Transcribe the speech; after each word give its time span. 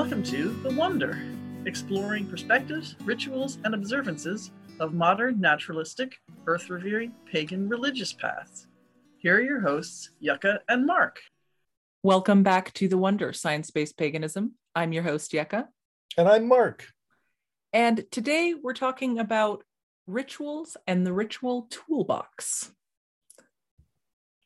Welcome 0.00 0.22
to 0.22 0.48
The 0.62 0.74
Wonder, 0.76 1.20
exploring 1.66 2.26
perspectives, 2.26 2.96
rituals, 3.04 3.58
and 3.64 3.74
observances 3.74 4.50
of 4.80 4.94
modern, 4.94 5.38
naturalistic, 5.38 6.16
earth 6.46 6.70
revering, 6.70 7.12
pagan 7.30 7.68
religious 7.68 8.10
paths. 8.10 8.66
Here 9.18 9.36
are 9.36 9.42
your 9.42 9.60
hosts, 9.60 10.08
Yucca 10.18 10.60
and 10.70 10.86
Mark. 10.86 11.20
Welcome 12.02 12.42
back 12.42 12.72
to 12.74 12.88
The 12.88 12.96
Wonder, 12.96 13.34
Science 13.34 13.70
Based 13.70 13.98
Paganism. 13.98 14.54
I'm 14.74 14.94
your 14.94 15.02
host, 15.02 15.34
Yucca. 15.34 15.68
And 16.16 16.26
I'm 16.26 16.48
Mark. 16.48 16.86
And 17.74 18.06
today 18.10 18.54
we're 18.54 18.72
talking 18.72 19.18
about 19.18 19.64
rituals 20.06 20.78
and 20.86 21.06
the 21.06 21.12
ritual 21.12 21.68
toolbox. 21.68 22.72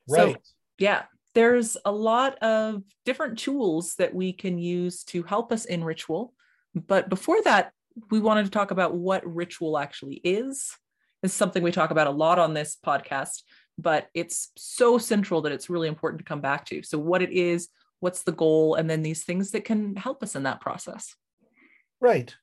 Right. 0.09 0.35
So, 0.35 0.41
yeah, 0.79 1.05
there's 1.35 1.77
a 1.85 1.93
lot 1.93 2.39
of 2.39 2.83
different 3.05 3.39
tools 3.39 3.97
that 3.97 4.15
we 4.15 4.33
can 4.33 4.59
use 4.59 5.05
to 5.05 5.23
help 5.25 5.53
us 5.53 5.65
in 5.65 5.85
ritual. 5.85 6.33
But 6.75 7.09
before 7.09 7.43
that, 7.43 7.73
we 8.11 8.21
wanted 8.21 8.45
to 8.45 8.51
talk 8.51 8.71
about 8.71 8.95
what 8.95 9.27
ritual 9.27 9.79
actually 9.79 10.21
is. 10.25 10.77
It's 11.23 11.35
something 11.35 11.63
we 11.63 11.73
talk 11.73 11.91
about 11.91 12.07
a 12.07 12.11
lot 12.11 12.39
on 12.39 12.55
this 12.55 12.77
podcast, 12.85 13.43
but 13.79 14.09
it's 14.15 14.51
so 14.57 14.99
central 14.99 15.43
that 15.43 15.53
it's 15.53 15.71
really 15.71 15.89
important 15.89 16.19
to 16.19 16.25
come 16.25 16.41
back 16.41 16.67
to. 16.67 16.83
So, 16.83 16.99
what 16.99 17.23
it 17.23 17.31
is, 17.31 17.69
what's 18.01 18.23
the 18.23 18.33
goal, 18.33 18.75
and 18.75 18.89
then 18.89 19.03
these 19.03 19.25
things 19.25 19.51
that 19.53 19.65
can 19.65 19.97
help 19.97 20.23
us 20.23 20.37
in 20.37 20.43
that 20.45 20.61
process. 20.61 21.15
Right. 22.01 22.35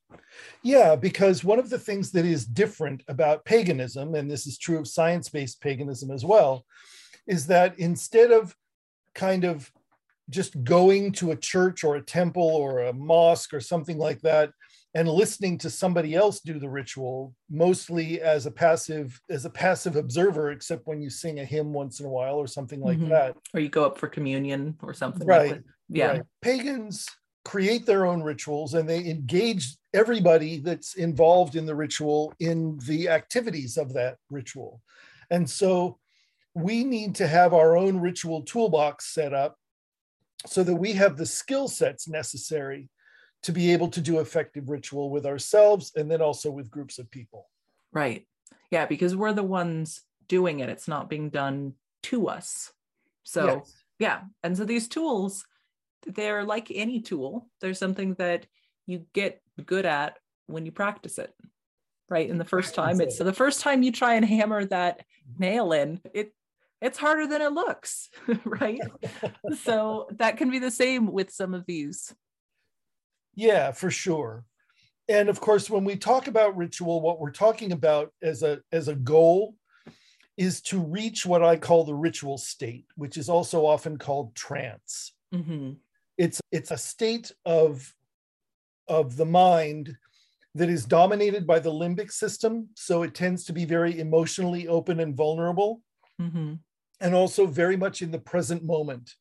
Yeah, 0.62 0.96
because 0.96 1.44
one 1.44 1.58
of 1.60 1.70
the 1.70 1.78
things 1.78 2.10
that 2.12 2.24
is 2.24 2.44
different 2.44 3.04
about 3.06 3.44
paganism, 3.44 4.14
and 4.14 4.30
this 4.30 4.46
is 4.46 4.58
true 4.58 4.78
of 4.78 4.88
science 4.88 5.28
based 5.28 5.60
paganism 5.60 6.10
as 6.10 6.24
well, 6.24 6.64
is 7.28 7.46
that 7.46 7.78
instead 7.78 8.32
of 8.32 8.56
kind 9.14 9.44
of 9.44 9.70
just 10.30 10.62
going 10.64 11.12
to 11.12 11.32
a 11.32 11.36
church 11.36 11.84
or 11.84 11.96
a 11.96 12.02
temple 12.02 12.42
or 12.42 12.80
a 12.80 12.92
mosque 12.92 13.52
or 13.52 13.60
something 13.60 13.98
like 13.98 14.20
that 14.22 14.50
and 14.94 15.08
listening 15.08 15.58
to 15.58 15.70
somebody 15.70 16.14
else 16.14 16.40
do 16.40 16.58
the 16.58 16.68
ritual 16.68 17.34
mostly 17.50 18.20
as 18.20 18.46
a 18.46 18.50
passive 18.50 19.20
as 19.28 19.44
a 19.44 19.50
passive 19.50 19.96
observer 19.96 20.50
except 20.52 20.86
when 20.86 21.02
you 21.02 21.10
sing 21.10 21.40
a 21.40 21.44
hymn 21.44 21.72
once 21.72 21.98
in 22.00 22.06
a 22.06 22.08
while 22.08 22.36
or 22.36 22.46
something 22.46 22.80
like 22.80 22.98
Mhm. 22.98 23.08
that 23.08 23.36
Or 23.52 23.60
you 23.60 23.68
go 23.68 23.84
up 23.84 23.98
for 23.98 24.08
communion 24.08 24.76
or 24.82 24.94
something 24.94 25.26
Right, 25.26 25.52
like. 25.52 25.62
Yeah. 25.88 26.06
Right. 26.12 26.22
pagans 26.40 27.06
create 27.44 27.84
their 27.84 28.06
own 28.06 28.22
rituals 28.22 28.74
and 28.74 28.88
they 28.88 29.04
engage 29.10 29.76
everybody 29.92 30.58
that's 30.58 30.94
involved 30.94 31.56
in 31.56 31.66
the 31.66 31.74
ritual 31.74 32.32
in 32.38 32.78
the 32.86 33.08
activities 33.08 33.76
of 33.76 33.92
that 33.94 34.16
ritual 34.30 34.80
and 35.30 35.50
so 35.50 35.98
we 36.54 36.84
need 36.84 37.14
to 37.16 37.26
have 37.26 37.54
our 37.54 37.76
own 37.76 37.98
ritual 38.00 38.42
toolbox 38.42 39.12
set 39.14 39.32
up 39.32 39.56
so 40.46 40.62
that 40.62 40.74
we 40.74 40.92
have 40.92 41.16
the 41.16 41.26
skill 41.26 41.68
sets 41.68 42.08
necessary 42.08 42.88
to 43.42 43.52
be 43.52 43.72
able 43.72 43.88
to 43.88 44.00
do 44.00 44.20
effective 44.20 44.68
ritual 44.68 45.10
with 45.10 45.26
ourselves 45.26 45.92
and 45.96 46.10
then 46.10 46.20
also 46.22 46.50
with 46.50 46.70
groups 46.70 46.98
of 46.98 47.10
people 47.10 47.46
Right. 47.92 48.26
Yeah, 48.70 48.86
because 48.86 49.14
we're 49.14 49.34
the 49.34 49.42
ones 49.42 50.02
doing 50.28 50.60
it. 50.60 50.70
It's 50.70 50.88
not 50.88 51.10
being 51.10 51.28
done 51.28 51.74
to 52.04 52.28
us. 52.28 52.72
So, 53.22 53.46
Yes. 53.46 53.84
yeah. 53.98 54.20
And 54.42 54.56
so 54.56 54.64
these 54.64 54.88
tools, 54.88 55.44
they're 56.06 56.44
like 56.44 56.70
any 56.74 57.00
tool. 57.00 57.48
They're 57.60 57.74
something 57.74 58.14
that 58.14 58.46
you 58.86 59.06
get 59.12 59.42
good 59.64 59.84
at 59.84 60.16
when 60.46 60.64
you 60.64 60.72
practice 60.72 61.18
it. 61.18 61.32
Right. 62.08 62.28
And 62.28 62.40
the 62.40 62.44
first 62.46 62.74
time 62.74 63.00
it's 63.00 63.16
so 63.16 63.24
the 63.24 63.32
first 63.32 63.60
time 63.60 63.82
you 63.82 63.92
try 63.92 64.14
and 64.14 64.24
hammer 64.24 64.64
that 64.66 65.04
nail 65.38 65.72
in, 65.72 66.00
it 66.12 66.34
it's 66.82 66.98
harder 66.98 67.26
than 67.26 67.40
it 67.40 67.52
looks. 67.52 68.10
right. 68.44 68.80
so 69.62 70.08
that 70.18 70.36
can 70.36 70.50
be 70.50 70.58
the 70.58 70.70
same 70.70 71.10
with 71.10 71.30
some 71.30 71.54
of 71.54 71.64
these. 71.66 72.14
Yeah, 73.34 73.70
for 73.70 73.90
sure. 73.90 74.44
And 75.08 75.28
of 75.28 75.40
course, 75.40 75.70
when 75.70 75.84
we 75.84 75.96
talk 75.96 76.26
about 76.26 76.56
ritual, 76.56 77.00
what 77.00 77.20
we're 77.20 77.30
talking 77.30 77.72
about 77.72 78.12
as 78.22 78.42
a 78.42 78.60
as 78.72 78.88
a 78.88 78.94
goal 78.94 79.54
is 80.36 80.60
to 80.62 80.80
reach 80.80 81.24
what 81.24 81.42
I 81.42 81.56
call 81.56 81.84
the 81.84 81.94
ritual 81.94 82.38
state, 82.38 82.86
which 82.96 83.16
is 83.16 83.28
also 83.28 83.64
often 83.64 83.96
called 83.96 84.34
trance. 84.34 85.12
Mhm. 85.32 85.76
It's 86.18 86.40
it's 86.50 86.70
a 86.70 86.76
state 86.76 87.32
of 87.44 87.94
of 88.88 89.16
the 89.16 89.26
mind 89.26 89.96
that 90.54 90.68
is 90.68 90.84
dominated 90.84 91.46
by 91.46 91.58
the 91.58 91.70
limbic 91.70 92.10
system, 92.12 92.68
so 92.74 93.02
it 93.02 93.14
tends 93.14 93.44
to 93.44 93.52
be 93.52 93.64
very 93.64 93.98
emotionally 93.98 94.68
open 94.68 95.00
and 95.00 95.16
vulnerable 95.16 95.80
Mhm. 96.20 96.58
And 97.02 97.14
also 97.14 97.46
very 97.46 97.76
much 97.76 98.00
in 98.00 98.12
the 98.12 98.18
present 98.18 98.64
moment. 98.64 99.14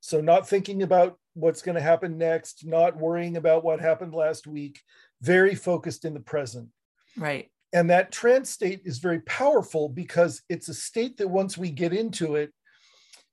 So, 0.00 0.20
not 0.20 0.48
thinking 0.48 0.82
about 0.82 1.18
what's 1.34 1.62
going 1.62 1.76
to 1.76 1.80
happen 1.80 2.18
next, 2.18 2.66
not 2.66 2.96
worrying 2.96 3.36
about 3.36 3.64
what 3.64 3.80
happened 3.80 4.12
last 4.12 4.46
week, 4.46 4.80
very 5.22 5.54
focused 5.54 6.04
in 6.04 6.12
the 6.12 6.20
present. 6.20 6.68
Right. 7.16 7.50
And 7.72 7.88
that 7.90 8.10
trance 8.10 8.50
state 8.50 8.80
is 8.84 8.98
very 8.98 9.20
powerful 9.20 9.88
because 9.88 10.42
it's 10.48 10.68
a 10.68 10.74
state 10.74 11.18
that 11.18 11.28
once 11.28 11.56
we 11.56 11.70
get 11.70 11.92
into 11.92 12.34
it, 12.34 12.52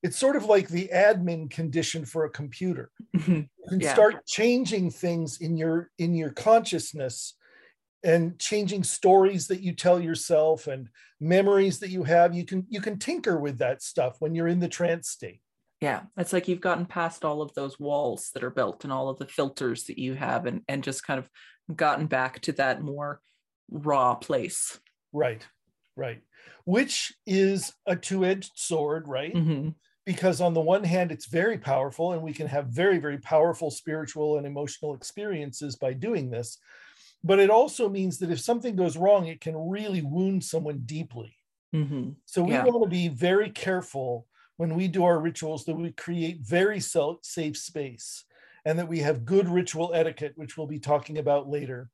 it's 0.03 0.17
sort 0.17 0.35
of 0.35 0.45
like 0.45 0.67
the 0.67 0.89
admin 0.93 1.49
condition 1.49 2.05
for 2.05 2.25
a 2.25 2.29
computer. 2.29 2.91
Mhm. 3.15 3.49
You 3.57 3.69
can 3.69 3.79
Yeah. 3.79 3.93
start 3.93 4.25
changing 4.27 4.91
things 4.91 5.41
in 5.41 5.57
your 5.57 5.89
in 5.97 6.13
your 6.13 6.29
consciousness 6.29 7.33
and 8.03 8.39
changing 8.39 8.83
stories 8.83 9.47
that 9.47 9.61
you 9.61 9.73
tell 9.73 9.99
yourself 9.99 10.67
and 10.67 10.89
memories 11.19 11.79
that 11.79 11.89
you 11.89 12.03
have 12.03 12.35
you 12.35 12.45
can 12.45 12.65
you 12.69 12.79
can 12.81 12.99
tinker 12.99 13.39
with 13.39 13.57
that 13.57 13.81
stuff 13.81 14.17
when 14.19 14.35
you're 14.35 14.47
in 14.47 14.59
the 14.59 14.67
trance 14.67 15.09
state. 15.09 15.41
Yeah 15.81 16.03
it's 16.17 16.33
like 16.33 16.47
you've 16.47 16.61
gotten 16.61 16.85
past 16.85 17.25
all 17.25 17.41
of 17.41 17.53
those 17.53 17.79
walls 17.79 18.31
that 18.33 18.43
are 18.43 18.49
built 18.51 18.83
and 18.83 18.93
all 18.93 19.09
of 19.09 19.17
the 19.17 19.27
filters 19.27 19.85
that 19.85 19.97
you 19.97 20.13
have 20.15 20.45
and 20.45 20.61
and 20.67 20.83
just 20.83 21.03
kind 21.03 21.19
of 21.19 21.29
gotten 21.75 22.07
back 22.07 22.39
to 22.41 22.51
that 22.53 22.81
more 22.81 23.21
raw 23.69 24.15
place. 24.15 24.79
Right 25.13 25.45
right. 25.95 26.21
Which 26.65 27.13
is 27.25 27.73
a 27.87 27.95
two-edged 27.95 28.51
sword 28.55 29.07
right? 29.07 29.33
Mhm. 29.33 29.75
because 30.05 30.39
on 30.39 30.53
the 30.53 30.61
one 30.61 30.83
hand 30.83 31.11
it's 31.11 31.27
very 31.27 31.57
powerful 31.57 32.13
and 32.13 32.21
we 32.21 32.33
can 32.33 32.47
have 32.47 32.67
very 32.67 32.99
very 32.99 33.17
powerful 33.17 33.71
spiritual 33.71 34.37
and 34.37 34.45
emotional 34.47 34.93
experiences 34.93 35.75
by 35.75 35.93
doing 35.93 36.29
this 36.29 36.57
but 37.27 37.39
it 37.39 37.49
also 37.49 37.89
means 37.89 38.17
that 38.19 38.31
if 38.31 38.39
something 38.39 38.75
goes 38.75 38.97
wrong 38.97 39.27
it 39.27 39.41
can 39.41 39.55
really 39.69 40.01
wound 40.01 40.43
someone 40.43 40.79
deeply 40.85 41.33
Mhm. 41.75 42.15
So 42.25 42.43
we 42.43 42.53
Yeah. 42.53 42.63
want 42.63 42.83
to 42.83 42.89
be 42.89 43.09
very 43.09 43.49
careful 43.51 44.27
when 44.55 44.73
we 44.75 44.87
do 44.87 45.03
our 45.03 45.19
rituals 45.19 45.65
that 45.65 45.75
we 45.75 45.91
create 45.91 46.39
very 46.41 46.79
self 46.79 47.25
safe 47.25 47.57
space 47.57 48.25
and 48.65 48.79
that 48.79 48.87
we 48.87 48.99
have 48.99 49.25
good 49.25 49.47
ritual 49.49 49.93
etiquette, 49.93 50.33
which 50.37 50.57
we'll 50.57 50.65
be 50.75 50.79
talking 50.79 51.17
about 51.17 51.49
later, 51.49 51.91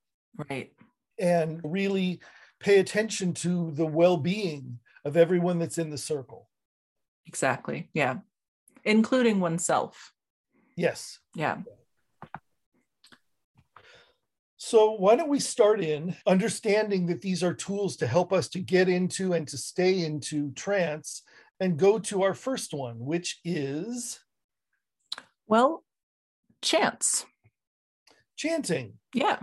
right 0.50 0.72
and 1.20 1.60
really 1.64 2.22
pay 2.60 2.80
attention 2.80 3.34
to 3.34 3.72
the 3.72 3.86
well 3.86 4.18
being 4.18 4.80
of 5.06 5.18
everyone 5.18 5.58
that's 5.60 5.78
in 5.80 5.90
the 5.90 5.98
circle. 5.98 6.50
exactly 7.26 7.90
yeah 7.94 8.16
including 8.86 9.40
oneself 9.40 10.14
Yes. 10.76 11.20
yeah 11.36 11.58
So 14.74 14.94
why 14.94 15.16
don't 15.16 15.30
we 15.30 15.40
start 15.40 15.82
in 15.82 16.16
understanding 16.26 17.06
that 17.06 17.22
these 17.22 17.44
are 17.44 17.54
tools 17.54 17.96
to 17.98 18.08
help 18.08 18.34
us 18.34 18.48
to 18.50 18.60
get 18.60 18.90
into 18.90 19.34
and 19.34 19.48
to 19.50 19.56
stay 19.56 20.04
into 20.04 20.52
trance 20.54 21.22
and 21.60 21.78
go 21.78 22.00
to 22.00 22.24
our 22.24 22.34
first 22.34 22.74
one, 22.74 22.96
which 22.98 23.40
is 23.46 24.20
well 25.46 25.84
chance. 26.64 27.24
Chanting. 28.36 28.94
yeah. 29.14 29.42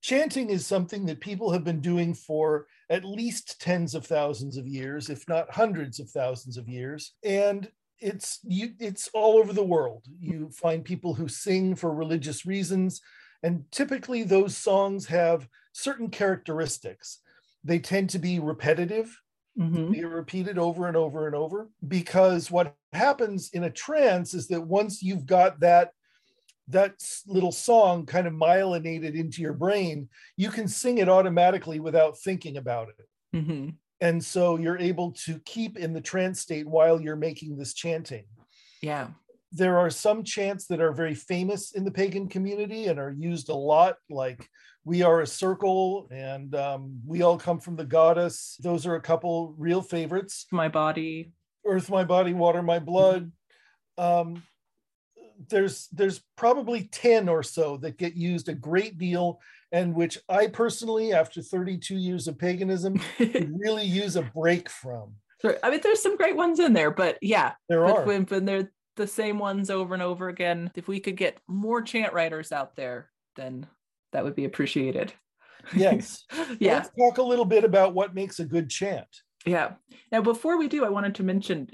Chanting 0.00 0.50
is 0.50 0.66
something 0.66 1.06
that 1.06 1.20
people 1.20 1.52
have 1.52 1.62
been 1.62 1.80
doing 1.80 2.12
for 2.12 2.66
at 2.90 3.04
least 3.04 3.60
tens 3.60 3.94
of 3.94 4.04
thousands 4.04 4.56
of 4.56 4.66
years 4.66 5.10
if 5.10 5.28
not 5.28 5.48
hundreds 5.48 6.00
of 6.00 6.10
thousands 6.10 6.56
of 6.56 6.68
years. 6.68 7.14
And 7.22 7.70
it's 8.00 8.40
you 8.42 8.70
it's 8.80 9.08
all 9.14 9.38
over 9.38 9.52
the 9.52 9.62
world. 9.62 10.06
You 10.18 10.50
find 10.50 10.84
people 10.84 11.14
who 11.14 11.28
sing 11.28 11.76
for 11.76 11.94
religious 11.94 12.44
reasons 12.44 13.00
and 13.42 13.64
typically 13.70 14.22
those 14.22 14.56
songs 14.56 15.06
have 15.06 15.48
certain 15.72 16.08
characteristics 16.10 17.20
they 17.64 17.78
tend 17.78 18.10
to 18.10 18.18
be 18.18 18.38
repetitive 18.38 19.18
Mhm. 19.58 19.92
be 19.92 20.02
repeated 20.04 20.56
over 20.56 20.88
and 20.88 20.96
over 20.96 21.26
and 21.26 21.36
over 21.36 21.68
because 21.86 22.50
what 22.50 22.74
happens 22.94 23.50
in 23.52 23.64
a 23.64 23.70
trance 23.70 24.32
is 24.32 24.48
that 24.48 24.62
once 24.62 25.02
you've 25.02 25.26
got 25.26 25.60
that 25.60 25.92
that 26.68 26.94
little 27.26 27.52
song 27.52 28.06
kind 28.06 28.26
of 28.26 28.32
myelinated 28.32 29.14
into 29.14 29.42
your 29.42 29.52
brain 29.52 30.08
you 30.38 30.48
can 30.48 30.66
sing 30.68 30.98
it 30.98 31.08
automatically 31.08 31.80
without 31.80 32.18
thinking 32.18 32.56
about 32.56 32.88
it 32.88 33.08
Mhm. 33.36 33.76
and 34.00 34.24
so 34.24 34.56
you're 34.56 34.78
able 34.78 35.12
to 35.12 35.38
keep 35.40 35.76
in 35.76 35.92
the 35.92 36.00
trance 36.00 36.40
state 36.40 36.66
while 36.66 36.98
you're 37.00 37.14
making 37.16 37.56
this 37.58 37.74
chanting 37.74 38.24
yeah 38.80 39.10
there 39.52 39.78
are 39.78 39.90
some 39.90 40.24
chants 40.24 40.66
that 40.66 40.80
are 40.80 40.92
very 40.92 41.14
famous 41.14 41.72
in 41.72 41.84
the 41.84 41.90
pagan 41.90 42.28
community 42.28 42.86
and 42.86 42.98
are 42.98 43.10
used 43.10 43.50
a 43.50 43.54
lot 43.54 43.96
like 44.08 44.48
we 44.84 45.02
are 45.02 45.20
a 45.20 45.26
circle 45.26 46.08
and 46.10 46.54
um, 46.54 47.00
we 47.06 47.22
all 47.22 47.38
come 47.38 47.60
from 47.60 47.76
the 47.76 47.84
goddess. 47.84 48.56
Those 48.60 48.86
are 48.86 48.96
a 48.96 49.00
couple 49.00 49.54
real 49.58 49.82
favorites. 49.82 50.46
My 50.50 50.68
body. 50.68 51.32
Earth 51.64 51.90
my 51.90 52.02
body 52.02 52.32
water 52.32 52.62
my 52.62 52.78
blood. 52.78 53.30
Um, 53.98 54.42
there's 55.48 55.88
there's 55.88 56.20
probably 56.36 56.84
10 56.84 57.28
or 57.28 57.42
so 57.42 57.76
that 57.78 57.98
get 57.98 58.14
used 58.14 58.48
a 58.48 58.54
great 58.54 58.96
deal 58.96 59.40
and 59.72 59.92
which 59.92 60.18
i 60.28 60.46
personally 60.46 61.12
after 61.12 61.42
32 61.42 61.96
years 61.96 62.28
of 62.28 62.38
paganism 62.38 63.00
really 63.18 63.84
use 63.84 64.14
a 64.14 64.22
break 64.22 64.68
from. 64.70 65.14
I 65.62 65.70
mean 65.70 65.80
there's 65.82 66.02
some 66.02 66.16
great 66.16 66.36
ones 66.36 66.60
in 66.60 66.72
there 66.72 66.90
but 66.90 67.18
yeah. 67.22 67.52
There 67.68 67.84
but 67.84 67.98
are. 67.98 68.04
when, 68.04 68.22
when 68.24 68.44
they're 68.44 68.70
the 68.96 69.06
same 69.06 69.38
ones 69.38 69.70
over 69.70 69.94
and 69.94 70.02
over 70.02 70.28
again. 70.28 70.70
If 70.74 70.88
we 70.88 71.00
could 71.00 71.16
get 71.16 71.38
more 71.46 71.82
chant 71.82 72.12
writers 72.12 72.52
out 72.52 72.76
there 72.76 73.10
then 73.36 73.66
that 74.12 74.24
would 74.24 74.34
be 74.34 74.44
appreciated. 74.44 75.12
Yes. 75.74 76.24
Yeah. 76.58 76.74
let's 76.74 76.90
talk 76.98 77.18
a 77.18 77.22
little 77.22 77.44
bit 77.44 77.64
about 77.64 77.94
what 77.94 78.14
makes 78.14 78.38
a 78.40 78.44
good 78.44 78.68
chant. 78.68 79.06
Yeah. 79.46 79.72
Now 80.10 80.20
before 80.20 80.58
we 80.58 80.68
do 80.68 80.84
i 80.84 80.88
wanted 80.88 81.14
to 81.16 81.22
mention 81.22 81.68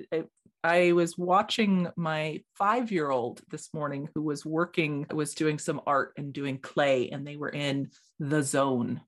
I 0.65 0.93
was 0.93 1.17
watching 1.17 1.89
my 1.97 2.43
five 2.55 2.91
year 2.91 3.11
old 3.11 3.41
this 3.51 3.73
morning 3.73 4.09
who 4.15 4.23
was 4.23 4.45
working, 4.45 5.07
was 5.13 5.35
doing 5.35 5.59
some 5.59 5.81
art 5.87 6.13
and 6.17 6.33
doing 6.33 6.59
clay, 6.59 7.11
and 7.11 7.27
they 7.27 7.37
were 7.37 7.49
in 7.49 7.91
the 8.19 8.43
zone. 8.43 9.01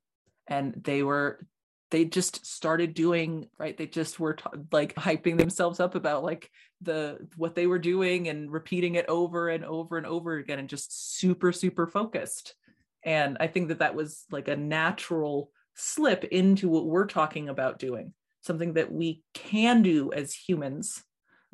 And 0.46 0.74
they 0.84 1.02
were, 1.02 1.44
they 1.90 2.04
just 2.04 2.46
started 2.46 2.94
doing, 2.94 3.48
right? 3.58 3.76
They 3.76 3.86
just 3.86 4.20
were 4.20 4.34
t- 4.34 4.44
like 4.70 4.94
hyping 4.94 5.36
themselves 5.36 5.80
up 5.80 5.94
about 5.94 6.22
like 6.22 6.50
the, 6.80 7.18
what 7.36 7.54
they 7.54 7.66
were 7.66 7.78
doing 7.78 8.28
and 8.28 8.50
repeating 8.50 8.94
it 8.94 9.06
over 9.08 9.48
and 9.48 9.64
over 9.64 9.98
and 9.98 10.06
over 10.06 10.36
again 10.36 10.58
and 10.58 10.68
just 10.68 11.18
super, 11.18 11.52
super 11.52 11.86
focused. 11.86 12.54
And 13.02 13.36
I 13.40 13.48
think 13.48 13.68
that 13.68 13.80
that 13.80 13.94
was 13.94 14.24
like 14.30 14.48
a 14.48 14.56
natural 14.56 15.50
slip 15.74 16.24
into 16.24 16.68
what 16.68 16.86
we're 16.86 17.06
talking 17.06 17.48
about 17.48 17.78
doing, 17.78 18.12
something 18.42 18.74
that 18.74 18.92
we 18.92 19.22
can 19.34 19.82
do 19.82 20.12
as 20.12 20.32
humans 20.32 21.02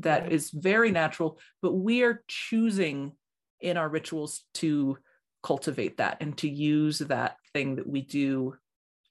that 0.00 0.24
right. 0.24 0.32
is 0.32 0.50
very 0.50 0.90
natural, 0.90 1.38
but 1.62 1.72
we 1.72 2.02
are 2.02 2.22
choosing 2.28 3.12
in 3.60 3.76
our 3.76 3.88
rituals 3.88 4.42
to 4.54 4.98
cultivate 5.42 5.98
that 5.98 6.18
and 6.20 6.36
to 6.36 6.48
use 6.48 6.98
that 6.98 7.36
thing 7.52 7.76
that 7.76 7.86
we 7.86 8.02
do 8.02 8.54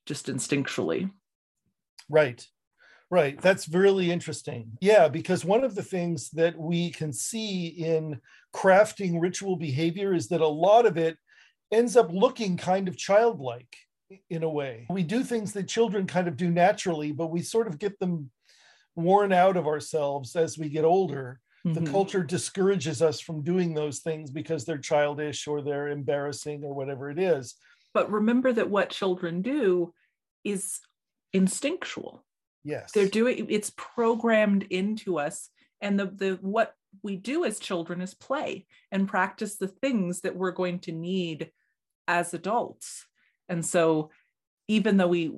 just 0.05 0.27
instinctually. 0.27 1.11
Right. 2.09 2.45
Right. 3.11 3.39
That's 3.39 3.69
really 3.69 4.11
interesting. 4.11 4.77
Yeah, 4.81 5.07
because 5.07 5.45
one 5.45 5.63
of 5.63 5.75
the 5.75 5.83
things 5.83 6.29
that 6.31 6.57
we 6.57 6.89
can 6.89 7.13
see 7.13 7.67
in 7.67 8.19
crafting 8.53 9.21
ritual 9.21 9.57
behavior 9.57 10.13
is 10.13 10.27
that 10.29 10.41
a 10.41 10.47
lot 10.47 10.85
of 10.85 10.97
it 10.97 11.17
ends 11.71 11.95
up 11.95 12.11
looking 12.11 12.57
kind 12.57 12.87
of 12.87 12.97
childlike 12.97 13.75
in 14.29 14.43
a 14.43 14.49
way. 14.49 14.87
We 14.89 15.03
do 15.03 15.23
things 15.23 15.53
that 15.53 15.67
children 15.67 16.07
kind 16.07 16.27
of 16.27 16.37
do 16.37 16.49
naturally, 16.49 17.11
but 17.11 17.27
we 17.27 17.41
sort 17.41 17.67
of 17.67 17.79
get 17.79 17.99
them 17.99 18.31
worn 18.95 19.31
out 19.31 19.57
of 19.57 19.67
ourselves 19.67 20.35
as 20.35 20.57
we 20.57 20.69
get 20.69 20.85
older. 20.85 21.39
Mm-hmm. 21.65 21.83
The 21.83 21.91
culture 21.91 22.23
discourages 22.23 23.01
us 23.01 23.19
from 23.19 23.43
doing 23.43 23.73
those 23.73 23.99
things 23.99 24.31
because 24.31 24.65
they're 24.65 24.77
childish 24.77 25.47
or 25.47 25.61
they're 25.61 25.89
embarrassing 25.89 26.63
or 26.63 26.73
whatever 26.73 27.09
it 27.09 27.19
is. 27.19 27.55
But 27.95 28.11
remember 28.11 28.51
that 28.51 28.69
what 28.69 28.89
children 28.89 29.41
do 29.41 29.93
is 30.43 30.81
instinctual. 31.31 32.25
Yes. 32.65 32.91
They're 32.91 33.07
doing 33.07 33.47
it's 33.49 33.71
programmed 33.71 34.63
into 34.63 35.17
us 35.17 35.49
and 35.79 35.97
the 35.97 36.07
the 36.07 36.37
what 36.41 36.73
we 37.03 37.15
do 37.15 37.45
as 37.45 37.57
children 37.57 38.01
is 38.01 38.13
play 38.13 38.67
and 38.91 39.07
practice 39.07 39.55
the 39.55 39.69
things 39.69 40.21
that 40.21 40.35
we're 40.35 40.51
going 40.51 40.79
to 40.79 40.91
need 40.91 41.51
as 42.05 42.33
adults. 42.33 43.05
And 43.47 43.65
so 43.65 44.11
even 44.67 44.97
though 44.97 45.07
we 45.07 45.31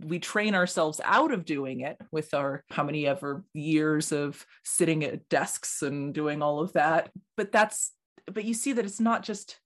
we 0.00 0.20
train 0.20 0.54
ourselves 0.54 1.00
out 1.02 1.32
of 1.32 1.44
doing 1.44 1.80
it 1.80 1.98
with 2.12 2.32
our 2.32 2.62
how 2.70 2.84
many 2.84 3.08
ever 3.08 3.42
years 3.54 4.12
of 4.12 4.46
sitting 4.62 5.02
at 5.02 5.28
desks 5.28 5.82
and 5.82 6.14
doing 6.14 6.42
all 6.42 6.60
of 6.60 6.72
that 6.74 7.10
but 7.36 7.50
that's 7.50 7.90
but 8.32 8.44
you 8.44 8.54
see 8.54 8.72
that 8.72 8.84
it's 8.84 9.00
not 9.00 9.24
just 9.24 9.58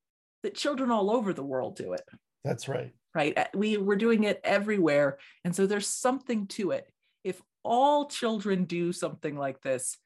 that 0.43 0.55
children 0.55 0.91
all 0.91 1.11
over 1.11 1.33
the 1.33 1.43
world 1.43 1.77
do 1.77 1.93
it 1.93 2.05
that's 2.45 2.69
right. 2.69 2.93
right? 3.15 3.37
Uh, 3.37 3.45
we 3.55 3.77
we're 3.77 3.97
doing 3.97 4.25
it 4.25 4.41
everywhere. 4.45 5.19
And 5.45 5.55
so 5.55 5.67
there's 5.67 5.87
something 5.87 6.47
to 6.49 6.73
it. 6.73 6.87
If 7.25 7.41
all 7.63 8.09
children 8.09 8.65
do 8.65 8.93
something 8.93 9.37
like 9.37 9.63
this 9.63 9.97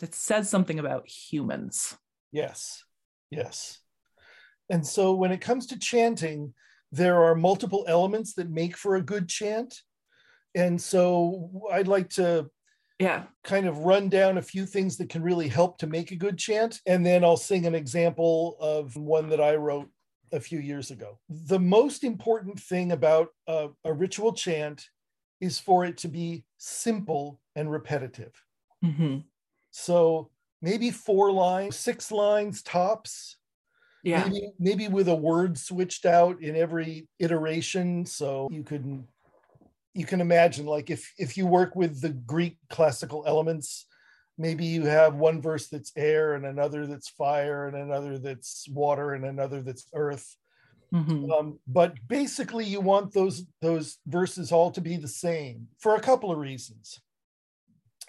that 0.00 0.14
says 0.14 0.50
something 0.50 0.78
about 0.78 1.08
humans. 1.08 1.96
Yes. 2.32 2.82
Yes. 3.30 3.78
And 4.68 4.84
so 4.84 5.14
when 5.14 5.30
it 5.30 5.40
comes 5.40 5.66
to 5.68 5.78
chanting 5.78 6.54
there 6.92 7.24
are 7.24 7.34
multiple 7.34 7.84
elements 7.88 8.34
that 8.34 8.48
make 8.48 8.76
for 8.76 8.94
a 8.94 9.02
good 9.02 9.28
chant. 9.28 9.80
And 10.54 10.80
so 10.80 11.50
I'd 11.72 11.88
like 11.88 12.10
to 12.10 12.48
yeah 12.98 13.24
kind 13.42 13.66
of 13.66 13.78
run 13.78 14.08
down 14.08 14.38
a 14.38 14.42
few 14.42 14.66
things 14.66 14.96
that 14.96 15.08
can 15.08 15.22
really 15.22 15.48
help 15.48 15.78
to 15.78 15.86
make 15.86 16.10
a 16.10 16.16
good 16.16 16.38
chant 16.38 16.80
and 16.86 17.04
then 17.04 17.24
I'll 17.24 17.36
sing 17.36 17.66
an 17.66 17.74
example 17.74 18.56
of 18.60 18.96
one 18.96 19.28
that 19.30 19.40
I 19.40 19.56
wrote 19.56 19.88
a 20.32 20.40
few 20.40 20.58
years 20.58 20.90
ago. 20.90 21.18
The 21.28 21.60
most 21.60 22.02
important 22.02 22.58
thing 22.58 22.92
about 22.92 23.28
a, 23.46 23.68
a 23.84 23.92
ritual 23.92 24.32
chant 24.32 24.88
is 25.40 25.58
for 25.58 25.84
it 25.84 25.96
to 25.98 26.08
be 26.08 26.44
simple 26.58 27.40
and 27.54 27.70
repetitive. 27.70 28.32
Mm-hmm. 28.84 29.18
So 29.70 30.30
maybe 30.60 30.90
four 30.90 31.30
lines, 31.30 31.76
six 31.76 32.10
lines 32.10 32.62
tops 32.62 33.36
yeah 34.04 34.24
maybe, 34.24 34.50
maybe 34.58 34.88
with 34.88 35.08
a 35.08 35.14
word 35.14 35.58
switched 35.58 36.04
out 36.04 36.40
in 36.42 36.54
every 36.54 37.08
iteration 37.18 38.04
so 38.04 38.48
you 38.52 38.62
can 38.62 39.08
you 39.94 40.04
can 40.04 40.20
imagine 40.20 40.66
like 40.66 40.90
if 40.90 41.12
if 41.18 41.36
you 41.36 41.46
work 41.46 41.74
with 41.74 42.00
the 42.00 42.10
greek 42.10 42.58
classical 42.68 43.24
elements 43.26 43.86
maybe 44.36 44.64
you 44.64 44.84
have 44.84 45.14
one 45.14 45.40
verse 45.40 45.68
that's 45.68 45.92
air 45.96 46.34
and 46.34 46.44
another 46.44 46.86
that's 46.86 47.08
fire 47.08 47.68
and 47.68 47.76
another 47.76 48.18
that's 48.18 48.68
water 48.68 49.14
and 49.14 49.24
another 49.24 49.62
that's 49.62 49.86
earth 49.94 50.36
mm-hmm. 50.92 51.30
um, 51.30 51.58
but 51.66 51.94
basically 52.08 52.64
you 52.64 52.80
want 52.80 53.12
those 53.12 53.44
those 53.62 53.98
verses 54.06 54.52
all 54.52 54.70
to 54.70 54.80
be 54.80 54.96
the 54.96 55.08
same 55.08 55.68
for 55.78 55.94
a 55.94 56.00
couple 56.00 56.30
of 56.30 56.38
reasons 56.38 57.00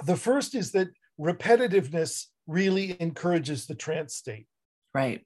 the 0.06 0.18
first 0.18 0.56
is 0.56 0.72
that 0.72 0.90
repetitiveness 1.20 2.26
really 2.48 2.98
encourages 3.00 3.68
the 3.68 3.76
trance 3.76 4.16
state 4.16 4.48
right 4.94 5.22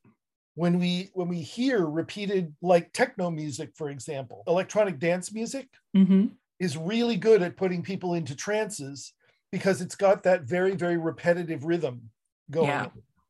when 0.55 0.77
we 0.77 1.10
when 1.13 1.29
we 1.29 1.41
hear 1.41 1.86
repeated 1.86 2.53
like 2.62 2.91
techno 2.91 3.31
music 3.31 3.72
for 3.75 3.89
example 3.89 4.43
electronic 4.48 5.00
dance 5.00 5.33
music 5.33 5.67
mm-hmm. 5.95 6.27
Is 6.59 6.77
really 6.77 7.15
good 7.15 7.41
at 7.41 7.57
putting 7.57 7.81
people 7.81 8.13
into 8.13 8.35
trances 8.35 9.13
because 9.51 9.81
it's 9.81 9.95
got 9.95 10.23
that 10.23 10.43
very 10.43 10.75
very 10.75 10.97
repetitive 10.97 11.63
rhythm 11.63 12.09
going 12.51 12.67
yeah. 12.67 12.87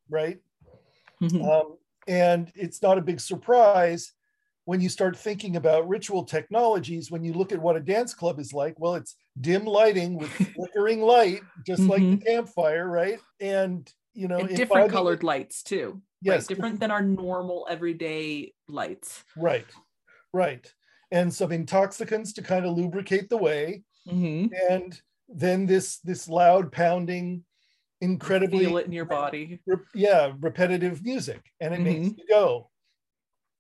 right 0.10 0.40
mm-hmm. 1.22 1.44
um, 1.44 1.78
and 2.08 2.52
it's 2.56 2.82
not 2.82 2.98
a 2.98 3.02
big 3.02 3.20
surprise 3.20 4.14
when 4.66 4.82
you 4.82 4.90
start 4.90 5.18
thinking 5.18 5.56
about 5.56 5.88
ritual 5.88 6.24
technologies 6.24 7.10
when 7.10 7.24
you 7.24 7.34
look 7.34 7.52
at 7.52 7.60
what 7.60 7.76
a 7.76 7.80
dance 7.80 8.14
club 8.14 8.40
is 8.40 8.54
like 8.54 8.80
well 8.80 8.96
it's 8.96 9.16
dim 9.42 9.66
lighting 9.66 10.18
with 10.18 10.30
flickering 10.56 11.02
light 11.02 11.42
just 11.66 11.82
mm-hmm. 11.82 11.92
like 11.92 12.20
the 12.20 12.26
campfire 12.26 12.88
right 12.88 13.20
and 13.40 13.94
you 14.14 14.28
know 14.28 14.38
and 14.38 14.56
different 14.56 14.92
colored 14.92 15.24
lights 15.24 15.64
too 15.64 16.02
yes 16.22 16.42
right? 16.42 16.48
different 16.48 16.80
than 16.80 16.92
our 16.92 17.02
normal 17.02 17.66
everyday 17.70 18.54
lights 18.68 19.24
right 19.38 19.68
right 20.34 20.74
and 21.12 21.34
some 21.34 21.52
intoxicants 21.52 22.34
to 22.34 22.42
kind 22.42 22.66
of 22.66 22.78
lubricate 22.78 23.30
the 23.30 23.38
way. 23.38 23.84
Mm-hmm. 24.08 24.54
and 24.72 25.00
then 25.28 25.66
this 25.68 26.00
this 26.00 26.28
loud 26.28 26.72
pounding 26.72 27.44
incredibly 28.02 28.66
feel 28.66 28.78
it 28.78 28.86
in 28.86 28.92
your 28.92 29.06
body. 29.06 29.60
re- 29.68 29.78
yeah 29.94 30.32
repetitive 30.40 31.04
music 31.04 31.42
and 31.60 31.74
it 31.74 31.82
mm-hmm. 31.82 32.04
makes 32.04 32.18
you 32.18 32.26
go. 32.28 32.70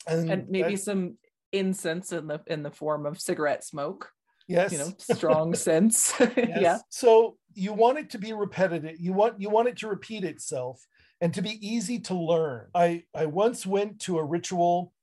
And, 0.08 0.32
and 0.32 0.50
maybe 0.50 0.76
some 0.76 1.18
incense 1.52 2.12
in 2.12 2.28
the 2.28 2.42
in 2.48 2.64
the 2.64 2.72
form 2.72 3.06
of 3.06 3.20
cigarette 3.20 3.64
smoke. 3.64 4.12
Yes. 4.48 4.72
You 4.72 4.80
know 4.80 4.94
strong 4.98 5.54
sense 5.56 6.14
yes. 6.20 6.36
yeah. 6.60 6.78
So 6.90 7.38
you 7.54 7.74
want 7.74 8.00
it 8.00 8.10
to 8.12 8.18
be 8.18 8.34
repetitive. 8.34 9.00
You 9.00 9.14
want 9.14 9.40
you 9.40 9.50
want 9.50 9.68
it 9.68 9.78
to 9.78 9.88
repeat 9.88 10.24
itself 10.24 10.84
and 11.22 11.34
to 11.34 11.42
be 11.42 11.60
easy 11.66 12.00
to 12.00 12.16
learn. 12.16 12.68
I 12.74 13.04
i 13.14 13.26
once 13.26 13.66
went 13.66 14.00
to 14.02 14.18
a 14.18 14.24
ritual 14.24 14.94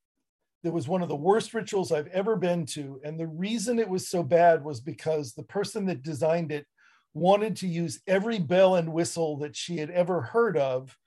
that 0.66 0.73
was 0.73 0.88
one 0.88 1.00
of 1.00 1.08
the 1.08 1.14
worst 1.14 1.54
rituals 1.54 1.92
i've 1.92 2.08
ever 2.08 2.35
been 2.35 2.66
to. 2.66 3.00
And 3.04 3.20
the 3.20 3.28
reason 3.28 3.78
it 3.78 3.88
was 3.88 4.08
so 4.08 4.25
bad 4.25 4.64
was 4.64 4.80
because 4.80 5.32
the 5.32 5.44
person 5.44 5.87
that 5.87 6.02
designed 6.02 6.50
it 6.50 6.66
wanted 7.14 7.54
to 7.58 7.68
use 7.68 8.00
every 8.08 8.40
bell 8.40 8.75
and 8.75 8.92
whistle 8.92 9.37
that 9.38 9.54
she 9.54 9.76
had 9.76 9.90
ever 9.90 10.23
heard 10.23 10.56
of 10.56 10.99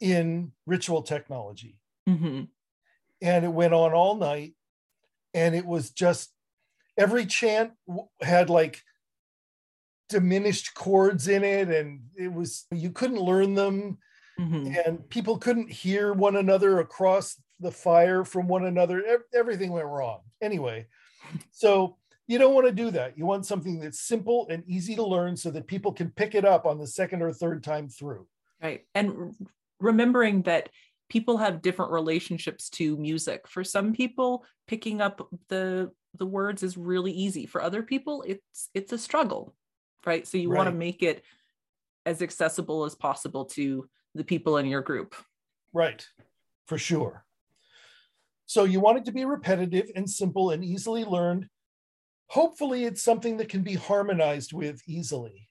in 0.00 0.52
ritual 0.64 1.02
technology. 1.02 1.76
Mm-hmm. 2.08 2.44
and 3.20 3.44
it 3.44 3.52
went 3.52 3.74
on 3.74 3.92
all 3.92 4.16
night. 4.16 4.54
And 5.34 5.54
it 5.54 5.66
was 5.66 5.90
just 5.90 6.32
every 6.96 7.26
chant 7.26 7.72
had 8.22 8.48
like 8.48 8.80
diminished 10.08 10.72
chords 10.72 11.28
in 11.28 11.44
it. 11.44 11.68
And 11.68 12.04
it 12.16 12.32
was 12.32 12.64
you 12.70 12.90
couldn't 12.90 13.20
learn 13.20 13.54
them. 13.54 13.98
Mm-hmm. 14.40 14.72
and 14.86 15.10
people 15.10 15.36
couldn't 15.36 15.70
hear 15.70 16.14
one 16.14 16.36
another 16.36 16.78
across 16.78 17.36
the 17.60 17.70
fire 17.70 18.24
from 18.24 18.48
one 18.48 18.64
another 18.64 19.02
everything 19.34 19.72
went 19.72 19.86
wrong 19.86 20.20
anyway 20.40 20.86
so 21.50 21.96
you 22.26 22.38
don't 22.38 22.54
want 22.54 22.66
to 22.66 22.72
do 22.72 22.90
that 22.90 23.16
you 23.16 23.26
want 23.26 23.46
something 23.46 23.80
that's 23.80 24.00
simple 24.00 24.46
and 24.50 24.62
easy 24.66 24.94
to 24.94 25.02
learn 25.02 25.36
so 25.36 25.50
that 25.50 25.66
people 25.66 25.92
can 25.92 26.10
pick 26.10 26.34
it 26.34 26.44
up 26.44 26.66
on 26.66 26.78
the 26.78 26.86
second 26.86 27.22
or 27.22 27.32
third 27.32 27.62
time 27.62 27.88
through 27.88 28.26
right 28.62 28.84
and 28.94 29.34
remembering 29.80 30.42
that 30.42 30.68
people 31.08 31.38
have 31.38 31.62
different 31.62 31.92
relationships 31.92 32.68
to 32.70 32.96
music. 32.96 33.48
For 33.48 33.64
some 33.64 33.92
people, 33.92 34.44
picking 34.66 35.00
up 35.00 35.28
the 35.48 35.90
the 36.14 36.26
words 36.26 36.62
is 36.62 36.76
really 36.76 37.12
easy. 37.12 37.46
For 37.46 37.62
other 37.62 37.82
people, 37.82 38.24
it's 38.26 38.70
it's 38.74 38.92
a 38.92 38.98
struggle, 38.98 39.54
right? 40.06 40.26
So 40.26 40.38
you 40.38 40.50
right. 40.50 40.58
want 40.58 40.68
to 40.68 40.76
make 40.76 41.02
it 41.02 41.22
as 42.06 42.22
accessible 42.22 42.84
as 42.84 42.94
possible 42.94 43.44
to 43.44 43.88
the 44.14 44.24
people 44.24 44.56
in 44.58 44.66
your 44.66 44.80
group. 44.80 45.14
Right. 45.72 46.06
For 46.66 46.78
sure. 46.78 47.24
So 48.48 48.64
you 48.64 48.80
want 48.80 48.96
it 48.96 49.04
to 49.04 49.12
be 49.12 49.26
repetitive 49.26 49.90
and 49.94 50.08
simple 50.08 50.50
and 50.52 50.64
easily 50.64 51.04
learned. 51.04 51.48
Hopefully, 52.30 52.84
it's 52.84 53.02
something 53.02 53.36
that 53.36 53.50
can 53.50 53.62
be 53.62 53.74
harmonized 53.74 54.54
with 54.54 54.80
easily. 54.86 55.50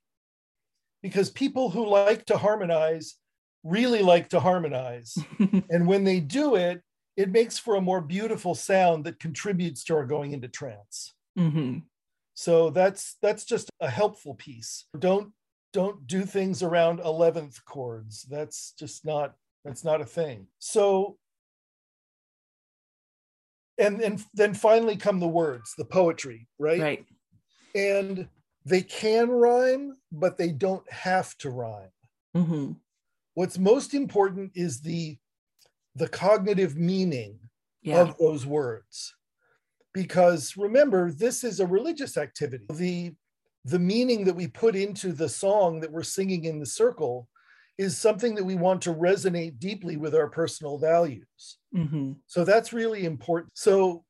Because 1.04 1.30
people 1.30 1.70
who 1.70 1.88
like 1.88 2.25
to 2.25 2.38
harmonize 2.38 3.16
really 3.63 4.01
like 4.01 4.30
to 4.30 4.39
harmonize. 4.39 5.16
and 5.70 5.86
when 5.86 6.06
they 6.06 6.20
do 6.20 6.56
it, 6.56 6.82
it 7.16 7.30
makes 7.30 7.60
for 7.60 7.75
a 7.75 7.82
more 7.82 8.01
beautiful 8.01 8.56
sound 8.56 9.06
that 9.06 9.20
contributes 9.20 9.84
to 9.84 9.96
our 9.96 10.06
going 10.06 10.32
into 10.32 10.48
trance. 10.48 11.13
Mm-hmm. 11.38 11.80
So 12.34 12.72
that's 12.72 13.18
that's 13.22 13.46
just 13.46 13.70
a 13.80 13.89
helpful 13.89 14.34
piece. 14.34 14.86
Don't 14.98 15.34
don't 15.72 16.08
do 16.08 16.24
things 16.24 16.63
around 16.63 17.00
11th 17.00 17.63
chords. 17.66 18.24
That's 18.24 18.74
just 18.80 19.06
not 19.06 19.36
that's 19.63 19.84
not 19.84 20.01
a 20.01 20.06
thing. 20.06 20.48
So 20.58 21.20
and 23.78 24.02
and 24.02 24.24
then 24.34 24.54
finally 24.54 24.96
come 24.96 25.20
the 25.20 25.28
words, 25.28 25.74
the 25.78 25.86
poetry, 25.86 26.48
right? 26.60 26.82
Right. 26.82 27.06
And 27.76 28.28
they 28.66 28.82
can 28.82 29.30
rhyme, 29.30 29.98
but 30.12 30.38
they 30.38 30.52
don't 30.52 30.90
have 30.92 31.38
to 31.40 31.50
rhyme. 31.50 31.92
Mm-hmm. 32.36 32.72
What's 33.34 33.58
most 33.58 33.94
important 33.94 34.52
is 34.56 34.82
the 34.82 35.18
the 35.96 36.08
cognitive 36.08 36.78
meaning 36.78 37.40
yeah. 37.82 38.02
of 38.02 38.18
those 38.18 38.46
words. 38.46 39.14
Because 39.94 40.56
remember, 40.58 41.12
this 41.12 41.44
is 41.44 41.60
a 41.60 41.66
religious 41.66 42.18
activity. 42.18 42.66
The 42.74 43.14
the 43.66 43.80
meaning 43.80 44.24
that 44.26 44.36
we 44.36 44.48
put 44.48 44.76
into 44.76 45.12
the 45.12 45.28
song 45.28 45.82
that 45.82 45.92
we're 45.92 46.04
singing 46.04 46.46
in 46.46 46.60
the 46.60 46.66
circle 46.66 47.28
is 47.78 47.98
something 47.98 48.36
that 48.36 48.44
we 48.44 48.56
want 48.56 48.82
to 48.84 48.94
resonate 48.94 49.60
deeply 49.60 49.98
with 49.98 50.16
our 50.16 50.28
personal 50.28 50.78
values. 50.78 51.58
Mm-hmm. 51.76 52.14
So 52.26 52.44
that's 52.44 52.74
really 52.74 53.06
important. 53.06 53.52
So, 53.56 54.04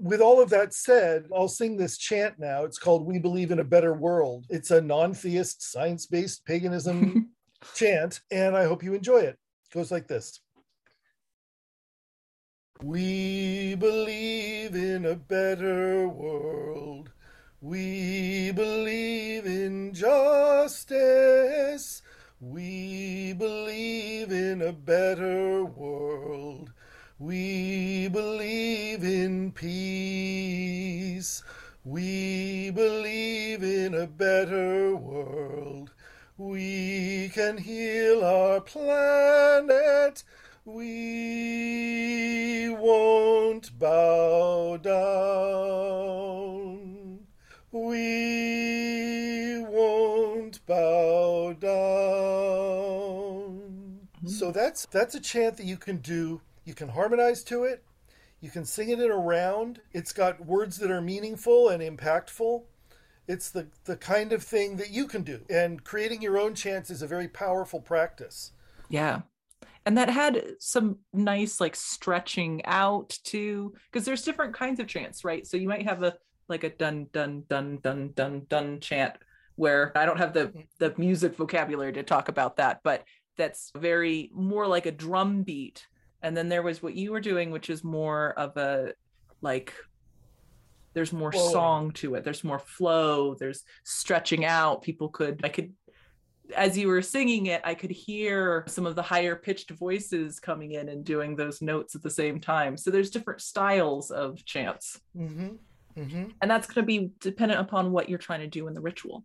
with 0.00 0.20
all 0.20 0.40
of 0.40 0.50
that 0.50 0.72
said, 0.74 1.26
I'll 1.34 1.48
sing 1.48 1.76
this 1.76 1.98
chant 1.98 2.38
now. 2.38 2.62
It's 2.64 2.78
called 2.78 3.04
We 3.04 3.18
Believe 3.18 3.50
in 3.50 3.58
a 3.58 3.64
Better 3.64 3.94
World. 3.94 4.46
It's 4.48 4.70
a 4.70 4.80
non 4.80 5.12
theist, 5.12 5.60
science 5.72 6.06
based 6.06 6.44
paganism 6.44 7.30
chant, 7.74 8.20
and 8.30 8.56
I 8.56 8.64
hope 8.64 8.84
you 8.84 8.94
enjoy 8.94 9.18
it. 9.18 9.36
It 9.36 9.74
goes 9.74 9.90
like 9.90 10.06
this 10.06 10.40
We 12.82 13.74
believe 13.74 14.76
in 14.76 15.04
a 15.04 15.16
better 15.16 16.08
world. 16.08 17.10
We 17.60 18.52
believe 18.52 19.46
in 19.46 19.92
justice. 19.94 20.88
We 22.40 23.32
believe 23.32 24.30
in 24.30 24.62
a 24.62 24.72
better 24.72 25.64
world. 25.64 26.70
We 27.18 28.06
believe 28.06 29.02
in 29.02 29.50
peace. 29.50 31.42
We 31.84 32.70
believe 32.70 33.64
in 33.64 33.92
a 33.92 34.06
better 34.06 34.94
world. 34.94 35.90
We 36.36 37.32
can 37.34 37.58
heal 37.58 38.24
our 38.24 38.60
planet. 38.60 40.22
We 40.64 42.68
won't 42.68 43.76
bow 43.76 44.76
down. 44.76 45.27
That's 54.86 55.14
that's 55.14 55.14
a 55.14 55.20
chant 55.20 55.56
that 55.56 55.66
you 55.66 55.76
can 55.76 55.98
do. 55.98 56.40
You 56.64 56.74
can 56.74 56.88
harmonize 56.88 57.42
to 57.44 57.64
it. 57.64 57.82
You 58.40 58.50
can 58.50 58.64
sing 58.64 58.90
it 58.90 59.00
in 59.00 59.10
a 59.10 59.16
round. 59.16 59.80
It's 59.92 60.12
got 60.12 60.44
words 60.44 60.78
that 60.78 60.90
are 60.90 61.00
meaningful 61.00 61.70
and 61.70 61.82
impactful 61.82 62.62
it's 63.28 63.50
the, 63.50 63.68
the 63.84 63.96
kind 63.96 64.32
of 64.32 64.42
thing 64.42 64.76
that 64.78 64.90
you 64.90 65.06
can 65.06 65.22
do. 65.22 65.40
And 65.50 65.84
creating 65.84 66.22
your 66.22 66.38
own 66.38 66.54
chants 66.54 66.90
is 66.90 67.02
a 67.02 67.06
very 67.06 67.28
powerful 67.28 67.78
practice. 67.78 68.52
Yeah. 68.88 69.20
And 69.84 69.96
that 69.98 70.08
had 70.08 70.42
some 70.58 70.98
nice 71.12 71.60
like 71.60 71.76
stretching 71.76 72.64
out 72.64 73.18
too, 73.24 73.74
because 73.92 74.06
there's 74.06 74.22
different 74.22 74.54
kinds 74.54 74.80
of 74.80 74.86
chants, 74.86 75.24
right? 75.24 75.46
So 75.46 75.56
you 75.56 75.68
might 75.68 75.86
have 75.86 76.02
a 76.02 76.14
like 76.48 76.64
a 76.64 76.70
dun 76.70 77.06
dun 77.12 77.44
dun 77.48 77.78
dun 77.82 78.12
dun 78.14 78.46
dun 78.48 78.80
chant 78.80 79.14
where 79.56 79.92
I 79.96 80.06
don't 80.06 80.18
have 80.18 80.32
the 80.32 80.46
mm-hmm. 80.46 80.60
the 80.78 80.94
music 80.96 81.36
vocabulary 81.36 81.92
to 81.92 82.02
talk 82.02 82.28
about 82.28 82.56
that, 82.56 82.80
but 82.82 83.04
that's 83.38 83.72
very 83.74 84.30
more 84.34 84.66
like 84.66 84.84
a 84.84 84.92
drum 84.92 85.42
beat. 85.42 85.86
And 86.22 86.36
then 86.36 86.48
there 86.48 86.62
was 86.62 86.82
what 86.82 86.94
you 86.94 87.12
were 87.12 87.20
doing, 87.20 87.50
which 87.50 87.70
is 87.70 87.82
more 87.82 88.34
of 88.38 88.56
a 88.56 88.92
like 89.40 89.72
there's 90.94 91.12
more 91.12 91.30
Whoa. 91.30 91.52
song 91.52 91.90
to 91.92 92.14
it 92.16 92.24
there's 92.24 92.42
more 92.42 92.58
flow 92.58 93.34
there's 93.34 93.62
stretching 93.84 94.44
out 94.44 94.82
people 94.82 95.08
could 95.08 95.40
i 95.44 95.48
could 95.48 95.72
as 96.56 96.76
you 96.76 96.88
were 96.88 97.02
singing 97.02 97.46
it 97.46 97.60
i 97.64 97.74
could 97.74 97.90
hear 97.90 98.64
some 98.66 98.84
of 98.84 98.96
the 98.96 99.02
higher 99.02 99.36
pitched 99.36 99.70
voices 99.70 100.40
coming 100.40 100.72
in 100.72 100.88
and 100.88 101.04
doing 101.04 101.36
those 101.36 101.62
notes 101.62 101.94
at 101.94 102.02
the 102.02 102.10
same 102.10 102.40
time 102.40 102.76
so 102.76 102.90
there's 102.90 103.10
different 103.10 103.40
styles 103.40 104.10
of 104.10 104.44
chants 104.44 105.00
mm-hmm. 105.16 105.50
Mm-hmm. 105.96 106.24
and 106.40 106.50
that's 106.50 106.66
going 106.66 106.82
to 106.82 106.86
be 106.86 107.12
dependent 107.20 107.60
upon 107.60 107.92
what 107.92 108.08
you're 108.08 108.18
trying 108.18 108.40
to 108.40 108.46
do 108.46 108.66
in 108.66 108.74
the 108.74 108.80
ritual 108.80 109.24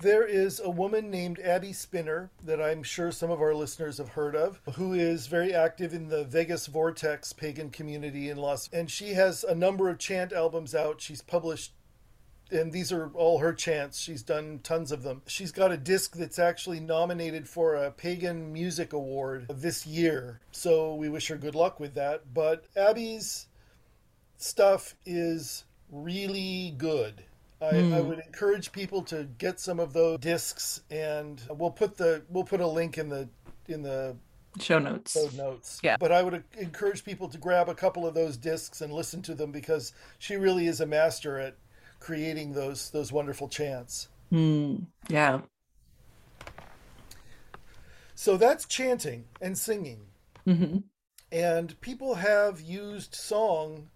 there 0.00 0.26
is 0.26 0.60
a 0.60 0.70
woman 0.70 1.10
named 1.10 1.38
Abby 1.40 1.72
Spinner 1.72 2.30
that 2.44 2.60
I'm 2.60 2.82
sure 2.82 3.12
some 3.12 3.30
of 3.30 3.40
our 3.40 3.54
listeners 3.54 3.98
have 3.98 4.10
heard 4.10 4.34
of, 4.34 4.60
who 4.74 4.94
is 4.94 5.26
very 5.26 5.54
active 5.54 5.92
in 5.92 6.08
the 6.08 6.24
Vegas 6.24 6.66
Vortex 6.66 7.32
pagan 7.32 7.70
community 7.70 8.30
in 8.30 8.38
Los. 8.38 8.68
And 8.72 8.90
she 8.90 9.14
has 9.14 9.44
a 9.44 9.54
number 9.54 9.88
of 9.88 9.98
chant 9.98 10.32
albums 10.32 10.74
out. 10.74 11.00
She's 11.00 11.22
published 11.22 11.72
and 12.52 12.72
these 12.72 12.90
are 12.90 13.10
all 13.14 13.38
her 13.38 13.52
chants. 13.52 14.00
She's 14.00 14.22
done 14.22 14.60
tons 14.62 14.90
of 14.90 15.02
them. 15.02 15.22
She's 15.26 15.52
got 15.52 15.72
a 15.72 15.76
disc 15.76 16.16
that's 16.16 16.38
actually 16.38 16.80
nominated 16.80 17.48
for 17.48 17.76
a 17.76 17.90
Pagan 17.90 18.52
Music 18.52 18.92
Award 18.92 19.46
this 19.48 19.86
year. 19.86 20.40
So 20.50 20.94
we 20.94 21.08
wish 21.08 21.28
her 21.28 21.36
good 21.36 21.54
luck 21.54 21.78
with 21.78 21.94
that. 21.94 22.34
But 22.34 22.64
Abby's 22.76 23.46
stuff 24.36 24.96
is 25.06 25.64
really 25.90 26.74
good. 26.76 27.24
I, 27.62 27.72
mm. 27.74 27.94
I, 27.94 28.00
hmm. 28.00 28.08
would 28.08 28.18
encourage 28.20 28.72
people 28.72 29.02
to 29.04 29.28
get 29.36 29.60
some 29.60 29.80
of 29.80 29.92
those 29.92 30.18
discs, 30.20 30.82
and 30.90 31.42
we'll 31.50 31.70
put 31.70 31.96
the 31.96 32.22
we'll 32.30 32.44
put 32.44 32.60
a 32.60 32.66
link 32.66 32.96
in 32.96 33.08
the 33.08 33.28
in 33.68 33.82
the 33.82 34.16
show 34.58 34.78
notes. 34.78 35.12
Show 35.12 35.28
notes. 35.36 35.78
Yeah. 35.82 35.96
But 36.00 36.12
I 36.12 36.22
would 36.22 36.42
encourage 36.58 37.04
people 37.04 37.28
to 37.28 37.38
grab 37.38 37.68
a 37.68 37.74
couple 37.74 38.06
of 38.06 38.14
those 38.14 38.36
discs 38.36 38.80
and 38.80 38.92
listen 38.92 39.20
to 39.22 39.34
them 39.34 39.52
because 39.52 39.92
she 40.18 40.36
really 40.36 40.66
is 40.66 40.80
a 40.80 40.86
master 40.86 41.38
at 41.38 41.56
creating 41.98 42.54
those 42.54 42.90
those 42.90 43.12
wonderful 43.12 43.48
chants. 43.48 44.08
Mm. 44.32 44.86
Yeah. 45.08 45.40
So 48.14 48.36
that's 48.36 48.66
chanting 48.66 49.24
and 49.40 49.56
singing. 49.56 50.00
Mm-hmm. 50.46 50.78
And 51.32 51.80
people 51.80 52.16
have 52.16 52.60
used 52.60 53.14
song 53.14 53.88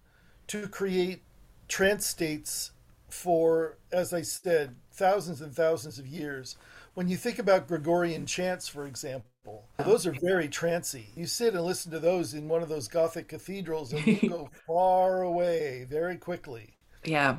to 0.47 0.67
create 0.67 1.23
trance 1.67 2.05
states 2.05 2.71
for, 3.15 3.77
as 3.91 4.13
I 4.13 4.21
said, 4.21 4.75
thousands 4.91 5.41
and 5.41 5.55
thousands 5.55 5.97
of 5.97 6.05
years. 6.05 6.57
When 6.93 7.07
you 7.07 7.17
think 7.17 7.39
about 7.39 7.67
Gregorian 7.67 8.25
chants, 8.25 8.67
for 8.67 8.85
example, 8.85 9.69
those 9.77 10.05
are 10.05 10.15
very 10.21 10.47
trancy. 10.47 11.07
You 11.15 11.25
sit 11.25 11.53
and 11.53 11.63
listen 11.63 11.91
to 11.91 11.99
those 11.99 12.33
in 12.33 12.47
one 12.47 12.61
of 12.61 12.69
those 12.69 12.87
Gothic 12.87 13.27
cathedrals 13.27 13.93
and 13.93 14.05
you 14.05 14.29
go 14.29 14.49
far 14.67 15.21
away 15.23 15.87
very 15.89 16.17
quickly. 16.17 16.77
Yeah. 17.03 17.37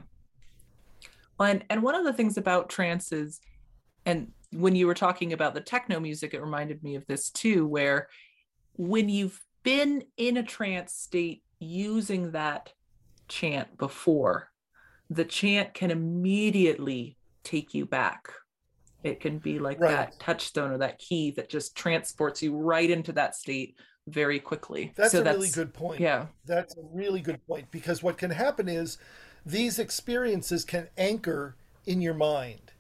Well, 1.39 1.51
And 1.51 1.65
and 1.69 1.83
one 1.83 1.95
of 1.95 2.05
the 2.05 2.13
things 2.13 2.37
about 2.37 2.69
trance 2.69 3.13
is, 3.13 3.41
and 4.05 4.33
when 4.53 4.77
you 4.77 4.87
were 4.87 4.95
talking 4.95 5.33
about 5.33 5.55
the 5.55 5.61
techno 5.61 6.01
music, 6.01 6.33
it 6.35 6.41
reminded 6.41 6.83
me 6.83 6.95
of 6.95 7.07
this 7.07 7.31
too, 7.31 7.67
where 7.67 8.09
when 8.75 9.09
you've 9.09 9.41
been 9.63 10.05
in 10.17 10.37
a 10.37 10.43
trance 10.43 10.93
state 10.93 11.43
using 11.59 12.33
that 12.33 12.73
chant 13.29 13.77
before, 13.79 14.51
the 15.11 15.25
chant 15.25 15.75
can 15.75 15.91
immediately 15.91 17.17
take 17.45 17.75
you 17.75 17.87
back. 17.87 18.29
It 19.03 19.21
can 19.21 19.39
be 19.39 19.59
like 19.59 19.79
right. 19.79 19.91
that 19.91 20.19
touchstone 20.19 20.73
or 20.73 20.79
that 20.79 20.99
key 20.99 21.31
that 21.33 21.49
just 21.49 21.77
transports 21.77 22.43
you 22.43 22.57
right 22.57 22.91
into 22.91 23.13
that 23.13 23.37
state 23.37 23.77
very 24.09 24.41
quickly. 24.41 24.93
That's 24.97 25.13
so 25.13 25.21
a 25.21 25.25
that's, 25.25 25.37
really 25.37 25.51
good 25.51 25.73
point. 25.73 26.01
Yeah. 26.01 26.27
That's 26.45 26.77
a 26.77 26.83
really 26.93 27.21
good 27.21 27.45
point 27.47 27.71
because 27.71 28.03
what 28.03 28.19
can 28.19 28.31
happen 28.31 28.69
is 28.69 28.99
these 29.45 29.79
experiences 29.79 30.65
can 30.65 30.89
anchor 30.99 31.57
in 31.87 32.01
your 32.01 32.15
mind. 32.15 32.73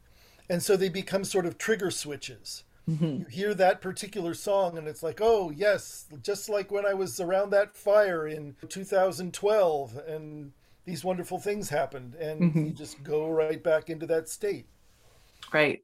And 0.48 0.62
so 0.62 0.76
they 0.76 0.88
become 0.88 1.24
sort 1.24 1.46
of 1.46 1.58
trigger 1.58 1.90
switches. 1.90 2.64
Mm-hmm. 2.88 3.20
You 3.20 3.26
hear 3.28 3.54
that 3.54 3.80
particular 3.80 4.32
song, 4.32 4.78
and 4.78 4.86
it's 4.86 5.02
like, 5.02 5.18
oh, 5.20 5.50
yes, 5.50 6.06
just 6.22 6.48
like 6.48 6.70
when 6.70 6.86
I 6.86 6.94
was 6.94 7.18
around 7.18 7.50
that 7.50 7.76
fire 7.76 8.28
in 8.28 8.54
2012, 8.68 10.00
and 10.06 10.52
these 10.86 11.04
wonderful 11.04 11.38
things 11.38 11.68
happened. 11.68 12.14
And 12.14 12.40
mm-hmm. 12.40 12.64
you 12.66 12.70
just 12.70 13.02
go 13.02 13.28
right 13.28 13.62
back 13.62 13.90
into 13.90 14.06
that 14.06 14.28
state. 14.28 14.66
Right. 15.52 15.82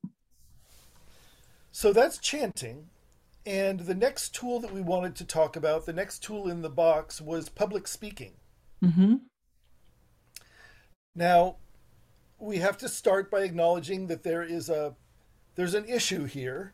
So 1.73 1.93
that's 1.93 2.19
chanting. 2.19 2.89
And 3.45 3.81
the 3.81 3.95
next 3.95 4.35
tool 4.35 4.61
that 4.61 4.73
we 4.73 4.81
wanted 4.81 5.17
to 5.17 5.25
talk 5.25 5.57
about, 5.57 5.85
the 5.85 5.93
next 5.93 6.23
tool 6.23 6.49
in 6.49 6.63
the 6.63 6.71
box, 6.71 7.21
was 7.21 7.49
public 7.49 7.89
speaking. 7.89 8.35
Mm-hmm. 8.83 9.17
Now, 11.15 11.57
we 12.39 12.59
have 12.59 12.79
to 12.79 12.89
start 12.89 13.31
by 13.31 13.41
acknowledging 13.41 14.07
that 14.07 14.23
there 14.23 14.43
is 14.43 14.69
a 14.69 14.95
there's 15.55 15.75
an 15.75 15.85
issue 15.87 16.25
here. 16.25 16.73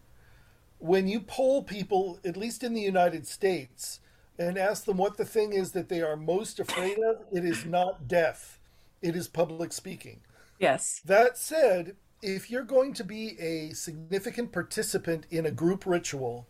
When 0.79 1.09
you 1.09 1.21
poll 1.21 1.63
people, 1.63 2.21
at 2.25 2.37
least 2.37 2.63
in 2.63 2.75
the 2.75 2.81
United 2.81 3.27
States, 3.27 3.99
and 4.39 4.57
ask 4.57 4.85
them 4.85 4.97
what 4.97 5.17
the 5.17 5.25
thing 5.25 5.53
is 5.53 5.73
that 5.73 5.89
they 5.89 6.01
are 6.01 6.17
most 6.17 6.61
afraid 6.61 6.99
of, 6.99 7.25
it 7.33 7.45
is 7.45 7.65
not 7.65 8.07
death. 8.07 8.59
It 9.03 9.17
is 9.17 9.29
public 9.29 9.73
speaking. 9.73 10.21
Yes. 10.59 11.01
That 11.05 11.39
said, 11.39 11.97
if 12.23 12.51
you're 12.51 12.65
going 12.65 12.93
to 12.95 13.05
be 13.05 13.39
a 13.41 13.75
significant 13.75 14.53
participant 14.53 15.27
in 15.31 15.47
a 15.47 15.51
group 15.51 15.87
ritual 15.87 16.47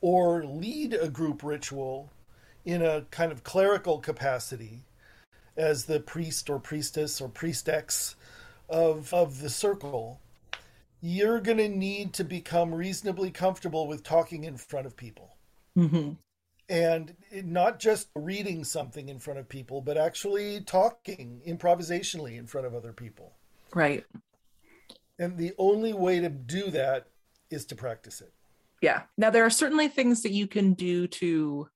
or 0.00 0.44
lead 0.44 0.94
a 0.94 1.08
group 1.08 1.42
ritual 1.42 2.10
in 2.64 2.82
a 2.82 3.02
kind 3.10 3.32
of 3.32 3.44
clerical 3.44 3.98
capacity 3.98 4.84
as 5.56 5.84
the 5.84 6.00
priest 6.00 6.48
or 6.48 6.58
priestess 6.58 7.20
or 7.20 7.28
priestess 7.28 8.16
of, 8.68 9.12
of 9.12 9.40
the 9.40 9.50
circle, 9.50 10.20
you're 11.00 11.40
going 11.40 11.58
to 11.58 11.68
need 11.68 12.12
to 12.14 12.24
become 12.24 12.74
reasonably 12.74 13.30
comfortable 13.30 13.86
with 13.86 14.02
talking 14.02 14.44
in 14.44 14.56
front 14.56 14.86
of 14.86 14.96
people. 14.96 15.36
Mm-hmm. 15.76 16.12
And 16.72 17.14
not 17.44 17.78
just 17.78 18.08
reading 18.14 18.64
something 18.64 19.10
in 19.10 19.18
front 19.18 19.38
of 19.38 19.48
people, 19.48 19.82
but 19.82 19.98
actually 19.98 20.62
talking 20.62 21.42
improvisationally 21.46 22.38
in 22.38 22.46
front 22.46 22.66
of 22.66 22.74
other 22.74 22.94
people. 22.94 23.34
Right. 23.74 24.04
And 25.18 25.36
the 25.36 25.52
only 25.58 25.92
way 25.92 26.20
to 26.20 26.30
do 26.30 26.70
that 26.70 27.08
is 27.50 27.66
to 27.66 27.74
practice 27.74 28.22
it. 28.22 28.32
Yeah. 28.80 29.02
Now 29.18 29.28
there 29.28 29.44
are 29.44 29.50
certainly 29.50 29.88
things 29.88 30.22
that 30.22 30.32
you 30.32 30.46
can 30.46 30.72
do 30.72 31.06
to 31.08 31.68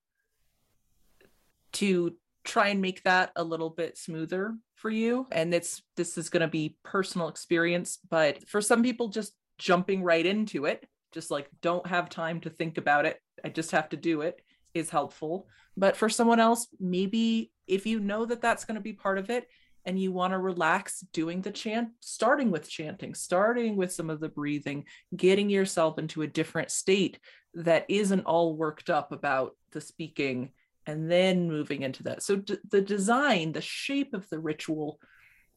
to 1.73 2.15
try 2.45 2.69
and 2.69 2.81
make 2.81 3.03
that 3.03 3.33
a 3.37 3.45
little 3.45 3.69
bit 3.69 3.99
smoother 3.99 4.57
for 4.77 4.89
you 4.89 5.27
and 5.33 5.53
it's 5.53 5.83
this 5.97 6.17
is 6.17 6.29
going 6.29 6.43
to 6.43 6.49
be 6.49 6.77
personal 6.85 7.29
experience 7.29 7.99
but 8.09 8.47
for 8.49 8.61
some 8.61 8.83
people 8.83 9.09
just 9.09 9.33
jumping 9.59 10.03
right 10.03 10.25
into 10.25 10.65
it 10.65 10.87
just 11.13 11.31
like 11.31 11.49
don't 11.61 11.87
have 11.87 12.09
time 12.09 12.41
to 12.41 12.49
think 12.49 12.79
about 12.79 13.05
it 13.05 13.21
i 13.45 13.49
just 13.49 13.73
have 13.73 13.89
to 13.89 13.97
do 13.97 14.21
it 14.21 14.41
is 14.77 14.91
helpful 14.91 15.49
but 15.77 15.97
for 15.97 16.09
someone 16.09 16.41
else 16.41 16.69
maybe 16.79 17.51
if 17.67 17.87
you 17.87 18.01
know 18.01 18.25
that 18.25 18.41
that's 18.41 18.65
going 18.65 18.77
to 18.77 18.81
be 18.81 18.93
part 18.93 19.19
of 19.19 19.31
it 19.31 19.49
and 19.85 20.01
you 20.01 20.11
want 20.11 20.33
to 20.33 20.39
relax 20.39 21.01
doing 21.13 21.41
the 21.41 21.51
chant 21.51 21.89
starting 22.01 22.51
with 22.51 22.69
chanting 22.69 23.15
starting 23.15 23.77
with 23.77 23.93
some 23.93 24.11
of 24.11 24.21
the 24.21 24.29
breathing 24.29 24.85
getting 25.17 25.51
yourself 25.51 25.99
into 25.99 26.23
a 26.23 26.27
different 26.27 26.71
state 26.71 27.19
that 27.55 27.87
isn't 27.89 28.27
all 28.27 28.55
worked 28.55 28.91
up 28.91 29.13
about 29.13 29.57
the 29.73 29.81
speaking 29.81 30.51
and 30.87 31.11
then 31.11 31.49
moving 31.49 31.83
into 31.83 32.05
that. 32.05 32.23
So 32.23 32.37
d- 32.37 32.59
the 32.71 32.81
design, 32.81 33.53
the 33.53 33.61
shape 33.61 34.15
of 34.15 34.29
the 34.29 34.39
ritual, 34.39 35.01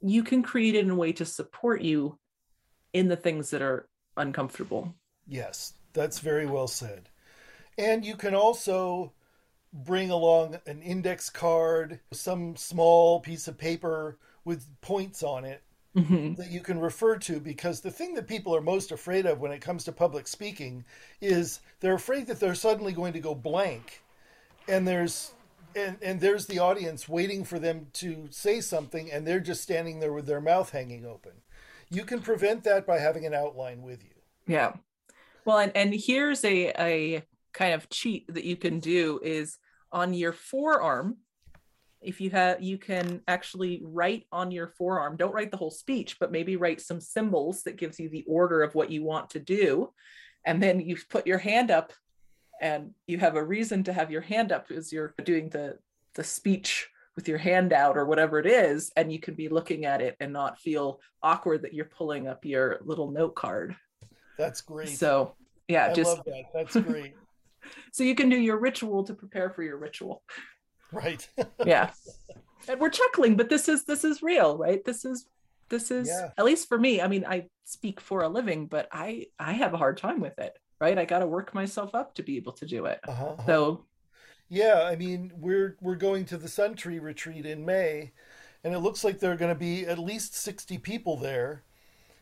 you 0.02 0.24
can 0.24 0.42
create 0.42 0.76
it 0.76 0.86
in 0.86 0.90
a 0.90 0.96
way 0.96 1.12
to 1.14 1.26
support 1.26 1.82
you 1.82 2.18
in 2.94 3.08
the 3.08 3.16
things 3.16 3.52
that 3.52 3.62
are 3.62 3.88
uncomfortable. 4.18 4.96
Yes, 5.28 5.74
that's 5.94 6.20
very 6.20 6.48
well 6.48 6.68
said. 6.68 7.09
And 7.80 8.06
you 8.06 8.18
can 8.18 8.36
also 8.36 9.14
bring 9.72 10.12
along 10.12 10.60
an 10.68 10.82
index 10.82 11.30
card, 11.30 12.02
some 12.12 12.58
small 12.58 13.22
piece 13.22 13.48
of 13.48 13.58
paper 13.58 14.18
with 14.44 14.68
points 14.82 15.24
on 15.24 15.46
it 15.46 15.64
mm-hmm. 15.96 16.34
that 16.34 16.52
you 16.52 16.60
can 16.60 16.78
refer 16.78 17.16
to 17.18 17.40
because 17.40 17.80
the 17.80 17.90
thing 17.90 18.16
that 18.16 18.28
people 18.28 18.54
are 18.54 18.62
most 18.62 18.92
afraid 18.92 19.26
of 19.26 19.40
when 19.40 19.54
it 19.54 19.62
comes 19.62 19.86
to 19.86 19.94
public 19.94 20.28
speaking 20.28 20.84
is 21.22 21.62
they're 21.80 21.94
afraid 21.94 22.28
that 22.28 22.42
they're 22.42 22.54
suddenly 22.54 22.92
going 22.92 23.14
to 23.14 23.22
go 23.22 23.34
blank. 23.34 24.04
And 24.68 24.86
there's 24.86 25.32
and 25.74 25.98
and 26.02 26.20
there's 26.20 26.48
the 26.48 26.60
audience 26.60 27.08
waiting 27.08 27.46
for 27.46 27.60
them 27.60 27.88
to 27.94 28.28
say 28.30 28.60
something 28.60 29.10
and 29.10 29.26
they're 29.26 29.40
just 29.40 29.62
standing 29.62 30.02
there 30.02 30.12
with 30.12 30.26
their 30.26 30.42
mouth 30.42 30.72
hanging 30.72 31.06
open. 31.06 31.32
You 31.90 32.04
can 32.04 32.20
prevent 32.20 32.66
that 32.66 32.86
by 32.86 33.00
having 33.00 33.26
an 33.26 33.34
outline 33.34 33.84
with 33.84 34.04
you. 34.04 34.22
Yeah. 34.54 34.74
Well 35.46 35.60
and, 35.60 35.72
and 35.78 35.94
here's 35.94 36.44
a 36.44 36.74
a 36.78 37.24
kind 37.54 37.74
of 37.74 37.90
cheat 37.90 38.34
that 38.34 38.44
you 38.44 38.56
can 38.56 38.80
do 38.80 39.20
is 39.24 39.58
on 39.92 40.14
your 40.14 40.34
forearm 40.34 41.18
if 42.02 42.22
you 42.22 42.30
have 42.30 42.62
you 42.62 42.78
can 42.78 43.22
actually 43.28 43.82
write 43.84 44.26
on 44.32 44.52
your 44.52 44.68
forearm 44.68 45.18
don't 45.18 45.34
write 45.34 45.52
the 45.52 45.58
whole 45.58 45.72
speech 45.72 46.18
but 46.20 46.32
maybe 46.32 46.56
write 46.56 46.80
some 46.80 47.02
symbols 47.02 47.64
that 47.64 47.78
gives 47.78 48.00
you 48.00 48.10
the 48.10 48.24
order 48.28 48.62
of 48.62 48.76
what 48.76 48.90
you 48.90 49.04
want 49.04 49.30
to 49.32 49.40
do. 49.40 49.92
And 50.46 50.64
then 50.64 50.80
you 50.80 50.98
put 51.10 51.28
your 51.28 51.38
hand 51.38 51.70
up 51.70 51.92
and 52.62 52.92
you 53.08 53.18
have 53.18 53.36
a 53.36 53.44
reason 53.44 53.84
to 53.84 53.94
have 53.94 54.12
your 54.12 54.22
hand 54.22 54.52
up 54.52 54.72
as 54.72 54.92
you're 54.92 55.14
doing 55.24 55.50
the 55.50 55.78
the 56.16 56.24
speech 56.24 56.90
with 57.16 57.28
your 57.28 57.38
hand 57.38 57.74
out 57.74 57.98
or 57.98 58.06
whatever 58.06 58.40
it 58.40 58.46
is 58.46 58.92
and 58.96 59.12
you 59.12 59.20
can 59.20 59.34
be 59.34 59.50
looking 59.50 59.86
at 59.86 60.02
it 60.02 60.16
and 60.22 60.32
not 60.32 60.60
feel 60.60 61.02
awkward 61.22 61.62
that 61.64 61.74
you're 61.74 61.86
pulling 61.86 62.28
up 62.28 62.46
your 62.46 62.80
little 62.86 63.12
note 63.12 63.36
card. 63.36 63.76
That's 64.38 64.62
great. 64.62 64.98
So 64.98 65.36
yeah 65.68 65.88
I 65.88 65.94
just 65.94 66.18
love 66.18 66.26
that. 66.26 66.44
That's 66.54 66.76
great 66.78 67.14
so 67.92 68.04
you 68.04 68.16
can 68.16 68.30
do 68.30 68.38
your 68.38 68.58
ritual 68.58 69.04
to 69.04 69.14
prepare 69.14 69.50
for 69.50 69.64
your 69.64 69.78
ritual 69.78 70.24
right 70.92 71.30
yeah 71.66 71.92
and 72.68 72.80
we're 72.80 72.90
chuckling 72.90 73.36
but 73.36 73.50
this 73.50 73.70
is 73.70 73.86
this 73.86 74.04
is 74.04 74.22
real 74.22 74.58
right 74.58 74.84
this 74.86 75.06
is 75.06 75.28
this 75.70 75.92
is 75.92 76.08
yeah. 76.08 76.30
at 76.38 76.46
least 76.46 76.68
for 76.68 76.80
me 76.80 77.02
i 77.02 77.08
mean 77.08 77.26
i 77.26 77.46
speak 77.66 78.02
for 78.02 78.22
a 78.22 78.30
living 78.30 78.66
but 78.66 78.88
i 78.92 79.26
i 79.40 79.54
have 79.54 79.74
a 79.74 79.78
hard 79.78 79.98
time 79.98 80.20
with 80.20 80.38
it 80.40 80.58
right? 80.80 80.98
I 80.98 81.06
got 81.06 81.20
to 81.20 81.28
work 81.28 81.54
myself 81.54 81.94
up 81.94 82.16
to 82.16 82.24
be 82.24 82.38
able 82.38 82.54
to 82.54 82.66
do 82.66 82.86
it. 82.86 83.00
Uh-huh, 83.08 83.26
uh-huh. 83.26 83.46
So, 83.46 83.86
yeah, 84.50 84.84
I 84.86 84.96
mean, 84.96 85.32
we're 85.36 85.78
we're 85.82 85.96
going 85.96 86.26
to 86.26 86.38
the 86.38 86.48
Sun 86.48 86.76
Tree 86.76 87.00
retreat 87.00 87.46
in 87.46 87.66
May, 87.66 88.12
and 88.64 88.74
it 88.74 88.80
looks 88.80 89.04
like 89.04 89.20
there 89.20 89.32
are 89.32 89.38
going 89.38 89.54
to 89.54 89.60
be 89.60 89.86
at 89.86 90.00
least 90.00 90.36
sixty 90.36 90.78
people 90.78 91.18
there. 91.18 91.64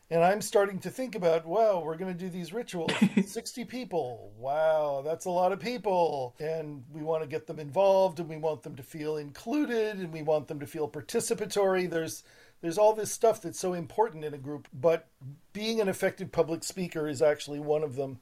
And 0.10 0.24
I'm 0.24 0.42
starting 0.42 0.80
to 0.80 0.90
think 0.90 1.16
about, 1.16 1.46
wow, 1.46 1.82
we're 1.84 1.98
going 1.98 2.14
to 2.14 2.18
do 2.18 2.30
these 2.30 2.54
rituals. 2.54 2.92
60 3.26 3.66
people. 3.66 4.32
Wow, 4.38 5.02
that's 5.04 5.26
a 5.26 5.30
lot 5.30 5.52
of 5.52 5.60
people. 5.60 6.34
And 6.40 6.86
we 6.94 7.02
want 7.02 7.24
to 7.24 7.30
get 7.30 7.46
them 7.46 7.60
involved 7.60 8.20
and 8.20 8.30
we 8.30 8.38
want 8.38 8.64
them 8.64 8.76
to 8.78 8.84
feel 8.84 9.18
included 9.18 9.98
and 9.98 10.14
we 10.14 10.22
want 10.22 10.48
them 10.48 10.62
to 10.62 10.68
feel 10.68 10.88
participatory. 10.88 11.90
There's 11.90 12.24
there's 12.62 12.78
all 12.78 12.94
this 12.94 13.12
stuff 13.12 13.42
that's 13.42 13.60
so 13.60 13.74
important 13.74 14.26
in 14.26 14.34
a 14.34 14.38
group, 14.40 14.68
but 14.74 15.08
being 15.54 15.80
an 15.80 15.88
effective 15.88 16.32
public 16.32 16.64
speaker 16.64 17.08
is 17.08 17.22
actually 17.22 17.60
one 17.60 17.84
of 17.84 17.96
them. 17.96 18.20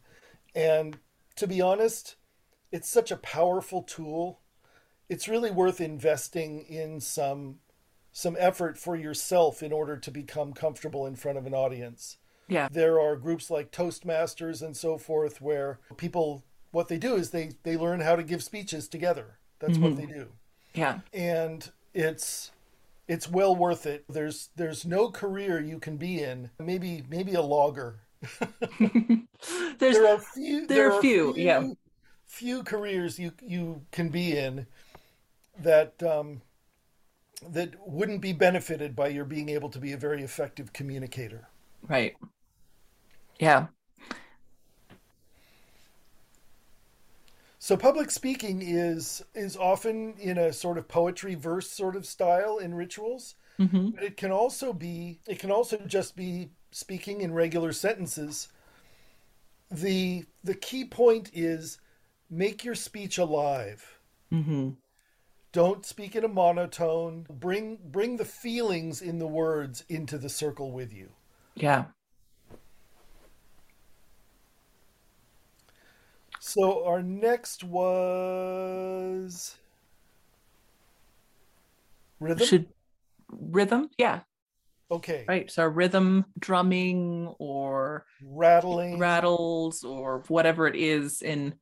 And 0.53 0.97
to 1.37 1.47
be 1.47 1.61
honest, 1.61 2.15
it's 2.71 2.89
such 2.89 3.11
a 3.11 3.17
powerful 3.17 3.81
tool. 3.81 4.41
It's 5.07 5.29
really 5.29 5.51
worth 5.51 5.79
investing 5.79 6.61
in 6.61 6.99
some 6.99 7.59
some 8.17 8.37
effort 8.39 8.77
for 8.77 8.95
yourself 8.95 9.61
in 9.61 9.73
order 9.73 9.97
to 9.97 10.09
become 10.09 10.53
comfortable 10.53 11.05
in 11.05 11.17
front 11.17 11.37
of 11.37 11.45
an 11.45 11.53
audience. 11.53 12.17
Yeah. 12.47 12.69
There 12.71 12.97
are 12.97 13.17
groups 13.17 13.51
like 13.51 13.73
Toastmasters 13.73 14.61
and 14.61 14.77
so 14.77 14.97
forth 14.97 15.41
where 15.41 15.79
people 15.97 16.45
what 16.71 16.87
they 16.87 16.97
do 16.97 17.15
is 17.15 17.31
they 17.31 17.51
they 17.63 17.75
learn 17.75 17.99
how 17.99 18.15
to 18.15 18.23
give 18.23 18.41
speeches 18.41 18.87
together. 18.87 19.37
That's 19.59 19.73
mm-hmm. 19.73 19.83
what 19.83 19.97
they 19.97 20.05
do. 20.05 20.29
Yeah. 20.73 20.99
And 21.13 21.69
it's 21.93 22.51
it's 23.05 23.29
well 23.29 23.53
worth 23.53 23.85
it. 23.85 24.05
There's 24.07 24.47
there's 24.55 24.85
no 24.85 25.11
career 25.11 25.59
you 25.59 25.77
can 25.77 25.97
be 25.97 26.23
in. 26.23 26.51
Maybe 26.57 27.03
maybe 27.09 27.33
a 27.33 27.41
logger 27.41 27.99
there 29.79 30.07
are 30.07 30.19
few. 30.19 30.67
There, 30.67 30.93
are 30.93 31.01
few, 31.01 31.33
few, 31.33 31.43
yeah. 31.43 31.67
Few 32.25 32.63
careers 32.63 33.19
you 33.19 33.33
you 33.41 33.81
can 33.91 34.07
be 34.07 34.37
in 34.37 34.67
that 35.59 36.01
um, 36.01 36.41
that 37.51 37.73
wouldn't 37.85 38.21
be 38.21 38.33
benefited 38.33 38.95
by 38.95 39.07
your 39.07 39.25
being 39.25 39.49
able 39.49 39.69
to 39.69 39.79
be 39.79 39.91
a 39.91 39.97
very 39.97 40.23
effective 40.23 40.73
communicator. 40.73 41.47
Right. 41.87 42.15
Yeah. 43.39 43.67
So 47.59 47.75
public 47.75 48.11
speaking 48.11 48.61
is 48.61 49.23
is 49.33 49.57
often 49.57 50.15
in 50.19 50.37
a 50.37 50.53
sort 50.53 50.77
of 50.77 50.87
poetry 50.87 51.35
verse 51.35 51.69
sort 51.69 51.95
of 51.95 52.05
style 52.05 52.57
in 52.57 52.75
rituals. 52.75 53.35
Mm-hmm. 53.59 53.89
But 53.91 54.03
it 54.03 54.17
can 54.17 54.31
also 54.31 54.71
be 54.73 55.19
it 55.27 55.39
can 55.39 55.51
also 55.51 55.77
just 55.87 56.15
be 56.15 56.49
speaking 56.71 57.21
in 57.21 57.33
regular 57.33 57.71
sentences, 57.71 58.49
the 59.71 60.25
the 60.43 60.53
key 60.53 60.85
point 60.85 61.31
is 61.33 61.79
make 62.29 62.63
your 62.63 62.75
speech 62.75 63.17
alive. 63.17 63.99
Mm-hmm. 64.31 64.71
Don't 65.55 65.85
speak 65.85 66.17
in 66.17 66.25
a 66.25 66.27
monotone. 66.27 67.25
Bring 67.29 67.79
bring 67.81 68.17
the 68.17 68.25
feelings 68.25 69.01
in 69.01 69.19
the 69.19 69.25
words 69.25 69.85
into 69.87 70.17
the 70.17 70.27
circle 70.27 70.73
with 70.73 70.91
you. 70.91 71.11
Yeah. 71.55 71.85
So 76.41 76.85
our 76.85 77.01
next 77.01 77.63
was 77.63 79.55
rhythm. 82.19 82.45
Should 82.45 82.67
rhythm? 83.31 83.89
Yeah. 83.97 84.23
Okay. 84.91 85.23
Right. 85.25 85.49
So 85.49 85.63
rhythm, 85.63 86.25
drumming, 86.37 87.33
or 87.39 88.05
Rattling. 88.21 88.99
rattles, 88.99 89.85
or 89.85 90.25
whatever 90.27 90.67
it 90.67 90.75
is 90.75 91.21
in 91.21 91.55